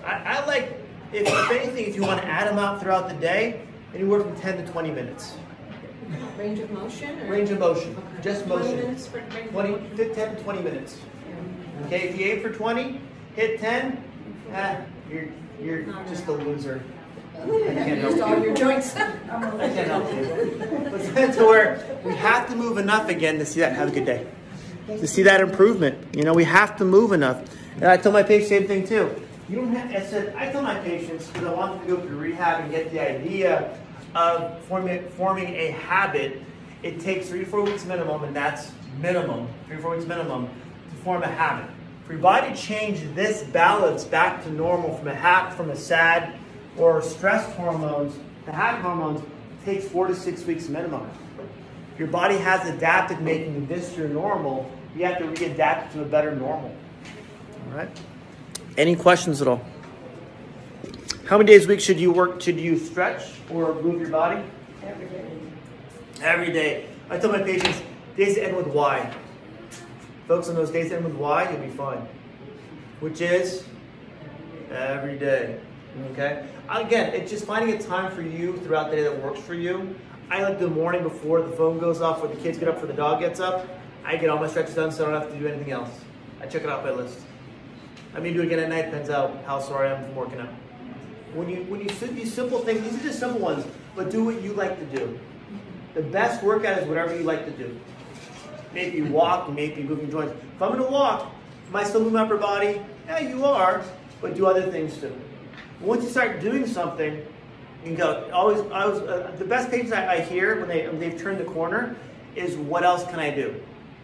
I, 0.04 0.22
I 0.24 0.46
like, 0.46 0.78
if, 1.12 1.26
if 1.26 1.50
anything, 1.50 1.86
if 1.86 1.96
you 1.96 2.02
want 2.02 2.20
to 2.20 2.26
add 2.26 2.48
them 2.48 2.58
out 2.58 2.80
throughout 2.80 3.08
the 3.08 3.14
day, 3.14 3.62
anywhere 3.94 4.20
from 4.20 4.36
10 4.36 4.64
to 4.64 4.72
20 4.72 4.90
minutes. 4.90 5.36
Range 6.38 6.58
of 6.60 6.70
motion 6.70 7.20
or? 7.20 7.30
Range 7.32 7.50
of 7.50 7.58
motion, 7.58 7.90
Okay. 7.96 8.22
just 8.22 8.46
20 8.46 8.62
motion. 8.64 8.76
minutes 8.80 9.06
for 9.06 9.18
range 9.18 9.34
of 9.46 9.50
20, 9.52 9.70
motion? 9.70 10.14
10 10.14 10.36
to 10.36 10.42
20 10.42 10.62
minutes. 10.62 10.96
Yeah. 11.28 11.86
Okay, 11.86 12.08
if 12.08 12.18
you 12.18 12.26
aim 12.26 12.42
for 12.42 12.50
20, 12.50 13.00
hit 13.36 13.60
10, 13.60 14.04
ah, 14.54 14.76
you're, 15.10 15.26
you're 15.60 15.82
just 16.08 16.26
a 16.26 16.32
loser. 16.32 16.82
can't 17.34 17.98
help 18.00 18.10
Used 18.12 18.22
all 18.22 18.38
you. 18.38 18.44
your 18.44 18.54
joints. 18.54 18.96
I 18.96 19.00
can't 19.00 19.88
help 19.88 20.12
you. 20.14 20.56
But 20.90 21.14
that's 21.14 21.36
to 21.36 21.44
where 21.44 22.00
we 22.04 22.14
have 22.14 22.48
to 22.48 22.56
move 22.56 22.78
enough 22.78 23.08
again 23.08 23.38
to 23.38 23.46
see 23.46 23.60
that. 23.60 23.74
Have 23.74 23.88
a 23.88 23.92
good 23.92 24.06
day. 24.06 24.26
To 24.88 25.06
see 25.06 25.22
that 25.22 25.40
improvement. 25.40 26.14
You 26.16 26.24
know, 26.24 26.34
we 26.34 26.44
have 26.44 26.76
to 26.78 26.84
move 26.84 27.12
enough. 27.12 27.42
And 27.76 27.84
I 27.84 27.96
tell 27.96 28.12
my 28.12 28.22
patients 28.22 28.50
the 28.50 28.58
same 28.58 28.66
thing 28.68 28.86
too. 28.86 29.14
You 29.48 29.56
don't 29.56 29.74
have, 29.74 29.90
I 29.90 30.06
said, 30.06 30.34
I 30.36 30.50
tell 30.50 30.62
my 30.62 30.78
patients, 30.80 31.26
because 31.28 31.44
I 31.48 31.52
want 31.52 31.78
them 31.78 31.88
to 31.88 31.96
go 31.96 32.06
through 32.08 32.16
rehab 32.18 32.60
and 32.62 32.70
get 32.70 32.90
the 32.90 33.00
idea 33.00 33.76
of 34.14 34.62
forming, 34.64 35.48
a 35.54 35.70
habit, 35.70 36.42
it 36.82 37.00
takes 37.00 37.28
three 37.28 37.40
to 37.40 37.46
four 37.46 37.62
weeks 37.62 37.84
minimum, 37.84 38.24
and 38.24 38.34
that's 38.34 38.72
minimum, 39.00 39.48
three 39.66 39.76
to 39.76 39.82
four 39.82 39.96
weeks 39.96 40.06
minimum, 40.06 40.48
to 40.90 40.96
form 41.02 41.22
a 41.22 41.28
habit. 41.28 41.68
For 42.06 42.12
your 42.12 42.22
body 42.22 42.52
to 42.52 42.60
change 42.60 43.00
this 43.14 43.42
balance 43.44 44.04
back 44.04 44.42
to 44.44 44.50
normal 44.50 44.96
from 44.96 45.08
a 45.08 45.14
hap, 45.14 45.54
from 45.54 45.70
a 45.70 45.76
sad 45.76 46.34
or 46.76 47.00
stress 47.02 47.50
hormones 47.54 48.18
to 48.46 48.52
happy 48.52 48.82
hormones 48.82 49.22
takes 49.64 49.86
four 49.86 50.08
to 50.08 50.14
six 50.14 50.44
weeks 50.44 50.68
minimum. 50.68 51.08
If 51.92 51.98
your 51.98 52.08
body 52.08 52.36
has 52.38 52.68
adapted 52.68 53.20
making 53.20 53.66
this 53.66 53.96
your 53.96 54.08
normal, 54.08 54.70
you 54.96 55.04
have 55.04 55.18
to 55.18 55.24
readapt 55.24 55.92
to 55.92 56.02
a 56.02 56.04
better 56.04 56.34
normal. 56.34 56.74
All 57.68 57.76
right. 57.76 57.88
Any 58.76 58.96
questions 58.96 59.40
at 59.40 59.48
all? 59.48 59.62
How 61.32 61.38
many 61.38 61.50
days 61.50 61.64
a 61.64 61.68
week 61.68 61.80
should 61.80 61.98
you 61.98 62.12
work? 62.12 62.42
Should 62.42 62.60
you 62.60 62.78
stretch 62.78 63.22
or 63.48 63.74
move 63.80 64.02
your 64.02 64.10
body? 64.10 64.44
Every 64.84 65.06
day. 65.06 65.30
Every 66.20 66.52
day. 66.52 66.86
I 67.08 67.16
tell 67.16 67.32
my 67.32 67.40
patients, 67.40 67.80
days 68.18 68.34
that 68.34 68.48
end 68.48 68.56
with 68.58 68.66
Y. 68.66 69.14
Focus 70.28 70.50
on 70.50 70.56
those 70.56 70.70
days 70.70 70.90
that 70.90 70.96
end 70.96 71.06
with 71.06 71.14
Y, 71.14 71.50
you'll 71.50 71.62
be 71.62 71.70
fine. 71.70 72.06
Which 73.00 73.22
is 73.22 73.64
every 74.70 75.18
day. 75.18 75.58
Okay? 76.10 76.46
Again, 76.68 77.14
it's 77.14 77.30
just 77.30 77.46
finding 77.46 77.74
a 77.74 77.82
time 77.82 78.14
for 78.14 78.20
you 78.20 78.58
throughout 78.58 78.90
the 78.90 78.96
day 78.96 79.02
that 79.02 79.22
works 79.22 79.40
for 79.40 79.54
you. 79.54 79.96
I 80.30 80.42
like 80.42 80.58
the 80.58 80.68
morning 80.68 81.02
before 81.02 81.40
the 81.40 81.56
phone 81.56 81.78
goes 81.78 82.02
off, 82.02 82.22
or 82.22 82.28
the 82.28 82.36
kids 82.42 82.58
get 82.58 82.68
up, 82.68 82.82
or 82.82 82.86
the 82.86 82.92
dog 82.92 83.20
gets 83.20 83.40
up. 83.40 83.66
I 84.04 84.16
get 84.16 84.28
all 84.28 84.38
my 84.38 84.48
stretches 84.48 84.74
done 84.74 84.92
so 84.92 85.06
I 85.06 85.10
don't 85.10 85.22
have 85.22 85.32
to 85.32 85.38
do 85.38 85.46
anything 85.46 85.72
else. 85.72 85.98
I 86.42 86.46
check 86.46 86.62
it 86.62 86.68
off 86.68 86.84
my 86.84 86.90
list. 86.90 87.20
I 88.14 88.20
may 88.20 88.34
do 88.34 88.42
it 88.42 88.48
again 88.48 88.58
at 88.58 88.68
night, 88.68 88.90
depends 88.90 89.08
out 89.08 89.42
how 89.46 89.60
sore 89.60 89.86
I 89.86 89.94
am 89.94 90.04
from 90.04 90.14
working 90.14 90.38
out. 90.38 90.50
When 91.34 91.48
you 91.48 91.62
when 91.64 91.80
you 91.80 91.88
these 91.88 92.32
simple 92.32 92.58
things, 92.60 92.82
these 92.82 93.00
are 93.00 93.02
just 93.04 93.18
simple 93.18 93.40
ones, 93.40 93.64
but 93.96 94.10
do 94.10 94.24
what 94.24 94.42
you 94.42 94.52
like 94.52 94.78
to 94.78 94.96
do. 94.96 95.18
The 95.94 96.02
best 96.02 96.42
workout 96.42 96.78
is 96.78 96.88
whatever 96.88 97.16
you 97.16 97.22
like 97.22 97.44
to 97.46 97.50
do. 97.52 97.78
Maybe 98.74 99.02
walk, 99.02 99.50
maybe 99.52 99.82
your 99.82 99.96
joints. 99.96 100.32
If 100.32 100.62
I'm 100.62 100.72
gonna 100.72 100.90
walk, 100.90 101.30
am 101.68 101.76
I 101.76 101.84
still 101.84 102.00
moving 102.00 102.14
my 102.14 102.22
upper 102.22 102.36
body? 102.36 102.80
Yeah, 103.06 103.20
you 103.20 103.44
are, 103.44 103.82
but 104.20 104.34
do 104.34 104.46
other 104.46 104.70
things 104.70 104.96
too. 104.98 105.14
Once 105.80 106.04
you 106.04 106.10
start 106.10 106.40
doing 106.40 106.66
something, 106.66 107.16
you 107.16 107.24
can 107.84 107.94
go. 107.94 108.30
Always, 108.32 108.60
always 108.70 109.00
uh, 109.00 109.34
the 109.38 109.44
best 109.44 109.70
patients 109.70 109.92
I, 109.92 110.14
I 110.14 110.20
hear 110.20 110.60
when 110.60 110.68
they 110.68 110.86
when 110.86 111.00
they've 111.00 111.20
turned 111.20 111.38
the 111.38 111.44
corner 111.44 111.96
is 112.36 112.56
what 112.56 112.82
else 112.82 113.04
can 113.04 113.18
I 113.18 113.30
do? 113.30 113.60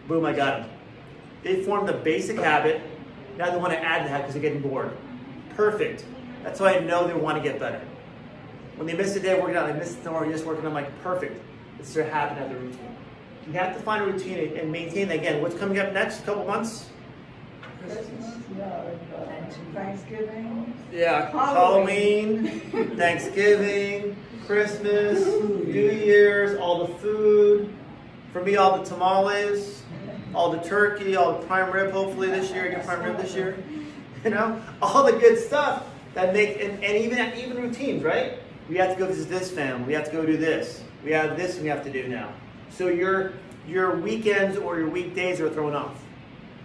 Boom, 0.07 0.25
I 0.25 0.33
got 0.33 0.61
them. 0.61 0.69
They 1.43 1.63
formed 1.63 1.87
the 1.87 1.93
basic 1.93 2.37
habit. 2.37 2.81
Now 3.37 3.49
they 3.51 3.57
want 3.57 3.71
to 3.73 3.79
add 3.79 4.03
to 4.03 4.09
that 4.09 4.17
because 4.19 4.33
they're 4.33 4.41
getting 4.41 4.61
bored. 4.61 4.91
Perfect. 5.55 6.03
That's 6.43 6.59
why 6.59 6.75
I 6.75 6.79
know 6.79 7.07
they 7.07 7.13
want 7.13 7.37
to 7.37 7.43
get 7.43 7.59
better. 7.59 7.81
When 8.75 8.87
they 8.87 8.93
miss 8.93 9.15
a 9.15 9.19
day 9.19 9.39
working 9.39 9.57
out, 9.57 9.67
they 9.67 9.77
miss 9.77 9.95
tomorrow, 9.95 10.23
you're 10.23 10.33
just 10.33 10.45
working, 10.45 10.65
I'm 10.65 10.73
like, 10.73 11.01
perfect. 11.03 11.41
It's 11.79 11.93
their 11.93 12.09
habit, 12.09 12.39
now 12.39 12.47
their 12.47 12.57
routine. 12.57 12.95
You 13.45 13.53
have 13.53 13.75
to 13.75 13.81
find 13.81 14.03
a 14.03 14.05
routine 14.05 14.57
and 14.57 14.71
maintain 14.71 15.11
again. 15.11 15.41
What's 15.41 15.55
coming 15.55 15.79
up 15.79 15.91
next? 15.91 16.25
couple 16.25 16.45
months? 16.45 16.89
Christmas, 17.81 18.35
no, 18.57 18.63
uh, 18.63 19.73
Thanksgiving. 19.73 20.73
Yeah, 20.91 21.31
Halloween. 21.31 22.45
Halloween, 22.45 22.97
Thanksgiving, 22.97 24.15
Christmas, 24.45 25.25
New 25.25 25.91
Year's, 25.91 26.57
all 26.59 26.85
the 26.85 26.93
food. 26.95 27.73
For 28.33 28.43
me, 28.43 28.57
all 28.57 28.77
the 28.77 28.85
tamales, 28.85 29.83
all 30.35 30.51
the 30.51 30.59
turkey, 30.59 31.15
all 31.15 31.39
the 31.39 31.47
prime 31.47 31.71
rib. 31.71 31.91
Hopefully 31.91 32.27
this 32.27 32.51
year, 32.51 32.65
I 32.65 32.67
get 32.69 32.85
prime 32.85 33.03
rib 33.03 33.17
this 33.17 33.33
year. 33.33 33.57
You 34.23 34.31
know, 34.31 34.61
all 34.81 35.03
the 35.03 35.17
good 35.17 35.37
stuff 35.37 35.85
that 36.19 36.33
make 36.33 36.61
and, 36.61 36.83
and 36.83 36.97
even 36.97 37.33
even 37.37 37.61
routines, 37.61 38.03
right? 38.03 38.39
We 38.67 38.77
have 38.77 38.93
to 38.93 38.99
go 38.99 39.07
visit 39.07 39.29
this 39.29 39.49
family. 39.49 39.87
We 39.87 39.93
have 39.93 40.05
to 40.05 40.11
go 40.11 40.25
do 40.25 40.37
this. 40.37 40.83
We 41.03 41.11
have 41.11 41.37
this 41.37 41.59
we 41.59 41.67
have 41.67 41.83
to 41.85 41.91
do 41.91 42.07
now. 42.07 42.33
So 42.69 42.87
your 42.87 43.33
your 43.67 43.97
weekends 43.97 44.57
or 44.57 44.77
your 44.79 44.89
weekdays 44.89 45.39
are 45.39 45.49
thrown 45.49 45.75
off. 45.75 46.03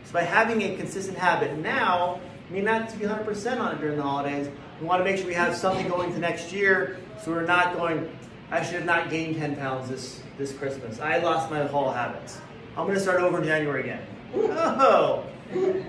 So 0.05 0.13
by 0.13 0.23
having 0.23 0.63
a 0.63 0.77
consistent 0.77 1.17
habit 1.17 1.57
now, 1.59 2.21
I 2.49 2.53
mean 2.53 2.65
not 2.65 2.89
to 2.91 2.97
be 2.97 3.05
100% 3.07 3.61
on 3.61 3.75
it 3.75 3.81
during 3.81 3.97
the 3.97 4.03
holidays. 4.03 4.49
We 4.81 4.87
want 4.87 5.01
to 5.01 5.05
make 5.05 5.19
sure 5.19 5.27
we 5.27 5.35
have 5.35 5.55
something 5.55 5.89
going 5.89 6.13
to 6.13 6.19
next 6.19 6.53
year, 6.53 6.99
so 7.23 7.31
we're 7.31 7.47
not 7.47 7.75
going. 7.75 8.11
I 8.51 8.63
should 8.63 8.75
have 8.75 8.85
not 8.85 9.09
gained 9.09 9.37
10 9.37 9.57
pounds 9.57 9.89
this 9.89 10.21
this 10.37 10.53
Christmas. 10.53 11.01
I 11.01 11.19
lost 11.19 11.51
my 11.51 11.65
whole 11.65 11.91
habits. 11.91 12.41
I'm 12.77 12.85
going 12.85 12.95
to 12.95 13.01
start 13.01 13.21
over 13.21 13.39
in 13.39 13.45
January 13.45 13.83
again. 13.83 14.03
Oh, 14.77 15.25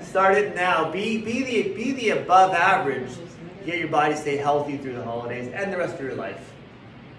start 0.03 0.37
it 0.37 0.55
now. 0.55 0.91
Be 0.91 1.17
be 1.17 1.43
the 1.43 1.73
be 1.73 1.93
the 1.93 2.09
above 2.11 2.53
average. 2.53 3.09
Get 3.65 3.79
your 3.79 3.87
body 3.87 4.15
stay 4.15 4.37
healthy 4.37 4.77
through 4.77 4.93
the 4.93 5.03
holidays 5.03 5.51
and 5.53 5.73
the 5.73 5.77
rest 5.77 5.95
of 5.95 6.01
your 6.01 6.15
life. 6.15 6.53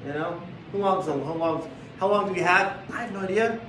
You 0.07 0.13
know, 0.13 0.41
how 0.73 0.79
long? 0.79 1.03
How 1.25 1.33
long? 1.35 1.71
How 1.99 2.09
long 2.09 2.27
do 2.29 2.33
we 2.35 2.41
have? 2.41 2.79
I 2.93 3.03
have 3.03 3.13
no 3.13 3.21
idea. 3.21 3.61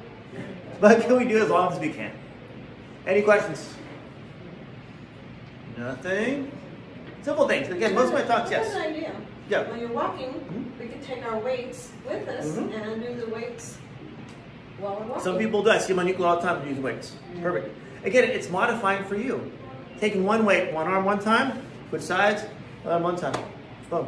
But 0.79 1.01
can 1.01 1.17
we 1.17 1.25
do 1.25 1.41
as 1.41 1.49
long 1.49 1.73
as 1.73 1.79
we 1.79 1.89
can? 1.89 2.11
Any 3.07 3.23
questions? 3.23 3.73
Nothing. 5.77 6.51
Simple 7.23 7.47
things. 7.47 7.69
Again, 7.69 7.95
most 7.95 8.07
of 8.09 8.13
my 8.13 8.21
thoughts, 8.23 8.51
yes. 8.51 8.75
an 8.75 8.81
idea. 8.81 9.11
Yeah. 9.49 9.69
When 9.69 9.79
you're 9.79 9.91
walking, 9.91 10.33
Mhm. 10.33 10.79
we 10.79 10.87
can 10.87 11.01
take 11.01 11.25
our 11.25 11.39
weights 11.39 11.91
with 12.07 12.27
us 12.27 12.45
Mhm. 12.45 12.73
and 12.73 13.01
do 13.01 13.25
the 13.25 13.33
weights 13.33 13.77
while 14.79 14.97
we're 14.99 15.05
walking. 15.07 15.23
Some 15.23 15.37
people 15.37 15.63
do. 15.63 15.71
I 15.71 15.77
see 15.79 15.93
my 15.93 16.03
Euclid 16.03 16.27
all 16.27 16.35
the 16.35 16.41
time 16.41 16.67
using 16.67 16.83
weights. 16.83 17.13
Perfect. 17.41 17.75
Again, 18.03 18.25
it's 18.25 18.49
modifying 18.49 19.03
for 19.05 19.15
you. 19.15 19.51
Taking 19.99 20.25
one 20.25 20.45
weight, 20.45 20.73
one 20.73 20.87
arm 20.87 21.05
one 21.05 21.19
time, 21.19 21.53
switch 21.89 22.03
sides, 22.03 22.43
other 22.85 22.93
arm 22.93 23.03
one 23.03 23.15
time. 23.15 23.35
Boom. 23.89 24.07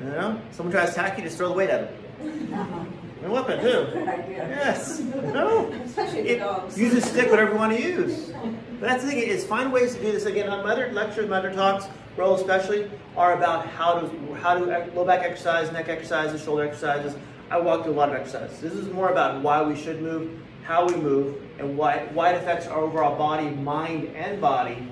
You 0.00 0.06
know? 0.10 0.40
Someone 0.50 0.72
tries 0.72 0.94
to 0.94 1.00
attack 1.00 1.18
you, 1.18 1.24
just 1.24 1.36
throw 1.36 1.48
the 1.48 1.54
weight 1.54 1.70
at 1.70 1.90
them. 2.20 2.54
Uh-huh. 2.54 2.84
A 3.22 3.30
weapon 3.30 3.60
too. 3.60 3.86
Yes. 4.30 5.00
No. 5.00 5.70
Especially 5.84 6.20
It- 6.20 6.38
dogs. 6.38 6.78
use 6.78 6.94
a 6.94 7.00
stick, 7.02 7.30
whatever 7.30 7.52
you 7.52 7.58
want 7.58 7.76
to 7.76 7.82
use. 7.82 8.32
But 8.80 8.88
that's 8.88 9.04
the 9.04 9.10
thing 9.10 9.18
is 9.18 9.44
find 9.44 9.70
ways 9.72 9.94
to 9.94 10.00
do 10.00 10.10
this. 10.12 10.24
Again, 10.24 10.48
on 10.48 10.64
my 10.64 10.72
other 10.72 10.90
lectures, 10.92 11.28
my 11.28 11.36
other 11.38 11.52
talks, 11.52 11.86
Roll 12.16 12.34
especially, 12.34 12.90
are 13.16 13.34
about 13.34 13.66
how 13.66 14.00
to 14.00 14.34
how 14.42 14.54
to 14.54 14.90
low 14.94 15.04
back 15.04 15.22
exercise, 15.22 15.70
neck 15.70 15.88
exercises, 15.88 16.42
shoulder 16.42 16.64
exercises. 16.64 17.14
I 17.50 17.58
walk 17.60 17.84
through 17.84 17.92
a 17.92 18.00
lot 18.00 18.08
of 18.08 18.14
exercises. 18.14 18.58
This 18.60 18.72
is 18.72 18.88
more 18.92 19.10
about 19.10 19.42
why 19.42 19.62
we 19.62 19.76
should 19.76 20.00
move, 20.02 20.30
how 20.64 20.86
we 20.86 20.96
move, 20.96 21.36
and 21.58 21.76
why 21.76 22.08
why 22.14 22.30
it 22.30 22.36
affects 22.36 22.66
our 22.66 22.78
overall 22.78 23.16
body, 23.16 23.50
mind, 23.50 24.10
and 24.16 24.40
body, 24.40 24.88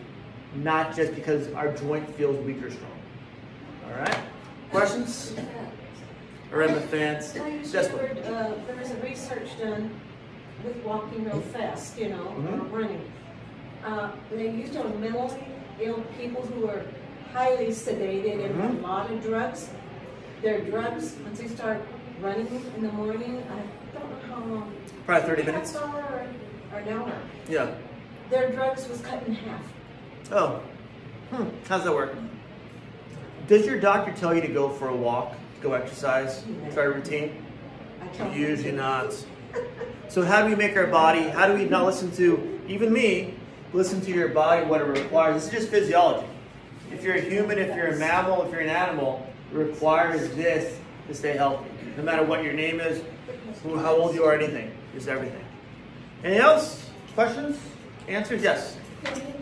not 0.55 0.95
just 0.97 1.15
because 1.15 1.53
our 1.53 1.73
joint 1.73 2.09
feels 2.17 2.37
weak 2.45 2.63
or 2.63 2.71
strong. 2.71 2.91
All 3.87 3.99
right. 3.99 4.19
Questions? 4.71 5.35
Or 6.53 6.63
in 6.63 6.73
the? 6.75 6.81
I 6.81 7.15
Just 7.15 7.73
discovered 7.73 8.19
uh, 8.25 8.53
there 8.67 8.77
was 8.77 8.91
a 8.91 8.97
research 8.97 9.59
done 9.59 9.91
with 10.65 10.77
walking 10.83 11.25
real 11.25 11.41
fast, 11.41 11.99
you 11.99 12.09
know, 12.09 12.35
Mhm. 12.39 12.73
or 12.73 12.79
running. 12.79 13.13
Uh, 13.85 14.11
they 14.31 14.49
used 14.51 14.77
on 14.77 15.01
mentally 15.01 15.45
ill 15.81 16.03
people 16.19 16.43
who 16.43 16.67
were 16.67 16.83
highly 17.33 17.69
sedated 17.69 18.45
and 18.45 18.55
Mhm. 18.55 18.65
on 18.65 18.77
a 18.77 18.81
lot 18.81 19.11
of 19.11 19.23
drugs. 19.23 19.69
Their 20.43 20.61
drugs, 20.63 21.17
once 21.25 21.39
they 21.39 21.49
start 21.49 21.81
running 22.23 22.47
in 22.77 22.83
the 22.83 22.93
morning, 22.93 23.43
I 23.51 23.99
don't 23.99 24.11
know 24.11 24.35
how 24.35 24.41
long. 24.45 24.73
Probably 25.07 25.29
30 25.29 25.43
Half 25.43 25.53
minutes. 25.53 25.77
hour 25.77 26.03
or, 26.73 26.77
or 26.77 26.79
an 26.81 26.89
hour. 26.89 27.13
Yeah. 27.49 27.67
Their 28.31 28.51
drugs 28.53 28.89
was 28.89 29.01
cut 29.01 29.23
in 29.27 29.35
half. 29.35 29.63
Oh. 30.31 30.61
Hmm. 31.31 31.49
How's 31.69 31.85
that 31.85 31.95
work? 31.95 32.15
Does 33.47 33.65
your 33.65 33.81
doctor 33.81 34.13
tell 34.13 34.35
you 34.35 34.43
to 34.43 34.49
go 34.49 34.69
for 34.69 34.89
a 34.89 34.97
walk, 34.97 35.35
go 35.63 35.73
exercise, 35.73 36.45
try 36.75 36.85
a 36.85 36.91
routine? 36.91 37.45
I 38.03 38.07
tell 38.09 38.29
them 38.29 38.39
Usually 38.39 38.73
not. 38.73 39.15
So 40.09 40.23
how 40.23 40.43
do 40.43 40.51
we 40.51 40.55
make 40.55 40.77
our 40.77 40.87
body? 40.87 41.23
How 41.23 41.47
do 41.47 41.55
we 41.55 41.65
not 41.65 41.87
listen 41.87 42.11
to 42.13 42.61
even 42.69 42.93
me? 42.93 43.35
Listen 43.73 44.01
to 44.03 44.11
your 44.11 44.29
body, 44.29 44.67
what 44.67 44.81
it 44.81 44.85
requires. 44.85 45.35
This 45.37 45.45
is 45.47 45.61
just 45.61 45.71
physiology. 45.71 46.27
If 46.93 47.03
you're 47.03 47.17
a 47.17 47.21
human, 47.21 47.59
if 47.59 47.75
you're 47.75 47.89
a 47.89 47.97
mammal, 47.97 48.43
if 48.45 48.53
you're 48.53 48.61
an 48.61 48.71
animal, 48.71 49.27
it 49.53 49.57
requires 49.57 50.31
this 50.35 50.79
to 51.07 51.15
stay 51.15 51.37
healthy. 51.37 51.71
No 51.97 52.03
matter 52.03 52.23
what 52.23 52.43
your 52.43 52.53
name 52.53 52.81
is, 52.81 53.03
who, 53.63 53.79
how 53.79 53.95
old 53.95 54.15
you 54.15 54.25
are, 54.25 54.35
anything, 54.35 54.73
just 54.95 55.09
everything. 55.09 55.45
Anything 56.23 56.43
else? 56.43 56.89
Questions? 57.15 57.59
Answers? 58.09 58.43
Yes. 58.43 58.77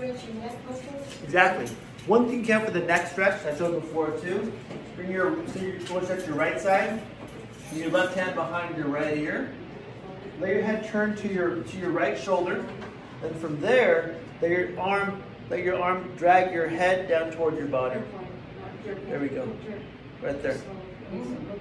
Muscles? 0.00 1.22
Exactly. 1.22 1.66
One 2.06 2.26
thing 2.26 2.40
you 2.40 2.46
can 2.46 2.64
for 2.64 2.70
the 2.70 2.80
neck 2.80 3.08
stretch, 3.08 3.44
I 3.44 3.56
showed 3.56 3.80
before 3.80 4.10
too. 4.18 4.52
Bring 4.96 5.10
your, 5.10 5.46
so 5.48 5.60
you 5.60 5.72
want 5.90 6.00
to 6.00 6.04
stretch 6.06 6.26
your 6.26 6.36
right 6.36 6.58
side. 6.60 7.02
Your 7.74 7.90
left 7.90 8.16
hand 8.16 8.34
behind 8.34 8.76
your 8.76 8.88
right 8.88 9.16
ear. 9.16 9.52
Let 10.40 10.50
your 10.50 10.62
head 10.62 10.88
turn 10.88 11.14
to 11.16 11.28
your 11.28 11.62
to 11.62 11.76
your 11.76 11.90
right 11.90 12.18
shoulder. 12.18 12.64
Then 13.20 13.34
from 13.34 13.60
there, 13.60 14.16
let 14.40 14.50
your 14.50 14.80
arm 14.80 15.22
let 15.50 15.62
your 15.62 15.80
arm 15.80 16.10
drag 16.16 16.52
your 16.52 16.66
head 16.66 17.08
down 17.08 17.30
toward 17.32 17.56
your 17.56 17.66
body. 17.66 18.00
There 18.84 19.20
we 19.20 19.28
go. 19.28 19.48
Right 20.22 20.42
there. 20.42 20.58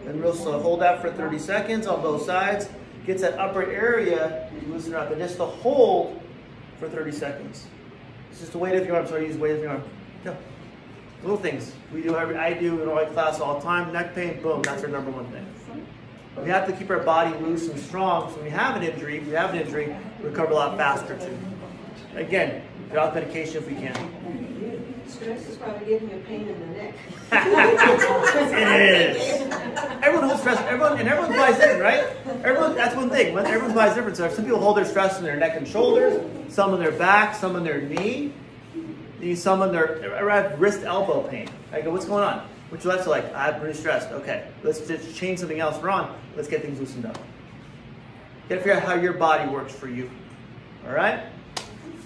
Then 0.05 0.21
real 0.21 0.33
slow. 0.33 0.59
Hold 0.59 0.81
that 0.81 1.01
for 1.01 1.11
30 1.11 1.39
seconds 1.39 1.87
on 1.87 2.01
both 2.01 2.25
sides. 2.25 2.69
Gets 3.05 3.21
that 3.21 3.37
upper 3.37 3.63
area, 3.63 4.49
you 4.53 4.73
loosen 4.73 4.93
up. 4.93 5.11
And 5.11 5.19
just 5.19 5.37
the 5.37 5.45
hold 5.45 6.21
for 6.79 6.87
30 6.87 7.11
seconds. 7.11 7.67
It's 8.31 8.39
just 8.39 8.51
the 8.51 8.57
weight 8.57 8.75
of 8.75 8.85
your 8.85 8.97
arm, 8.97 9.07
so 9.07 9.15
I 9.15 9.19
use 9.19 9.35
the 9.35 9.41
weight 9.41 9.55
of 9.55 9.61
your 9.61 9.71
arm. 9.71 9.83
Go. 10.23 10.35
Little 11.21 11.37
things. 11.37 11.73
We 11.93 12.01
do 12.01 12.15
every 12.15 12.37
I 12.37 12.53
do 12.53 12.81
in 12.81 12.87
all 12.87 12.95
my 12.95 13.05
class 13.05 13.39
all 13.39 13.55
the 13.55 13.61
time. 13.65 13.91
Neck 13.91 14.15
pain, 14.15 14.41
boom, 14.41 14.61
that's 14.61 14.83
our 14.83 14.89
number 14.89 15.11
one 15.11 15.25
thing. 15.31 15.45
We 16.37 16.49
have 16.49 16.65
to 16.67 16.73
keep 16.73 16.89
our 16.89 16.99
body 16.99 17.37
loose 17.39 17.67
and 17.67 17.77
strong. 17.77 18.29
So 18.29 18.35
when 18.35 18.45
we 18.45 18.51
have 18.51 18.77
an 18.77 18.83
injury, 18.83 19.17
if 19.17 19.25
we 19.25 19.33
have 19.33 19.53
an 19.53 19.59
injury, 19.59 19.95
recover 20.21 20.51
a 20.51 20.55
lot 20.55 20.77
faster 20.77 21.17
too. 21.17 21.37
Again, 22.15 22.63
off 22.97 23.13
medication 23.13 23.57
if 23.57 23.67
we 23.67 23.75
can. 23.75 24.38
Stress 25.19 25.49
is 25.49 25.57
probably 25.57 25.85
giving 25.85 26.09
you 26.09 26.15
a 26.15 26.19
pain 26.21 26.47
in 26.47 26.57
the 26.61 26.67
neck. 26.67 26.95
It 28.53 29.17
is. 29.17 29.51
Everyone 30.01 30.29
holds 30.29 30.39
stress. 30.39 30.59
Everyone 30.61 30.97
and 30.97 31.09
everyone 31.09 31.35
buys 31.35 31.57
different, 31.57 31.81
right? 31.81 32.07
Everyone. 32.45 32.73
That's 32.73 32.95
one 32.95 33.09
thing. 33.09 33.33
When 33.33 33.45
everyone 33.45 33.75
buys 33.75 33.95
different. 33.95 34.15
So 34.15 34.29
some 34.29 34.45
people 34.45 34.61
hold 34.61 34.77
their 34.77 34.85
stress 34.85 35.19
in 35.19 35.25
their 35.25 35.35
neck 35.35 35.57
and 35.57 35.67
shoulders, 35.67 36.23
some 36.47 36.73
in 36.73 36.79
their 36.79 36.93
back, 36.93 37.35
some 37.35 37.57
in 37.57 37.65
their 37.65 37.81
knee, 37.81 38.31
some 39.35 39.61
in 39.61 39.73
their 39.73 40.15
I 40.15 40.41
have 40.41 40.57
wrist 40.57 40.83
elbow 40.83 41.27
pain. 41.27 41.49
I 41.73 41.81
go, 41.81 41.91
what's 41.91 42.05
going 42.05 42.23
on? 42.23 42.47
What's 42.69 42.85
your 42.85 42.95
life 42.95 43.05
like? 43.05 43.35
I'm 43.35 43.59
pretty 43.59 43.77
stressed. 43.77 44.11
Okay, 44.11 44.47
let's 44.63 44.87
just 44.87 45.17
change 45.17 45.39
something 45.39 45.59
else. 45.59 45.81
We're 45.81 45.89
on. 45.89 46.17
Let's 46.37 46.47
get 46.47 46.61
things 46.61 46.79
loosened 46.79 47.05
up. 47.05 47.17
Got 48.47 48.55
to 48.55 48.61
figure 48.61 48.73
out 48.73 48.83
how 48.83 48.93
your 48.93 49.13
body 49.13 49.49
works 49.51 49.73
for 49.75 49.89
you. 49.89 50.09
All 50.87 50.93
right. 50.93 51.25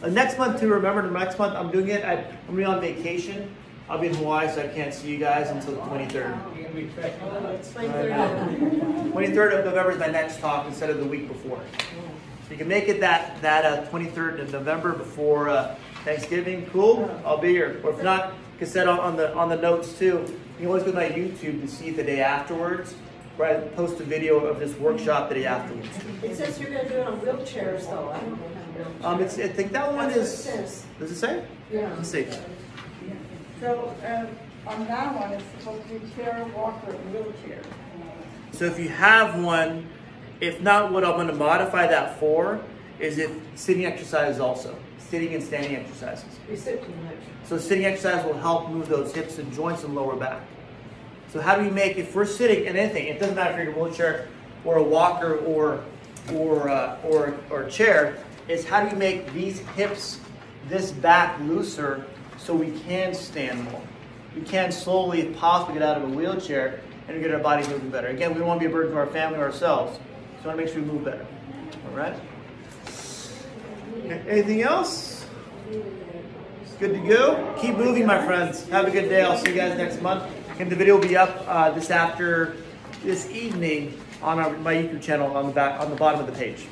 Uh, 0.04 0.10
next 0.10 0.38
month 0.38 0.60
to 0.60 0.68
Remember, 0.68 1.02
the 1.02 1.18
next 1.18 1.40
month 1.40 1.56
I'm 1.56 1.72
doing 1.72 1.88
it. 1.88 2.04
I, 2.04 2.16
I'm 2.16 2.46
gonna 2.48 2.58
be 2.58 2.64
on 2.66 2.82
vacation. 2.82 3.56
I'll 3.90 4.00
be 4.00 4.08
in 4.08 4.16
Hawaii, 4.16 4.50
so 4.50 4.62
I 4.62 4.68
can't 4.68 4.94
see 4.94 5.10
you 5.10 5.18
guys 5.18 5.50
until 5.50 5.76
the 5.76 5.82
23rd. 5.82 6.14
You're 6.14 6.64
gonna 6.68 6.76
be 6.76 6.90
tracking 6.94 7.30
that. 7.30 7.56
Explain 7.56 7.92
further. 7.92 8.10
23rd 8.10 9.60
of 9.60 9.66
November 9.66 9.92
is 9.92 10.00
my 10.00 10.08
next 10.08 10.40
talk 10.40 10.68
instead 10.68 10.90
of 10.90 10.98
the 10.98 11.06
week 11.06 11.28
before. 11.30 11.62
So 11.80 12.52
you 12.52 12.58
can 12.58 12.68
make 12.68 12.90
it 12.90 13.00
that 13.00 13.42
that 13.42 13.66
uh, 13.66 13.90
23rd 13.90 14.42
of 14.42 14.52
November 14.52 14.92
before 14.92 15.48
uh, 15.48 15.76
Thanksgiving. 16.04 16.66
Cool, 16.68 17.10
I'll 17.26 17.38
be 17.38 17.50
here. 17.50 17.80
Or 17.84 17.92
if 17.92 18.04
not, 18.04 18.34
I 18.62 18.82
on, 18.82 19.00
on 19.00 19.16
the 19.16 19.34
on 19.36 19.48
the 19.48 19.58
notes 19.58 19.98
too, 19.98 20.26
you 20.26 20.38
can 20.58 20.68
always 20.68 20.84
go 20.84 20.92
to 20.92 20.98
my 20.98 21.10
YouTube 21.10 21.62
to 21.62 21.68
see 21.68 21.92
the 21.92 22.04
day 22.04 22.20
afterwards, 22.22 22.94
where 23.38 23.58
I 23.58 23.68
post 23.70 24.02
a 24.02 24.04
video 24.04 24.40
of 24.46 24.60
this 24.60 24.76
workshop 24.78 25.30
the 25.30 25.36
day 25.36 25.46
afterwards. 25.46 25.88
It 26.22 26.36
says 26.36 26.60
you're 26.60 26.72
gonna 26.72 26.90
do 26.90 26.96
it 26.96 27.08
on 27.08 27.20
wheelchairs 27.22 27.86
though. 27.90 28.14
I 28.74 28.78
don't 28.78 29.02
know 29.02 29.08
how 29.10 29.16
wheelchairs. 29.16 29.20
Um, 29.20 29.22
it's 29.22 29.38
I 29.40 29.48
think 29.48 29.72
that 29.72 29.94
one 29.94 30.10
is, 30.10 30.16
what 30.16 30.18
it 30.18 30.22
is. 30.22 30.38
says. 30.38 30.86
Does 31.00 31.12
it 31.12 31.16
say? 31.16 31.46
Yeah. 31.72 31.94
Let's 31.96 32.10
see. 32.10 32.28
So, 33.60 33.96
um, 34.06 34.28
on 34.68 34.88
that 34.88 35.20
one, 35.20 35.32
it's 35.34 35.44
supposed 35.60 35.88
to 35.88 36.00
be 36.00 36.16
chair, 36.16 36.46
walker, 36.56 36.92
and 36.92 37.14
wheelchair. 37.14 37.62
So 38.52 38.66
if 38.66 38.80
you 38.80 38.90
have 38.90 39.42
one, 39.42 39.88
if 40.42 40.62
not, 40.62 40.92
what 40.92 41.04
I'm 41.04 41.14
going 41.14 41.28
to 41.28 41.34
modify 41.34 41.88
that 41.88 42.20
for 42.20 42.62
is 43.00 43.18
if 43.18 43.32
sitting 43.56 43.86
exercises 43.86 44.40
also, 44.40 44.76
sitting 45.00 45.34
and 45.34 45.44
standing 45.44 45.76
exercises. 45.76 46.26
You 46.50 46.56
sit 46.56 46.84
too 46.84 46.94
much. 47.04 47.16
So 47.46 47.58
sitting 47.58 47.86
exercise 47.86 48.24
will 48.26 48.38
help 48.38 48.70
move 48.70 48.88
those 48.88 49.14
hips 49.14 49.38
and 49.38 49.52
joints 49.54 49.84
and 49.84 49.96
lower 49.96 50.16
back. 50.16 50.42
So 51.32 51.42
how 51.42 51.56
do 51.56 51.64
we 51.64 51.72
make 51.72 51.98
if 51.98 52.16
we're 52.16 52.26
sitting 52.26 52.66
in 52.66 52.76
anything? 52.78 53.08
It 53.08 53.20
doesn't 53.20 53.36
matter 53.36 53.52
if 53.52 53.58
you're 53.58 53.74
in 53.74 53.80
a 53.80 53.84
wheelchair 53.84 54.28
or 54.64 54.78
a 54.78 54.84
walker 54.84 55.38
or 55.38 55.84
or 56.34 56.70
uh, 56.70 56.98
or 57.04 57.36
or 57.50 57.64
a 57.64 57.72
chair. 57.72 58.18
Is 58.48 58.66
how 58.66 58.84
do 58.84 58.90
you 58.90 58.96
make 58.96 59.32
these 59.34 59.60
hips, 59.60 60.20
this 60.68 60.92
back 60.92 61.40
looser 61.42 62.06
so 62.38 62.54
we 62.54 62.72
can 62.82 63.14
stand 63.14 63.64
more? 63.66 63.82
We 64.36 64.42
can 64.42 64.72
slowly, 64.72 65.22
if 65.22 65.38
possible, 65.38 65.74
get 65.74 65.84
out 65.84 65.98
of 65.98 66.04
a 66.04 66.14
wheelchair 66.14 66.82
and 67.08 67.22
get 67.22 67.34
our 67.34 67.40
body 67.40 67.68
moving 67.68 67.90
better. 67.90 68.08
Again, 68.08 68.34
we 68.34 68.40
don't 68.40 68.48
want 68.48 68.60
to 68.60 68.68
be 68.68 68.72
a 68.72 68.76
burden 68.76 68.92
to 68.92 68.98
our 68.98 69.08
family 69.08 69.38
or 69.38 69.44
ourselves. 69.44 69.98
So 69.98 70.02
we 70.44 70.48
want 70.48 70.60
to 70.60 70.66
make 70.66 70.74
sure 70.74 70.82
we 70.82 70.92
move 70.92 71.06
better. 71.06 71.26
All 71.88 71.96
right. 71.96 72.16
Anything 74.28 74.62
else? 74.64 75.26
Good 76.80 76.94
to 76.94 77.08
go. 77.08 77.56
Keep 77.62 77.78
moving, 77.78 78.06
my 78.06 78.26
friends. 78.26 78.68
Have 78.70 78.86
a 78.86 78.92
good 78.92 79.08
day. 79.08 79.22
I'll 79.22 79.38
see 79.38 79.52
you 79.52 79.56
guys 79.56 79.78
next 79.78 80.02
month. 80.02 80.24
And 80.60 80.70
the 80.70 80.76
video 80.76 80.96
will 80.96 81.08
be 81.08 81.16
up 81.16 81.46
uh, 81.48 81.72
this 81.72 81.90
after 81.90 82.58
this 83.04 83.30
evening 83.30 83.98
on 84.22 84.40
our, 84.40 84.58
my 84.58 84.74
YouTube 84.74 85.02
channel 85.02 85.36
on 85.36 85.48
the 85.48 85.54
back 85.54 85.80
on 85.80 85.90
the 85.90 85.96
bottom 85.96 86.20
of 86.20 86.26
the 86.26 86.34
page. 86.34 86.66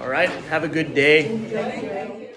All 0.00 0.08
right. 0.08 0.30
Have 0.30 0.64
a 0.64 0.68
good 0.68 0.94
day. 0.94 2.27